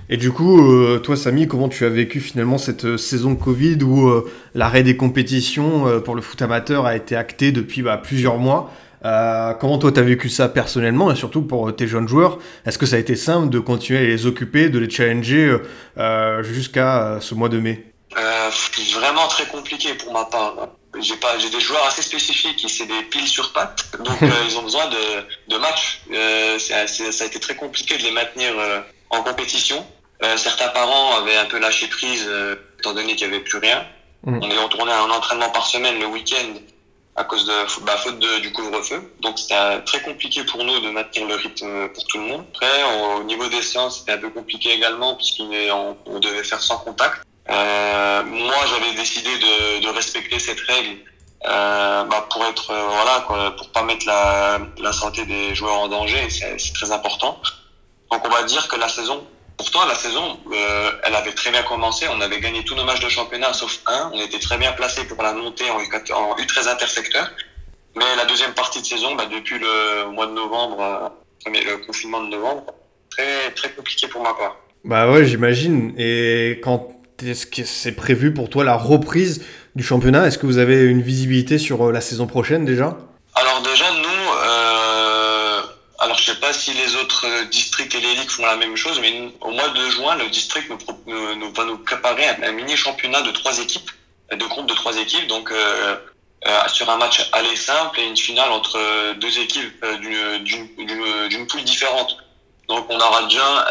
Et 0.10 0.16
du 0.16 0.32
coup, 0.32 0.62
euh, 0.72 1.00
toi, 1.00 1.18
Samy, 1.18 1.48
comment 1.48 1.68
tu 1.68 1.86
as 1.86 1.90
vécu 1.90 2.22
finalement 2.22 2.58
cette 2.58 2.86
euh, 2.86 2.98
saison 2.98 3.32
de 3.32 3.44
Covid 3.44 3.84
où 3.84 4.08
euh, 4.08 4.32
l'arrêt 4.56 4.84
des 4.84 4.96
compétitions 4.96 5.86
euh, 5.86 6.00
pour 6.00 6.16
le 6.16 6.22
foot 6.22 6.42
amateur 6.42 6.86
a 6.86 6.96
été 6.96 7.16
acté 7.18 7.52
depuis 7.52 7.82
bah, 7.82 7.98
plusieurs 7.98 8.38
mois? 8.38 8.72
Comment 9.62 9.78
toi, 9.78 9.92
tu 9.94 10.02
as 10.02 10.04
vécu 10.04 10.28
ça 10.28 10.50
personnellement 10.50 11.10
et 11.12 11.16
surtout 11.16 11.42
pour 11.42 11.74
tes 11.74 11.88
jeunes 11.88 12.10
joueurs? 12.10 12.40
Est-ce 12.66 12.78
que 12.78 12.86
ça 12.86 12.98
a 12.98 13.00
été 13.00 13.16
simple 13.16 13.48
de 13.48 13.60
continuer 13.60 14.00
à 14.00 14.02
les 14.02 14.26
occuper, 14.26 14.68
de 14.68 14.80
les 14.80 14.90
challenger 14.90 15.56
jusqu'à 16.42 17.18
ce 17.22 17.34
mois 17.34 17.48
de 17.48 17.58
mai? 17.58 17.86
Vraiment 18.96 19.28
très 19.30 19.46
compliqué 19.46 19.94
pour 19.94 20.12
ma 20.12 20.26
part. 20.26 20.56
j'ai 21.00 21.16
pas, 21.16 21.38
j'ai 21.40 21.50
des 21.50 21.62
joueurs 21.62 21.86
assez 21.88 22.02
spécifiques 22.02 22.66
c'est 22.68 22.88
des 22.88 23.04
piles 23.10 23.28
sur 23.28 23.54
pattes, 23.54 23.86
donc 24.04 24.18
ils 24.50 24.58
ont 24.58 24.64
besoin 24.64 24.88
de, 24.88 25.54
de 25.54 25.58
matchs. 25.58 26.02
ça 26.60 27.24
a 27.24 27.28
été 27.28 27.40
très 27.40 27.56
compliqué 27.56 27.98
de 27.98 28.04
les 28.04 28.12
maintenir 28.12 28.52
en 29.10 29.24
compétition. 29.24 29.86
Certains 30.22 30.70
parents 30.70 31.18
avaient 31.18 31.38
un 31.38 31.46
peu 31.46 31.60
lâché 31.60 31.88
prise 31.88 32.30
étant 32.80 32.94
donné 32.94 33.16
qu'il 33.16 33.30
n'y 33.30 33.36
avait 33.36 33.44
plus 33.44 33.60
rien. 33.60 33.86
Mm. 34.24 34.40
On 34.42 34.50
est 34.50 34.58
retourné 34.58 34.92
à 34.92 35.02
un 35.02 35.10
entraînement 35.10 35.50
par 35.50 35.68
semaine 35.68 36.00
le 36.00 36.08
week-end 36.08 36.60
à 37.18 37.24
cause 37.24 37.46
de 37.46 37.84
bah, 37.84 37.98
faute 37.98 38.20
de, 38.20 38.40
du 38.40 38.54
couvre-feu. 38.54 39.02
Donc 39.22 39.40
c'était 39.40 39.82
très 39.86 40.02
compliqué 40.02 40.44
pour 40.44 40.64
nous 40.64 40.80
de 40.80 40.92
maintenir 40.92 41.28
le 41.28 41.36
rythme 41.36 41.90
pour 41.90 42.06
tout 42.06 42.20
le 42.20 42.26
monde. 42.26 42.46
Après, 42.54 42.84
au 43.18 43.24
niveau 43.24 43.48
des 43.48 43.64
séances, 43.64 44.00
c'était 44.00 44.14
un 44.14 44.20
peu 44.20 44.30
compliqué 44.30 44.72
également 44.72 45.16
puisqu'on 45.16 45.98
on 46.06 46.20
devait 46.20 46.44
faire 46.44 46.62
sans 46.62 46.78
contact. 46.78 47.24
Euh, 47.50 48.24
moi, 48.24 48.56
j'avais 48.70 48.94
décidé 48.96 49.30
de, 49.30 49.82
de, 49.84 49.90
respecter 49.90 50.38
cette 50.38 50.60
règle 50.60 50.98
euh, 51.48 52.04
bah, 52.04 52.28
pour 52.30 52.46
être 52.46 52.72
euh, 52.72 52.88
voilà 52.88 53.24
quoi, 53.26 53.56
pour 53.56 53.72
pas 53.72 53.84
mettre 53.84 54.06
la, 54.06 54.60
la 54.80 54.92
santé 54.92 55.26
des 55.26 55.56
joueurs 55.56 55.80
en 55.80 55.88
danger. 55.88 56.30
C'est 56.30 56.74
très 56.74 56.92
important. 56.92 57.42
Donc 58.12 58.26
on 58.26 58.30
va 58.30 58.44
dire 58.44 58.68
que 58.68 58.76
la 58.76 58.90
saison 58.90 59.26
Pourtant, 59.58 59.86
la 59.88 59.96
saison, 59.96 60.38
euh, 60.54 60.92
elle 61.04 61.16
avait 61.16 61.32
très 61.32 61.50
bien 61.52 61.64
commencé. 61.64 62.06
On 62.16 62.22
avait 62.22 62.40
gagné 62.40 62.64
tous 62.64 62.76
nos 62.76 62.86
matchs 62.86 63.04
de 63.04 63.10
championnat, 63.10 63.54
sauf 63.54 63.80
un. 63.88 64.12
On 64.14 64.22
était 64.22 64.40
très 64.40 64.58
bien 64.58 64.72
placé 64.74 65.04
pour 65.06 65.22
la 65.24 65.34
montée 65.34 65.66
en, 65.72 65.78
en 65.78 66.36
U13 66.36 66.70
intersecteur. 66.70 67.32
Mais 67.96 68.06
la 68.16 68.26
deuxième 68.26 68.54
partie 68.54 68.82
de 68.82 68.86
saison, 68.86 69.16
bah, 69.16 69.26
depuis 69.26 69.58
le 69.58 70.12
mois 70.12 70.28
de 70.28 70.34
novembre, 70.34 70.78
euh, 70.80 71.50
le 71.50 71.86
confinement 71.86 72.24
de 72.24 72.30
novembre, 72.30 72.66
très, 73.10 73.52
très 73.56 73.72
compliqué 73.72 74.08
pour 74.08 74.22
ma 74.22 74.34
part. 74.34 74.58
Bah 74.84 75.12
ouais, 75.12 75.26
j'imagine. 75.26 75.94
Et 75.98 76.60
quand 76.64 76.90
est-ce 77.26 77.48
que 77.48 77.64
c'est 77.64 77.94
prévu 77.94 78.34
pour 78.34 78.50
toi 78.50 78.64
la 78.64 78.76
reprise 78.76 79.44
du 79.76 79.84
championnat? 79.84 80.28
Est-ce 80.28 80.38
que 80.38 80.46
vous 80.46 80.60
avez 80.60 80.84
une 80.84 81.02
visibilité 81.02 81.58
sur 81.58 81.88
euh, 81.88 81.92
la 81.92 82.02
saison 82.02 82.28
prochaine 82.28 82.64
déjà? 82.64 82.98
Alors, 86.08 86.20
je 86.20 86.24
sais 86.24 86.40
pas 86.40 86.54
si 86.54 86.72
les 86.72 86.96
autres 86.96 87.28
euh, 87.28 87.44
districts 87.48 87.94
et 87.94 88.00
les 88.00 88.16
ligues 88.16 88.30
font 88.30 88.46
la 88.46 88.56
même 88.56 88.78
chose, 88.78 88.98
mais 89.02 89.30
au 89.42 89.52
mois 89.52 89.68
de 89.68 89.90
juin, 89.90 90.16
le 90.16 90.30
district 90.30 90.72
va 90.72 91.64
nous 91.66 91.78
préparer 91.80 92.30
un, 92.30 92.52
mini 92.54 92.78
championnat 92.78 93.22
de 93.24 93.32
trois 93.32 93.60
équipes, 93.60 93.92
de 94.32 94.46
groupes 94.46 94.68
de 94.68 94.74
trois 94.74 94.96
équipes, 94.98 95.28
donc 95.28 95.52
euh, 95.52 95.98
euh, 96.48 96.68
sur 96.70 96.90
un 96.90 96.96
match 96.96 97.30
aller 97.34 97.58
simple 97.58 98.00
et 98.00 98.08
une 98.08 98.16
finale 98.16 98.54
entre 98.54 98.80
deux 99.16 99.38
équipes 99.38 99.86
d'une 100.00 101.46
poule 101.48 101.64
différente. 101.66 102.16
Donc, 102.70 102.86
on 102.88 102.98
aura 102.98 103.24
déjà 103.24 103.68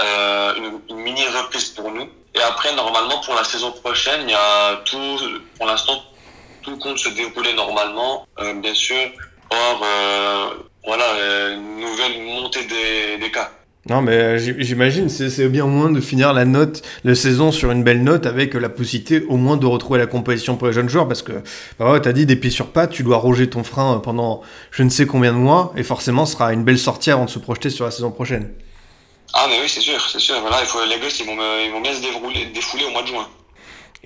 une, 0.59 0.79
une, 0.90 0.96
mini 0.96 1.25
reprise 1.29 1.70
pour 1.70 1.90
nous. 1.90 2.07
Et 2.35 2.42
après, 2.42 2.75
normalement, 2.75 3.18
pour 3.20 3.35
la 3.35 3.44
saison 3.44 3.72
prochaine, 3.72 4.29
il 4.29 4.33
y 4.33 4.35
a 4.35 4.77
tout, 4.85 5.18
pour 5.57 5.64
l'instant, 5.64 6.03
tout 6.61 6.77
compte 6.77 6.99
se 6.99 7.09
dérouler 7.09 7.55
normalement. 7.55 8.27
bien 8.57 8.75
sûr, 8.75 9.09
or 9.49 9.81
voilà, 10.87 11.05
euh, 11.05 11.57
une 11.57 11.81
nouvelle 11.81 12.22
montée 12.25 12.64
des, 12.64 13.18
des 13.22 13.31
cas. 13.31 13.51
Non, 13.88 14.03
mais 14.03 14.12
euh, 14.12 14.38
j'imagine, 14.38 15.09
c'est 15.09 15.49
bien 15.49 15.64
au 15.64 15.68
moins 15.68 15.90
de 15.90 16.01
finir 16.01 16.33
la 16.33 16.44
note, 16.44 16.83
la 17.05 17.14
saison 17.14 17.53
sur 17.53 17.70
une 17.70 17.85
belle 17.85 18.03
note 18.03 18.27
avec 18.27 18.55
la 18.55 18.68
possibilité 18.68 19.25
au 19.29 19.37
moins 19.37 19.57
de 19.57 19.66
retrouver 19.66 20.01
la 20.01 20.07
compétition 20.07 20.57
pour 20.57 20.66
les 20.66 20.72
jeunes 20.72 20.88
joueurs 20.88 21.07
parce 21.07 21.22
que, 21.22 21.33
bah 21.79 21.92
ouais, 21.92 22.01
t'as 22.01 22.12
dit 22.12 22.27
des 22.27 22.35
pieds 22.35 22.51
sur 22.51 22.72
pattes, 22.72 22.90
tu 22.90 23.05
dois 23.05 23.18
roger 23.18 23.49
ton 23.49 23.62
frein 23.62 24.01
pendant 24.03 24.42
je 24.72 24.83
ne 24.83 24.90
sais 24.90 25.07
combien 25.07 25.33
de 25.33 25.38
mois 25.38 25.72
et 25.77 25.85
forcément 25.85 26.27
ce 26.27 26.33
sera 26.33 26.53
une 26.53 26.64
belle 26.64 26.79
sortie 26.79 27.12
avant 27.12 27.27
de 27.27 27.31
se 27.31 27.38
projeter 27.38 27.70
sur 27.70 27.85
la 27.85 27.92
saison 27.92 28.11
prochaine. 28.11 28.51
Ah, 29.35 29.46
mais 29.49 29.61
oui, 29.61 29.68
c'est 29.68 29.81
sûr, 29.81 30.01
c'est 30.11 30.18
sûr. 30.18 30.40
Voilà, 30.40 30.59
il 30.62 30.66
faut, 30.66 30.79
les 30.85 30.99
gosses, 30.99 31.20
ils 31.20 31.27
vont, 31.27 31.37
ils 31.64 31.70
vont 31.70 31.81
bien 31.81 31.92
se 31.92 32.01
défouler 32.01 32.85
au 32.87 32.90
mois 32.90 33.03
de 33.03 33.09
juin. 33.09 33.29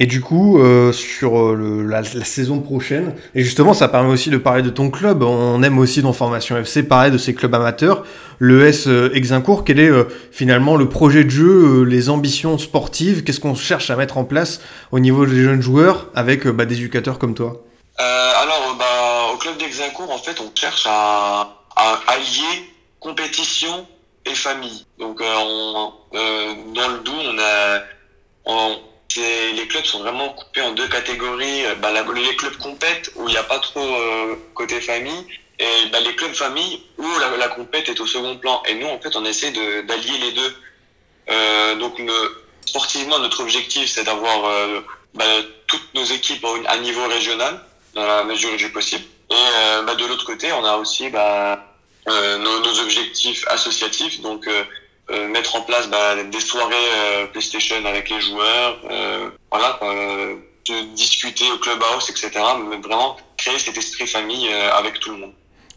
Et 0.02 0.06
du 0.06 0.22
coup, 0.22 0.58
euh, 0.58 0.92
sur 0.92 1.38
euh, 1.38 1.84
la, 1.86 2.02
saison 2.02 2.60
prochaine, 2.60 3.14
et 3.34 3.44
justement, 3.44 3.74
ça 3.74 3.86
permet 3.86 4.08
aussi 4.08 4.30
de 4.30 4.38
parler 4.38 4.62
de 4.62 4.70
ton 4.70 4.88
club. 4.88 5.22
On 5.22 5.62
aime 5.62 5.78
aussi 5.78 6.00
dans 6.00 6.14
Formation 6.14 6.56
FC 6.56 6.84
parler 6.84 7.10
de 7.10 7.18
ces 7.18 7.34
clubs 7.34 7.54
amateurs. 7.54 8.04
Le 8.38 8.66
S 8.66 8.86
euh, 8.86 9.12
Exincourt, 9.12 9.62
quel 9.62 9.78
est 9.78 9.90
finalement 10.32 10.76
le 10.76 10.88
projet 10.88 11.22
de 11.24 11.28
jeu, 11.28 11.84
les 11.84 12.08
ambitions 12.08 12.56
sportives? 12.56 13.24
Qu'est-ce 13.24 13.40
qu'on 13.40 13.54
cherche 13.54 13.90
à 13.90 13.96
mettre 13.96 14.16
en 14.16 14.24
place 14.24 14.62
au 14.90 15.00
niveau 15.00 15.26
des 15.26 15.42
jeunes 15.42 15.60
joueurs 15.60 16.06
avec 16.14 16.48
bah, 16.48 16.64
des 16.64 16.76
éducateurs 16.76 17.18
comme 17.18 17.34
toi? 17.34 17.62
Alors, 17.98 18.76
bah, 18.78 19.34
au 19.34 19.36
club 19.36 19.58
d'Exincourt, 19.58 20.10
en 20.10 20.18
fait, 20.18 20.40
on 20.40 20.50
cherche 20.54 20.86
à, 20.88 21.60
allier 22.06 22.72
compétition 23.00 23.86
et 24.24 24.34
famille. 24.34 24.86
Donc, 24.98 25.18
dans 25.18 25.92
le 26.14 27.04
Doubs, 27.04 27.12
on 27.22 27.38
a. 27.38 27.80
On, 28.46 28.76
les 29.16 29.66
clubs 29.68 29.84
sont 29.84 30.00
vraiment 30.00 30.28
coupés 30.30 30.62
en 30.62 30.72
deux 30.72 30.88
catégories. 30.88 31.66
Euh, 31.66 31.74
bah, 31.76 31.90
les 31.92 32.36
clubs 32.36 32.56
compètent 32.58 33.10
où 33.16 33.28
il 33.28 33.32
n'y 33.32 33.36
a 33.36 33.42
pas 33.42 33.58
trop 33.58 33.80
euh, 33.80 34.36
côté 34.54 34.80
famille 34.80 35.26
et 35.58 35.88
bah, 35.92 36.00
les 36.00 36.14
clubs 36.14 36.32
famille 36.32 36.82
où 36.96 37.06
la, 37.18 37.36
la 37.36 37.48
compète 37.48 37.88
est 37.88 38.00
au 38.00 38.06
second 38.06 38.36
plan. 38.36 38.62
Et 38.68 38.74
nous, 38.74 38.86
en 38.86 39.00
fait, 39.00 39.14
on 39.16 39.24
essaie 39.24 39.50
d'allier 39.50 40.18
les 40.18 40.32
deux. 40.32 40.56
Euh, 41.30 41.74
donc, 41.76 42.00
sportivement, 42.64 43.18
notre 43.18 43.40
objectif, 43.42 43.90
c'est 43.90 44.04
d'avoir 44.04 44.44
euh, 44.46 44.80
bah, 45.14 45.24
toutes 45.66 45.94
nos 45.94 46.04
équipes 46.04 46.44
à 46.66 46.78
niveau 46.78 47.06
régional 47.08 47.64
dans 47.94 48.06
la 48.06 48.24
mesure 48.24 48.56
du 48.56 48.70
possible. 48.70 49.04
Et 49.30 49.84
bah, 49.86 49.94
de 49.94 50.06
l'autre 50.06 50.24
côté, 50.24 50.52
on 50.52 50.64
a 50.64 50.76
aussi 50.76 51.10
bah, 51.10 51.64
nos, 52.06 52.60
nos, 52.60 52.80
objectifs 52.80 53.46
associatifs. 53.48 54.20
Donc, 54.22 54.48
euh, 55.10 55.28
mettre 55.28 55.56
en 55.56 55.62
place 55.62 55.88
bah, 55.88 56.14
des 56.22 56.40
soirées 56.40 56.74
euh, 56.74 57.26
PlayStation 57.26 57.76
avec 57.84 58.10
les 58.10 58.20
joueurs, 58.20 58.78
euh, 58.90 59.28
voilà, 59.50 59.80
de 59.82 60.94
discuter 60.94 61.50
au 61.50 61.58
clubhouse, 61.58 62.08
etc. 62.10 62.30
Mais 62.68 62.76
vraiment 62.76 63.16
créer 63.36 63.58
cet 63.58 63.76
esprit 63.76 64.06
famille 64.06 64.48
avec 64.52 65.00
tout 65.00 65.10
le 65.10 65.16
monde. 65.18 65.32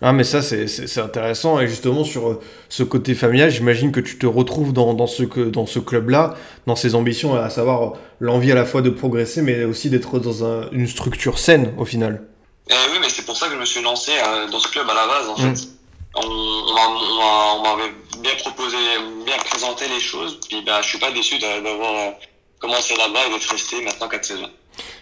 Ah 0.05 0.11
mais 0.11 0.25
ça 0.25 0.41
c'est 0.41 0.99
intéressant 0.99 1.61
et 1.61 1.67
justement 1.67 2.03
sur 2.03 2.41
ce 2.67 2.83
côté 2.83 3.15
familial 3.15 3.49
j'imagine 3.49 3.93
que 3.93 4.01
tu 4.01 4.17
te 4.17 4.25
retrouves 4.25 4.73
dans, 4.73 4.93
dans 4.93 5.07
ce, 5.07 5.23
dans 5.23 5.65
ce 5.65 5.79
club-là, 5.79 6.35
dans 6.67 6.75
ses 6.75 6.93
ambitions, 6.93 7.35
à 7.35 7.49
savoir 7.49 7.93
l'envie 8.19 8.51
à 8.51 8.55
la 8.55 8.65
fois 8.65 8.81
de 8.81 8.89
progresser 8.89 9.41
mais 9.41 9.63
aussi 9.63 9.89
d'être 9.89 10.19
dans 10.19 10.43
un, 10.43 10.69
une 10.71 10.87
structure 10.87 11.39
saine 11.39 11.73
au 11.77 11.85
final. 11.85 12.27
Eh 12.69 12.73
oui 12.91 12.97
mais 12.99 13.07
c'est 13.07 13.25
pour 13.25 13.37
ça 13.37 13.47
que 13.47 13.53
je 13.53 13.59
me 13.59 13.65
suis 13.65 13.81
lancé 13.81 14.11
dans 14.51 14.59
ce 14.59 14.67
club 14.67 14.89
à 14.89 14.93
la 14.93 15.07
base 15.07 15.29
en 15.29 15.37
mmh. 15.37 15.55
fait 15.55 15.67
on, 16.15 17.63
m'avait 17.63 17.93
bien 18.19 18.35
proposé, 18.39 18.77
bien 19.25 19.37
présenté 19.37 19.85
les 19.87 19.99
choses. 19.99 20.39
Puis 20.47 20.61
ben, 20.65 20.81
je 20.81 20.89
suis 20.89 20.99
pas 20.99 21.11
déçu 21.11 21.37
d'avoir 21.39 21.91
euh, 21.91 22.11
commencé 22.59 22.95
là-bas 22.95 23.19
et 23.27 23.33
d'être 23.33 23.51
resté 23.51 23.81
maintenant 23.83 24.07
4 24.07 24.25
saisons. 24.25 24.49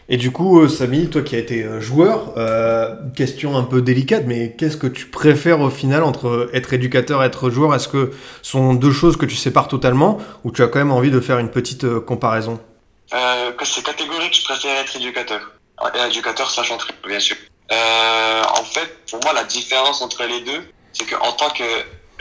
Et 0.10 0.18
du 0.18 0.32
coup, 0.32 0.60
euh, 0.60 0.68
Samy, 0.68 1.10
toi 1.10 1.22
qui 1.22 1.36
as 1.36 1.40
été 1.40 1.64
euh, 1.64 1.80
joueur, 1.80 2.34
question 3.16 3.58
un 3.58 3.64
peu 3.64 3.82
délicate, 3.82 4.24
mais 4.28 4.56
qu'est-ce 4.58 4.78
que 4.78 4.88
tu 4.88 5.06
préfères 5.06 5.62
au 5.62 5.70
final 5.70 6.04
entre 6.04 6.50
être 6.54 6.74
éducateur 6.74 7.24
et 7.24 7.28
être 7.28 7.50
joueur? 7.50 7.74
Est-ce 7.76 7.88
que 7.88 8.12
ce 8.42 8.52
sont 8.52 8.74
deux 8.74 8.92
choses 8.92 9.18
que 9.18 9.26
tu 9.26 9.36
sépares 9.36 9.68
totalement 9.68 10.18
ou 10.44 10.52
tu 10.52 10.64
as 10.64 10.68
quand 10.68 10.80
même 10.80 10.92
envie 10.92 11.12
de 11.12 11.20
faire 11.20 11.40
une 11.40 11.52
petite 11.52 11.88
comparaison? 12.00 12.60
Euh, 13.14 13.52
C'est 13.64 13.84
catégorique, 13.84 14.38
je 14.38 14.44
préfère 14.44 14.80
être 14.80 14.96
éducateur. 14.96 15.52
éducateur, 16.08 16.50
sachant 16.50 16.78
très 16.78 16.94
bien 17.08 17.20
sûr. 17.20 17.38
en 17.70 18.64
fait, 18.64 19.06
pour 19.10 19.22
moi, 19.24 19.34
la 19.34 19.44
différence 19.44 20.02
entre 20.02 20.24
les 20.24 20.42
deux, 20.42 20.62
c'est 20.94 21.10
qu'en 21.10 21.32
tant 21.34 21.50
que 21.50 21.64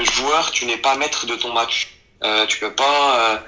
joueur, 0.04 0.50
tu 0.52 0.66
n'es 0.66 0.76
pas 0.76 0.96
maître 0.96 1.26
de 1.26 1.35
ton 1.37 1.52
match. 1.52 1.88
Euh, 2.22 2.46
tu 2.46 2.59
peux 2.59 2.72
pas, 2.74 3.16
euh, 3.16 3.38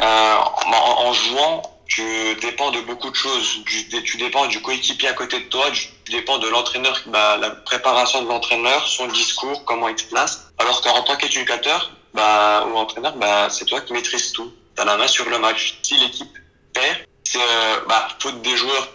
euh, 0.00 0.34
en, 0.36 1.12
jouant, 1.12 1.62
tu 1.86 2.02
dépends 2.40 2.70
de 2.70 2.80
beaucoup 2.80 3.10
de 3.10 3.14
choses. 3.14 3.62
Tu, 3.66 4.16
dépends 4.16 4.46
du 4.46 4.60
coéquipier 4.60 5.08
à 5.08 5.12
côté 5.12 5.40
de 5.40 5.44
toi, 5.44 5.70
tu, 5.70 5.88
dépends 6.10 6.38
de 6.38 6.48
l'entraîneur, 6.48 7.00
bah, 7.06 7.36
la 7.36 7.50
préparation 7.50 8.22
de 8.22 8.28
l'entraîneur, 8.28 8.86
son 8.88 9.06
discours, 9.08 9.64
comment 9.64 9.88
il 9.88 9.94
te 9.94 10.04
place. 10.04 10.48
Alors 10.58 10.80
qu'en 10.82 11.02
tant 11.02 11.16
qu'éducateur, 11.16 11.92
bah, 12.14 12.66
ou 12.70 12.76
entraîneur, 12.76 13.14
bah, 13.16 13.48
c'est 13.50 13.66
toi 13.66 13.80
qui 13.80 13.92
maîtrises 13.92 14.32
tout. 14.32 14.52
Tu 14.74 14.82
as 14.82 14.84
la 14.84 14.96
main 14.96 15.06
sur 15.06 15.28
le 15.28 15.38
match. 15.38 15.78
Si 15.82 15.96
l'équipe 15.96 16.32
perd, 16.72 16.98
c'est 17.24 17.38
euh, 17.38 17.80
bah, 17.88 18.08
faute 18.18 18.42
des 18.42 18.56
joueurs, 18.56 18.88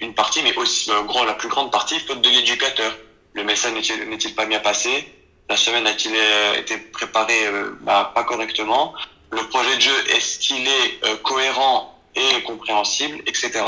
une 0.00 0.14
partie, 0.14 0.42
mais 0.42 0.56
aussi, 0.56 0.90
la 0.90 1.34
plus 1.34 1.48
grande 1.48 1.70
partie, 1.70 1.98
faute 2.00 2.20
de 2.22 2.28
l'éducateur 2.28 2.92
le 3.34 3.44
message 3.44 3.72
n'est-il 3.72 4.34
pas 4.34 4.46
bien 4.46 4.60
passé? 4.60 5.08
La 5.48 5.56
semaine 5.56 5.86
a-t-il 5.86 6.14
euh, 6.14 6.54
été 6.54 6.78
préparé 6.78 7.46
euh, 7.46 7.76
bah, 7.80 8.12
pas 8.14 8.24
correctement? 8.24 8.94
Le 9.30 9.42
projet 9.48 9.76
de 9.76 9.80
jeu, 9.80 10.10
est-ce 10.10 10.38
qu'il 10.38 10.66
est, 10.66 11.04
euh, 11.04 11.16
cohérent 11.18 11.98
et 12.14 12.42
compréhensible, 12.42 13.18
etc. 13.26 13.64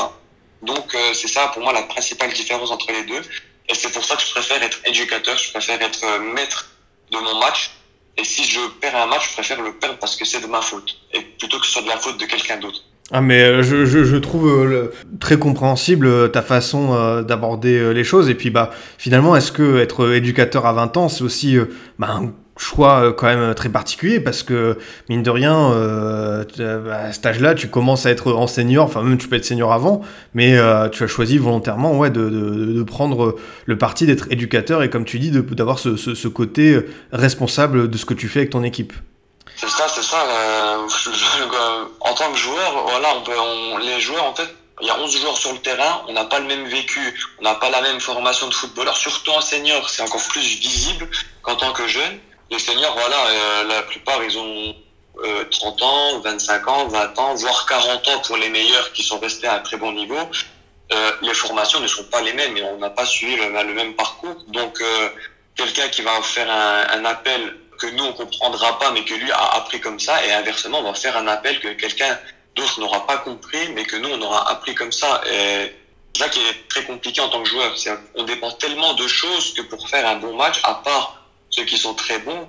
Donc 0.63 0.97
c'est 1.15 1.29
ça 1.29 1.49
pour 1.49 1.63
moi 1.63 1.73
la 1.73 1.83
principale 1.83 2.33
différence 2.33 2.71
entre 2.71 2.91
les 2.93 3.03
deux. 3.05 3.23
Et 3.69 3.75
c'est 3.75 3.91
pour 3.93 4.05
ça 4.05 4.17
que 4.17 4.23
je 4.23 4.31
préfère 4.31 4.63
être 4.63 4.79
éducateur, 4.85 5.37
je 5.37 5.51
préfère 5.51 5.81
être 5.81 6.19
maître 6.19 6.71
de 7.11 7.19
mon 7.19 7.39
match. 7.39 7.73
Et 8.17 8.25
si 8.25 8.45
je 8.45 8.61
perds 8.81 8.97
un 8.97 9.07
match, 9.07 9.29
je 9.29 9.33
préfère 9.35 9.61
le 9.61 9.77
perdre 9.79 9.99
parce 9.99 10.17
que 10.17 10.25
c'est 10.25 10.41
de 10.41 10.47
ma 10.47 10.61
faute. 10.61 10.99
Et 11.13 11.21
plutôt 11.21 11.59
que 11.59 11.67
ce 11.67 11.73
soit 11.73 11.83
de 11.83 11.89
la 11.89 11.99
faute 11.99 12.19
de 12.19 12.27
quelqu'un 12.27 12.59
d'autre. 12.59 12.83
Ah 13.11 13.21
mais 13.21 13.43
euh, 13.43 13.63
je, 13.63 13.85
je, 13.85 14.05
je 14.05 14.17
trouve 14.17 14.49
euh, 14.49 14.93
très 15.19 15.39
compréhensible 15.39 16.07
euh, 16.07 16.29
ta 16.29 16.41
façon 16.41 17.23
d'aborder 17.23 17.93
les 17.93 18.05
choses. 18.05 18.31
Et 18.31 18.35
puis 18.35 18.51
bah 18.51 18.71
finalement 18.99 19.35
est-ce 19.37 19.53
que 19.53 19.79
être 19.79 20.13
éducateur 20.13 20.67
à 20.67 20.73
20 20.73 20.97
ans 20.97 21.09
c'est 21.09 21.25
aussi 21.25 21.59
bah, 21.99 22.09
un 22.11 22.33
choix 22.57 23.13
quand 23.13 23.27
même 23.27 23.55
très 23.55 23.69
particulier? 23.69 24.21
Parce 24.21 24.43
que 24.43 24.79
mine 25.11 25.23
de 25.23 25.31
rien 25.31 25.71
bah, 26.59 26.97
à 26.97 27.13
cet 27.13 27.27
âge-là 27.27 27.55
tu 27.55 27.69
commences 27.69 28.07
à 28.07 28.11
être 28.11 28.33
en 28.33 28.47
senior 28.47 28.87
enfin 28.87 29.03
même 29.03 29.19
tu 29.19 29.29
peux 29.29 29.37
être 29.37 29.45
senior 29.45 29.73
avant 29.73 30.01
mais 30.35 30.57
tu 30.93 31.03
as 31.03 31.07
choisi 31.07 31.39
volontairement 31.39 31.99
ouais 31.99 32.11
de, 32.11 32.29
de, 32.29 32.83
prendre 32.83 33.37
le 33.67 33.79
parti 33.79 34.07
d'être 34.07 34.27
éducateur 34.31 34.83
et 34.83 34.91
comme 34.91 35.05
tu 35.05 35.19
dis 35.19 35.31
d'avoir 35.31 35.79
ce, 35.79 35.97
ce, 35.97 36.29
côté 36.29 36.81
responsable 37.13 37.91
de 37.91 37.99
ce 37.99 38.05
que 38.05 38.15
tu 38.15 38.29
fais 38.29 38.41
avec 38.41 38.51
ton 38.51 38.63
équipe. 38.63 38.93
C'est 39.57 39.69
ça 39.69 39.87
c'est 39.89 40.03
ça 40.03 40.17
euh, 40.17 40.89
en 42.05 42.15
tant 42.15 42.31
que 42.33 42.39
joueur 42.39 42.83
voilà 42.85 43.17
on 43.17 43.23
peut 43.23 43.39
on, 43.39 43.79
les 43.79 44.01
joueurs 44.01 44.25
en 44.25 44.35
fait 44.35 44.49
il 44.81 44.89
y 44.89 44.91
a 44.91 44.99
11 44.99 45.17
joueurs 45.21 45.37
sur 45.37 45.53
le 45.53 45.59
terrain, 45.61 46.03
on 46.09 46.13
n'a 46.13 46.25
pas 46.25 46.41
le 46.41 46.47
même 46.47 46.65
vécu, 46.65 47.15
on 47.39 47.45
n'a 47.45 47.55
pas 47.55 47.71
la 47.71 47.83
même 47.83 48.01
formation 48.01 48.49
de 48.49 48.55
footballeur, 48.55 48.97
surtout 48.97 49.31
en 49.31 49.41
senior, 49.41 49.89
c'est 49.89 50.03
encore 50.03 50.27
plus 50.29 50.41
visible 50.41 51.09
qu'en 51.43 51.55
tant 51.55 51.73
que 51.73 51.87
jeune 51.87 52.19
les 52.53 52.59
seniors, 52.59 52.93
voilà, 52.93 53.17
euh, 53.17 53.65
la 53.65 53.83
plupart, 53.83 54.23
ils 54.23 54.39
ont 54.39 54.77
euh, 55.25 55.45
30 55.51 55.83
ans, 55.83 56.21
25 56.21 56.69
ans, 56.69 56.87
20 56.89 57.19
ans, 57.19 57.35
voire 57.35 57.67
40 57.67 58.09
ans 58.09 58.19
pour 58.27 58.37
les 58.37 58.51
meilleurs 58.51 58.93
qui 58.93 59.03
sont 59.03 59.19
restés 59.19 59.47
à 59.47 59.55
un 59.55 59.61
très 59.61 59.79
bon 59.79 59.93
niveau. 59.93 60.19
Euh, 60.93 61.13
les 61.23 61.33
formations 61.33 61.81
ne 61.81 61.87
sont 61.87 62.05
pas 62.05 62.21
les 62.21 62.35
mêmes 62.35 62.55
et 62.57 62.63
on 62.63 62.77
n'a 62.77 62.91
pas 62.91 63.07
suivi 63.07 63.37
le, 63.37 63.45
le, 63.49 63.73
même 63.73 63.95
parcours. 63.95 64.37
Donc, 64.49 64.83
euh, 64.83 65.09
quelqu'un 65.57 65.89
qui 65.89 66.03
va 66.03 66.21
faire 66.21 66.51
un, 66.51 66.87
un, 66.91 67.05
appel 67.07 67.57
que 67.83 67.89
nous, 67.89 68.05
on 68.05 68.13
comprendra 68.13 68.79
pas, 68.79 68.93
mais 68.93 69.05
que 69.05 69.15
lui 69.15 69.31
a 69.33 69.57
appris 69.57 69.81
comme 69.81 69.99
ça, 69.99 70.25
et 70.25 70.33
inversement, 70.33 70.79
on 70.79 70.85
va 70.85 70.95
faire 70.95 71.17
un 71.17 71.27
appel 71.27 71.59
que 71.59 71.69
quelqu'un 71.69 72.17
d'autre 72.55 72.79
n'aura 72.81 73.07
pas 73.07 73.19
compris, 73.19 73.69
mais 73.75 73.85
que 73.85 73.97
nous, 73.97 74.09
on 74.09 74.23
aura 74.23 74.51
appris 74.51 74.75
comme 74.75 74.93
ça. 74.93 75.21
Et 75.27 75.75
c'est 76.15 76.23
ça 76.23 76.29
qui 76.29 76.41
est 76.41 76.69
très 76.69 76.85
compliqué 76.85 77.21
en 77.21 77.29
tant 77.29 77.43
que 77.43 77.49
joueur. 77.49 77.75
On 78.15 78.23
dépend 78.23 78.53
tellement 78.53 78.95
de 78.95 79.07
choses 79.09 79.53
que 79.55 79.63
pour 79.63 79.89
faire 79.89 80.07
un 80.07 80.17
bon 80.17 80.37
match, 80.37 80.61
à 80.63 80.75
part 80.75 81.27
ceux 81.51 81.65
qui 81.65 81.77
sont 81.77 81.95
très 81.95 82.19
bons, 82.21 82.49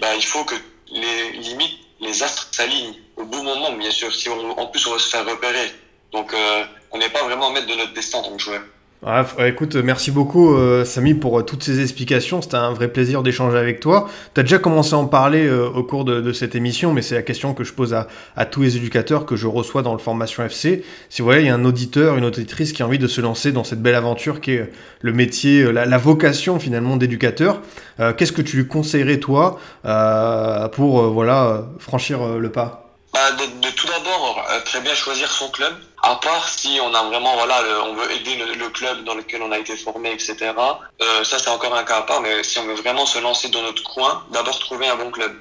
bah, 0.00 0.14
il 0.14 0.24
faut 0.24 0.44
que 0.44 0.54
les 0.92 1.32
limites, 1.32 1.78
les 2.00 2.22
astres 2.22 2.48
s'alignent 2.52 2.94
au 3.16 3.24
bon 3.24 3.42
moment, 3.42 3.72
bien 3.72 3.90
sûr. 3.90 4.14
Si 4.14 4.28
on, 4.28 4.58
en 4.58 4.66
plus 4.66 4.86
on 4.86 4.92
va 4.92 4.98
se 4.98 5.08
faire 5.08 5.26
repérer, 5.26 5.72
donc 6.12 6.32
euh, 6.32 6.64
on 6.92 6.98
n'est 6.98 7.08
pas 7.08 7.22
vraiment 7.24 7.50
maître 7.50 7.66
de 7.66 7.74
notre 7.74 7.92
destin 7.92 8.18
en 8.18 8.22
tant 8.22 8.36
que 8.36 8.42
joueur. 8.42 8.62
Ouais, 9.06 9.50
écoute, 9.50 9.76
merci 9.76 10.10
beaucoup 10.10 10.54
euh, 10.54 10.86
Samy 10.86 11.12
pour 11.12 11.38
euh, 11.38 11.42
toutes 11.42 11.62
ces 11.62 11.82
explications. 11.82 12.40
C'était 12.40 12.56
un 12.56 12.72
vrai 12.72 12.88
plaisir 12.88 13.22
d'échanger 13.22 13.58
avec 13.58 13.78
toi. 13.78 14.08
Tu 14.32 14.40
as 14.40 14.44
déjà 14.44 14.58
commencé 14.58 14.94
à 14.94 14.96
en 14.96 15.04
parler 15.04 15.46
euh, 15.46 15.68
au 15.68 15.82
cours 15.82 16.06
de, 16.06 16.22
de, 16.22 16.32
cette 16.32 16.54
émission, 16.54 16.94
mais 16.94 17.02
c'est 17.02 17.14
la 17.14 17.20
question 17.20 17.52
que 17.52 17.64
je 17.64 17.74
pose 17.74 17.92
à, 17.92 18.08
à, 18.34 18.46
tous 18.46 18.62
les 18.62 18.78
éducateurs 18.78 19.26
que 19.26 19.36
je 19.36 19.46
reçois 19.46 19.82
dans 19.82 19.92
le 19.92 19.98
formation 19.98 20.42
FC. 20.42 20.84
Si 21.10 21.20
vous 21.20 21.30
il 21.32 21.44
y 21.44 21.50
a 21.50 21.54
un 21.54 21.66
auditeur, 21.66 22.16
une 22.16 22.24
auditrice 22.24 22.72
qui 22.72 22.82
a 22.82 22.86
envie 22.86 22.98
de 22.98 23.06
se 23.06 23.20
lancer 23.20 23.52
dans 23.52 23.64
cette 23.64 23.82
belle 23.82 23.94
aventure 23.94 24.40
qui 24.40 24.52
est 24.52 24.72
le 25.02 25.12
métier, 25.12 25.70
la, 25.70 25.84
la 25.84 25.98
vocation 25.98 26.58
finalement 26.58 26.96
d'éducateur, 26.96 27.60
euh, 28.00 28.14
qu'est-ce 28.14 28.32
que 28.32 28.40
tu 28.40 28.56
lui 28.56 28.66
conseillerais 28.66 29.18
toi 29.18 29.58
euh, 29.84 30.66
pour 30.68 31.02
voilà 31.10 31.66
franchir 31.78 32.38
le 32.38 32.50
pas? 32.50 32.83
Bah, 33.14 33.30
de, 33.30 33.46
de, 33.60 33.70
tout 33.70 33.86
d'abord, 33.86 34.44
très 34.64 34.80
bien 34.80 34.92
choisir 34.94 35.30
son 35.30 35.48
club. 35.50 35.72
À 36.02 36.16
part 36.16 36.48
si 36.48 36.80
on 36.82 36.92
a 36.92 37.02
vraiment 37.04 37.34
voilà 37.34 37.62
on 37.84 37.94
veut 37.94 38.10
aider 38.12 38.36
le, 38.36 38.54
le, 38.54 38.68
club 38.68 39.04
dans 39.04 39.14
lequel 39.14 39.40
on 39.40 39.52
a 39.52 39.58
été 39.58 39.74
formé 39.74 40.12
etc 40.12 40.52
euh, 41.00 41.24
ça 41.24 41.38
c'est 41.38 41.48
encore 41.48 41.74
un 41.74 41.82
cas 41.84 41.96
à 41.96 42.02
part 42.02 42.20
mais 42.20 42.42
si 42.42 42.58
on 42.58 42.66
veut 42.66 42.74
vraiment 42.74 43.06
se 43.06 43.18
lancer 43.20 43.48
dans 43.48 43.62
notre 43.62 43.82
coin 43.84 44.22
d'abord 44.30 44.58
trouver 44.58 44.86
un 44.86 44.96
bon 44.96 45.10
club. 45.10 45.32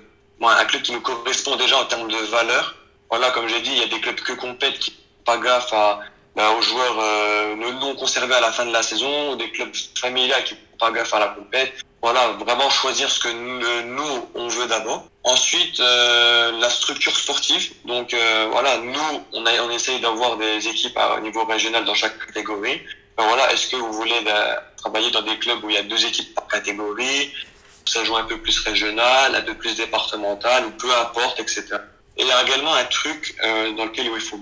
Un 0.41 0.65
club 0.65 0.82
qui 0.84 0.91
nous 0.91 1.01
correspond 1.01 1.55
déjà 1.55 1.78
en 1.78 1.86
termes 1.86 2.09
de 2.09 2.17
valeur. 2.17 2.76
Voilà 3.09 3.32
comme 3.32 3.47
j'ai 3.49 3.59
dit 3.61 3.71
il 3.71 3.80
y 3.80 3.84
a 3.84 3.88
des 3.88 3.99
clubs 3.99 4.19
que 4.21 4.34
compètent 4.34 4.80
qui 4.80 4.93
pas 5.26 5.38
gaffe 5.38 5.74
à 5.74 5.99
bah, 6.36 6.51
aux 6.51 6.61
joueurs 6.61 6.97
euh, 6.99 7.55
non 7.55 7.95
conservés 7.95 8.36
à 8.36 8.41
la 8.41 8.51
fin 8.51 8.65
de 8.65 8.71
la 8.71 8.84
saison 8.84 9.36
des 9.36 9.49
clubs 9.51 9.74
familiaux 9.99 10.36
qui 10.45 10.53
font 10.53 10.78
pas 10.80 10.91
gaffe 10.91 11.13
à 11.13 11.19
la 11.19 11.28
compète. 11.30 11.74
Voilà 12.01 12.28
vraiment 12.45 12.69
choisir 12.69 13.09
ce 13.09 13.19
que 13.19 13.30
nous 13.84 14.28
on 14.36 14.47
veut 14.47 14.67
d'abord 14.67 15.05
Ensuite, 15.24 15.80
euh, 15.80 16.51
la 16.59 16.69
structure 16.69 17.15
sportive. 17.15 17.74
Donc 17.86 18.13
euh, 18.13 18.47
voilà, 18.51 18.78
nous, 18.78 19.26
on, 19.32 19.45
a, 19.45 19.51
on 19.61 19.71
essaye 19.71 19.99
d'avoir 20.01 20.38
des 20.38 20.67
équipes 20.67 20.97
à 20.97 21.19
niveau 21.21 21.45
régional 21.45 21.86
dans 21.86 21.95
chaque 21.95 22.17
catégorie. 22.26 22.82
Ben, 23.17 23.26
voilà, 23.28 23.51
est-ce 23.53 23.67
que 23.67 23.76
vous 23.78 23.93
voulez 23.93 24.19
ben, 24.21 24.57
travailler 24.78 25.11
dans 25.11 25.21
des 25.21 25.38
clubs 25.38 25.63
où 25.63 25.69
il 25.69 25.76
y 25.76 25.80
a 25.80 25.84
deux 25.84 26.05
équipes 26.05 26.34
par 26.36 26.47
catégorie, 26.47 27.32
ça 27.86 28.03
joue 28.03 28.17
un 28.17 28.26
peu 28.26 28.38
plus 28.38 28.59
régional, 28.59 29.36
un 29.36 29.41
peu 29.41 29.53
plus 29.53 29.76
départemental, 29.76 30.65
ou 30.65 30.71
peu 30.71 30.93
importe, 30.93 31.39
etc. 31.39 31.63
Et 32.17 32.24
il 32.24 32.28
y 32.28 32.32
a 32.32 32.41
également 32.43 32.74
un 32.74 32.86
truc 32.86 33.36
euh, 33.43 33.71
dans 33.74 33.86
lequel 33.86 34.07
il 34.13 34.21
faut 34.21 34.39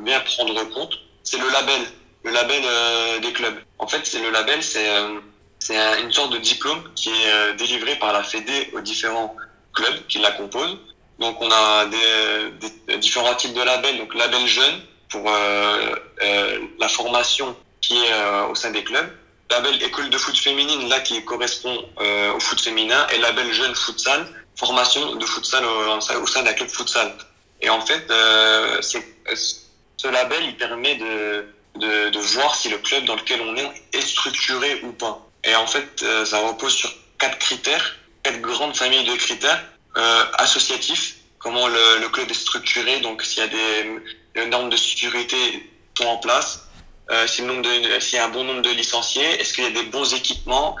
bien 0.00 0.20
prendre 0.20 0.62
compte, 0.70 0.98
c'est 1.22 1.38
le 1.38 1.48
label, 1.50 1.80
le 2.24 2.30
label 2.32 2.62
euh, 2.64 3.18
des 3.20 3.32
clubs. 3.32 3.58
En 3.78 3.86
fait, 3.86 4.00
c'est 4.04 4.20
le 4.20 4.30
label, 4.30 4.62
c'est 4.62 4.88
euh, 4.88 5.20
c'est 5.58 5.76
une 6.02 6.12
sorte 6.12 6.32
de 6.32 6.38
diplôme 6.38 6.82
qui 6.94 7.08
est 7.08 7.32
euh, 7.32 7.54
délivré 7.54 7.96
par 7.96 8.12
la 8.12 8.22
Fédé 8.22 8.70
aux 8.74 8.80
différents 8.80 9.34
clubs 9.74 10.06
qui 10.08 10.18
la 10.18 10.32
composent. 10.32 10.78
Donc 11.18 11.40
on 11.40 11.50
a 11.50 11.86
des, 11.86 12.68
des, 12.88 12.98
différents 12.98 13.34
types 13.34 13.54
de 13.54 13.62
labels. 13.62 13.98
Donc 13.98 14.14
label 14.14 14.46
jeune 14.46 14.80
pour 15.08 15.28
euh, 15.28 15.94
euh, 16.22 16.58
la 16.78 16.88
formation 16.88 17.56
qui 17.80 17.96
est 17.96 18.12
euh, 18.12 18.46
au 18.48 18.54
sein 18.54 18.70
des 18.70 18.82
clubs. 18.82 19.10
Label 19.50 19.82
école 19.82 20.10
de 20.10 20.18
foot 20.18 20.36
féminine 20.36 20.88
là 20.88 21.00
qui 21.00 21.22
correspond 21.24 21.76
euh, 22.00 22.32
au 22.32 22.40
foot 22.40 22.60
féminin 22.60 23.06
et 23.12 23.18
label 23.18 23.52
jeune 23.52 23.74
futsal 23.74 24.26
formation 24.56 25.16
de 25.16 25.26
futsal 25.26 25.64
au, 25.64 26.22
au 26.22 26.26
sein 26.26 26.42
d'un 26.42 26.52
club 26.52 26.68
futsal. 26.68 27.12
Et 27.60 27.68
en 27.70 27.80
fait, 27.80 28.10
euh, 28.10 28.80
ce 28.82 30.08
label 30.08 30.44
il 30.44 30.56
permet 30.56 30.96
de, 30.96 31.46
de, 31.76 32.10
de 32.10 32.18
voir 32.18 32.54
si 32.54 32.68
le 32.68 32.78
club 32.78 33.04
dans 33.04 33.16
lequel 33.16 33.40
on 33.40 33.56
est 33.56 33.70
est 33.92 34.00
structuré 34.00 34.80
ou 34.82 34.92
pas. 34.92 35.26
Et 35.44 35.54
en 35.54 35.66
fait, 35.66 36.02
euh, 36.02 36.24
ça 36.24 36.38
repose 36.40 36.72
sur 36.72 36.92
quatre 37.18 37.38
critères 37.38 37.96
quatre 38.24 38.40
grandes 38.40 38.76
familles 38.76 39.04
de 39.04 39.14
critères 39.14 39.62
euh, 39.96 40.24
associatifs, 40.38 41.16
comment 41.38 41.68
le, 41.68 42.00
le, 42.00 42.08
club 42.08 42.28
est 42.30 42.34
structuré, 42.34 43.00
donc 43.00 43.22
s'il 43.22 43.38
y 43.38 43.46
a 43.46 43.48
des, 43.48 44.48
normes 44.48 44.70
de 44.70 44.76
sécurité 44.76 45.70
sont 45.96 46.06
en 46.06 46.16
place, 46.16 46.66
euh, 47.10 47.26
s'il 47.28 47.44
y 47.44 48.18
a 48.18 48.24
un 48.24 48.28
bon 48.30 48.44
nombre 48.44 48.62
de 48.62 48.70
licenciés, 48.70 49.40
est-ce 49.40 49.52
qu'il 49.52 49.64
y 49.64 49.66
a 49.66 49.70
des 49.70 49.84
bons 49.84 50.12
équipements, 50.14 50.74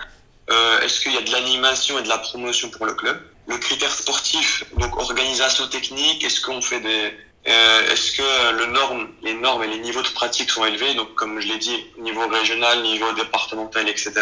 euh, 0.50 0.80
est-ce 0.80 1.00
qu'il 1.00 1.12
y 1.12 1.18
a 1.18 1.20
de 1.20 1.30
l'animation 1.30 1.98
et 1.98 2.02
de 2.02 2.08
la 2.08 2.18
promotion 2.18 2.70
pour 2.70 2.86
le 2.86 2.94
club? 2.94 3.22
Le 3.46 3.58
critère 3.58 3.92
sportif, 3.92 4.64
donc 4.78 4.96
organisation 4.96 5.68
technique, 5.68 6.24
est-ce 6.24 6.40
qu'on 6.40 6.62
fait 6.62 6.80
des, 6.80 7.14
euh, 7.46 7.92
est-ce 7.92 8.12
que 8.12 8.52
le 8.58 8.66
norme, 8.72 9.08
les 9.22 9.34
normes 9.34 9.62
et 9.64 9.68
les 9.68 9.78
niveaux 9.78 10.02
de 10.02 10.08
pratique 10.08 10.50
sont 10.50 10.64
élevés, 10.64 10.94
donc 10.94 11.14
comme 11.14 11.38
je 11.40 11.48
l'ai 11.48 11.58
dit, 11.58 11.84
niveau 11.98 12.26
régional, 12.26 12.82
niveau 12.82 13.12
départemental, 13.12 13.86
etc. 13.86 14.12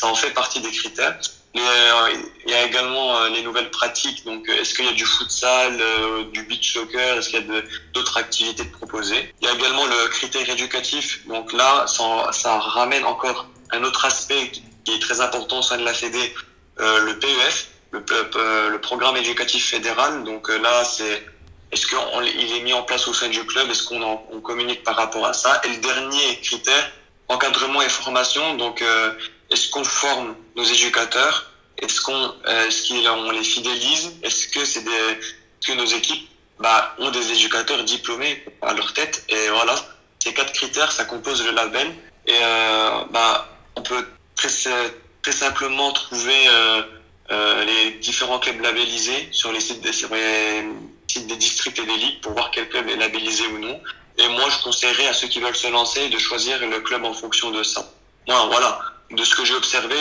Ça 0.00 0.06
en 0.06 0.14
fait 0.16 0.30
partie 0.30 0.60
des 0.60 0.72
critères. 0.72 1.18
Euh, 1.56 2.12
il 2.44 2.50
y 2.50 2.54
a 2.54 2.64
également 2.64 3.16
euh, 3.16 3.28
les 3.30 3.42
nouvelles 3.42 3.70
pratiques. 3.70 4.24
Donc, 4.24 4.48
euh, 4.48 4.60
est-ce 4.60 4.74
qu'il 4.74 4.84
y 4.84 4.88
a 4.88 4.92
du 4.92 5.06
futsal, 5.06 5.80
du 6.32 6.42
beach 6.44 6.74
soccer? 6.74 7.18
Est-ce 7.18 7.30
qu'il 7.30 7.40
y 7.40 7.58
a 7.58 7.62
d'autres 7.94 8.16
activités 8.18 8.64
de 8.64 8.70
proposer? 8.70 9.32
Il 9.40 9.48
y 9.48 9.50
a 9.50 9.54
également 9.54 9.86
le 9.86 10.08
critère 10.08 10.48
éducatif. 10.48 11.26
Donc 11.26 11.52
là, 11.52 11.86
ça, 11.86 12.58
ramène 12.58 13.04
encore 13.04 13.48
un 13.70 13.82
autre 13.84 14.04
aspect 14.04 14.52
qui 14.84 14.94
est 14.94 15.00
très 15.00 15.20
important 15.20 15.58
au 15.58 15.62
sein 15.62 15.78
de 15.78 15.84
la 15.84 15.94
Fédé, 15.94 16.34
le 16.78 17.18
PEF, 17.18 17.68
le, 17.92 18.76
programme 18.78 19.16
éducatif 19.16 19.70
fédéral. 19.70 20.24
Donc 20.24 20.48
là, 20.48 20.84
c'est 20.84 21.26
est-ce 21.72 21.86
qu'il 21.86 22.56
est 22.56 22.60
mis 22.60 22.72
en 22.72 22.82
place 22.82 23.08
au 23.08 23.12
sein 23.12 23.28
du 23.28 23.44
club? 23.44 23.68
Est-ce 23.70 23.84
qu'on 23.84 24.02
on 24.02 24.40
communique 24.40 24.84
par 24.84 24.96
rapport 24.96 25.26
à 25.26 25.32
ça? 25.32 25.60
Et 25.64 25.68
le 25.68 25.76
dernier 25.78 26.40
critère, 26.40 26.90
encadrement 27.28 27.82
et 27.82 27.88
formation. 27.88 28.54
Donc, 28.54 28.82
est-ce 29.50 29.70
qu'on 29.70 29.84
forme 29.84 30.36
nos 30.56 30.64
éducateurs? 30.64 31.50
Est-ce 31.78 32.00
qu'on 32.00 32.34
euh, 32.46 32.66
est-ce 32.66 32.88
qu'on 32.88 33.30
les 33.30 33.44
fidélise? 33.44 34.12
Est-ce 34.22 34.48
que 34.48 34.64
c'est 34.64 34.82
des 34.82 35.18
que 35.64 35.72
nos 35.72 35.86
équipes 35.86 36.28
bah, 36.58 36.94
ont 36.98 37.10
des 37.10 37.32
éducateurs 37.32 37.82
diplômés 37.84 38.44
à 38.62 38.74
leur 38.74 38.92
tête? 38.92 39.24
Et 39.28 39.48
voilà, 39.48 39.74
ces 40.18 40.34
quatre 40.34 40.52
critères, 40.52 40.92
ça 40.92 41.04
compose 41.04 41.44
le 41.44 41.52
label. 41.52 41.88
Et 42.26 42.32
euh, 42.34 43.04
bah, 43.10 43.48
on 43.76 43.82
peut 43.82 44.06
très, 44.34 44.48
très 45.22 45.32
simplement 45.32 45.92
trouver 45.92 46.48
euh, 46.48 46.82
euh, 47.30 47.64
les 47.64 47.90
différents 47.92 48.38
clubs 48.38 48.60
labellisés 48.60 49.28
sur 49.32 49.52
les 49.52 49.60
sites 49.60 49.80
des, 49.80 49.92
sur 49.92 50.12
les 50.12 50.66
sites 51.06 51.26
des 51.26 51.36
districts 51.36 51.78
et 51.78 51.86
des 51.86 51.96
ligues 51.96 52.20
pour 52.20 52.32
voir 52.32 52.50
quel 52.50 52.68
club 52.68 52.88
est 52.88 52.96
labellisé 52.96 53.46
ou 53.46 53.58
non. 53.58 53.80
Et 54.18 54.28
moi, 54.28 54.48
je 54.50 54.62
conseillerais 54.62 55.06
à 55.06 55.14
ceux 55.14 55.28
qui 55.28 55.40
veulent 55.40 55.56
se 55.56 55.68
lancer 55.68 56.08
de 56.08 56.18
choisir 56.18 56.58
le 56.60 56.80
club 56.80 57.04
en 57.04 57.14
fonction 57.14 57.50
de 57.50 57.62
ça. 57.62 57.88
Moi, 58.26 58.46
voilà 58.50 58.78
de 59.10 59.24
ce 59.24 59.34
que 59.34 59.44
j'ai 59.44 59.54
observé, 59.54 59.96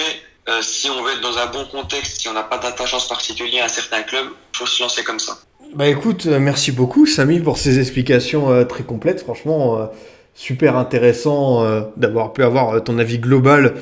euh, 0.49 0.62
si 0.62 0.89
on 0.89 1.03
veut 1.03 1.14
être 1.14 1.22
dans 1.22 1.38
un 1.38 1.47
bon 1.47 1.66
contexte, 1.66 2.22
si 2.22 2.28
on 2.28 2.34
n'a 2.34 2.43
pas 2.43 2.58
d'attachance 2.58 3.08
particulière 3.08 3.64
à 3.64 3.66
un 3.66 3.70
certain 3.70 4.03
club, 4.03 4.28
il 4.53 4.58
faut 4.58 4.66
se 4.66 4.82
lancer 4.82 5.03
comme 5.03 5.20
ça. 5.20 5.38
Bah 5.76 5.88
écoute, 5.88 6.26
euh, 6.28 6.39
merci 6.39 6.72
beaucoup 6.72 7.05
Samy 7.05 7.39
pour 7.39 7.58
ces 7.58 7.80
explications 7.80 8.49
euh, 8.51 8.64
très 8.64 8.84
complètes. 8.84 9.22
Franchement, 9.22 9.78
euh, 9.78 9.86
super 10.34 10.78
intéressant 10.78 11.66
d'avoir 11.97 12.32
pu 12.32 12.43
avoir 12.43 12.84
ton 12.84 12.99
avis 12.99 13.18
global 13.18 13.74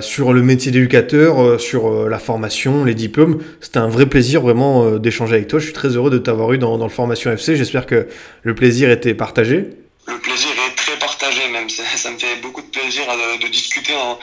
sur 0.00 0.32
le 0.32 0.42
métier 0.42 0.72
d'éducateur, 0.72 1.60
sur 1.60 2.08
la 2.08 2.18
formation, 2.18 2.84
les 2.84 2.96
diplômes. 2.96 3.40
C'était 3.60 3.78
un 3.78 3.86
vrai 3.86 4.06
plaisir 4.06 4.40
vraiment 4.40 4.96
d'échanger 4.98 5.36
avec 5.36 5.46
toi. 5.46 5.60
Je 5.60 5.66
suis 5.66 5.72
très 5.72 5.90
heureux 5.90 6.10
de 6.10 6.18
t'avoir 6.18 6.52
eu 6.54 6.58
dans, 6.58 6.76
dans 6.76 6.86
le 6.86 6.90
Formation 6.90 7.30
FC. 7.30 7.54
J'espère 7.54 7.86
que 7.86 8.08
le 8.42 8.54
plaisir 8.56 8.90
était 8.90 9.14
partagé. 9.14 9.70
Le 10.08 10.18
plaisir 10.18 10.50
est 10.50 10.74
très 10.74 10.98
partagé 10.98 11.48
même. 11.52 11.70
Ça 11.96 12.10
me 12.10 12.18
fait 12.18 12.40
beaucoup 12.42 12.62
de 12.62 12.66
plaisir 12.66 13.04
de, 13.06 13.46
de 13.46 13.52
discuter 13.52 13.92
en 13.94 14.18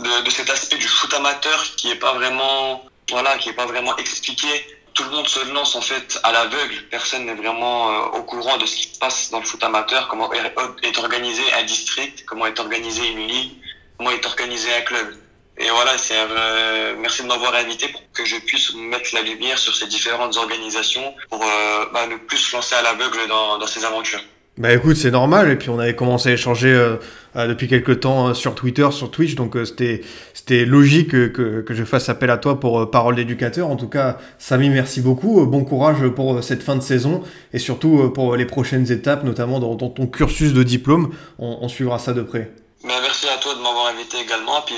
de, 0.00 0.30
cet 0.30 0.50
aspect 0.50 0.76
du 0.76 0.88
foot 0.88 1.12
amateur 1.14 1.62
qui 1.76 1.90
est 1.90 1.96
pas 1.96 2.14
vraiment 2.14 2.84
voilà, 3.10 3.36
qui 3.38 3.48
est 3.48 3.54
pas 3.54 3.66
vraiment 3.66 3.96
expliqué. 3.96 4.48
Tout 4.94 5.04
le 5.04 5.10
monde 5.10 5.28
se 5.28 5.52
lance 5.52 5.74
en 5.76 5.80
fait 5.80 6.18
à 6.22 6.32
l'aveugle. 6.32 6.74
Personne 6.90 7.26
n'est 7.26 7.34
vraiment 7.34 7.90
euh, 7.90 8.18
au 8.18 8.22
courant 8.22 8.56
de 8.56 8.66
ce 8.66 8.76
qui 8.76 8.94
se 8.94 8.98
passe 8.98 9.30
dans 9.30 9.40
le 9.40 9.44
foot 9.44 9.62
amateur, 9.62 10.08
comment 10.08 10.30
est 10.32 10.98
organisé 10.98 11.42
un 11.54 11.62
district, 11.64 12.24
comment 12.26 12.46
est 12.46 12.58
organisé 12.58 13.08
une 13.08 13.26
ligue, 13.26 13.52
comment 13.96 14.10
est 14.10 14.24
organisé 14.26 14.72
un 14.74 14.80
club. 14.82 15.16
Et 15.58 15.68
voilà, 15.70 15.98
c'est 15.98 16.14
euh, 16.16 16.94
merci 16.98 17.22
de 17.22 17.26
m'avoir 17.26 17.54
invité 17.54 17.88
pour 17.88 18.00
que 18.12 18.24
je 18.24 18.36
puisse 18.36 18.74
mettre 18.74 19.14
la 19.14 19.22
lumière 19.22 19.58
sur 19.58 19.74
ces 19.74 19.86
différentes 19.86 20.36
organisations 20.36 21.14
pour 21.28 21.42
euh, 21.42 21.86
bah, 21.92 22.06
ne 22.06 22.16
plus 22.16 22.38
se 22.38 22.56
lancer 22.56 22.74
à 22.74 22.82
l'aveugle 22.82 23.28
dans, 23.28 23.58
dans 23.58 23.66
ces 23.66 23.84
aventures. 23.84 24.22
Bah 24.60 24.74
écoute, 24.74 24.96
c'est 24.96 25.10
normal, 25.10 25.50
et 25.50 25.56
puis 25.56 25.70
on 25.70 25.78
avait 25.78 25.96
commencé 25.96 26.28
à 26.28 26.32
échanger 26.32 26.68
euh, 26.68 26.96
euh, 27.34 27.46
depuis 27.46 27.66
quelques 27.66 28.00
temps 28.00 28.28
euh, 28.28 28.34
sur 28.34 28.54
Twitter, 28.54 28.86
sur 28.92 29.10
Twitch, 29.10 29.34
donc 29.34 29.56
c'était 29.64 30.02
c'était 30.34 30.66
logique 30.66 31.12
que, 31.12 31.62
que, 31.62 31.72
je 31.74 31.82
fasse 31.82 32.10
appel 32.10 32.28
à 32.28 32.36
toi 32.36 32.60
pour 32.60 32.90
parole 32.90 33.14
d'éducateur. 33.14 33.70
En 33.70 33.76
tout 33.76 33.88
cas, 33.88 34.18
Samy, 34.38 34.68
merci 34.68 35.00
beaucoup, 35.00 35.46
bon 35.46 35.64
courage 35.64 36.06
pour 36.08 36.44
cette 36.44 36.62
fin 36.62 36.76
de 36.76 36.82
saison, 36.82 37.22
et 37.54 37.58
surtout 37.58 38.10
pour 38.10 38.36
les 38.36 38.44
prochaines 38.44 38.92
étapes, 38.92 39.24
notamment 39.24 39.60
dans, 39.60 39.76
ton 39.76 40.06
cursus 40.06 40.52
de 40.52 40.62
diplôme, 40.62 41.14
on, 41.38 41.66
suivra 41.68 41.98
ça 41.98 42.12
de 42.12 42.20
près. 42.20 42.52
Bah, 42.84 42.92
merci 43.00 43.28
à 43.34 43.38
toi 43.38 43.54
de 43.54 43.60
m'avoir 43.60 43.86
invité 43.86 44.18
également, 44.22 44.60
puis 44.66 44.76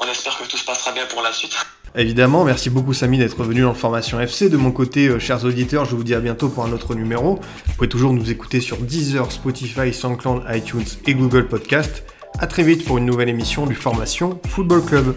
on 0.00 0.10
espère 0.10 0.36
que 0.36 0.48
tout 0.48 0.56
se 0.56 0.64
passera 0.64 0.90
bien 0.90 1.06
pour 1.06 1.22
la 1.22 1.30
suite. 1.30 1.54
Évidemment, 1.94 2.44
merci 2.44 2.70
beaucoup 2.70 2.92
Samy 2.92 3.18
d'être 3.18 3.42
venu 3.42 3.62
dans 3.62 3.68
le 3.68 3.74
Formation 3.74 4.20
FC. 4.20 4.48
De 4.48 4.56
mon 4.56 4.70
côté, 4.70 5.08
euh, 5.08 5.18
chers 5.18 5.44
auditeurs, 5.44 5.84
je 5.84 5.96
vous 5.96 6.04
dis 6.04 6.14
à 6.14 6.20
bientôt 6.20 6.48
pour 6.48 6.64
un 6.64 6.72
autre 6.72 6.94
numéro. 6.94 7.40
Vous 7.66 7.72
pouvez 7.74 7.88
toujours 7.88 8.12
nous 8.12 8.30
écouter 8.30 8.60
sur 8.60 8.76
Deezer, 8.78 9.30
Spotify, 9.32 9.92
SoundCloud, 9.92 10.42
iTunes 10.54 10.84
et 11.06 11.14
Google 11.14 11.48
Podcast. 11.48 12.04
A 12.38 12.46
très 12.46 12.62
vite 12.62 12.84
pour 12.84 12.98
une 12.98 13.06
nouvelle 13.06 13.28
émission 13.28 13.66
du 13.66 13.74
Formation 13.74 14.38
Football 14.46 14.84
Club. 14.84 15.14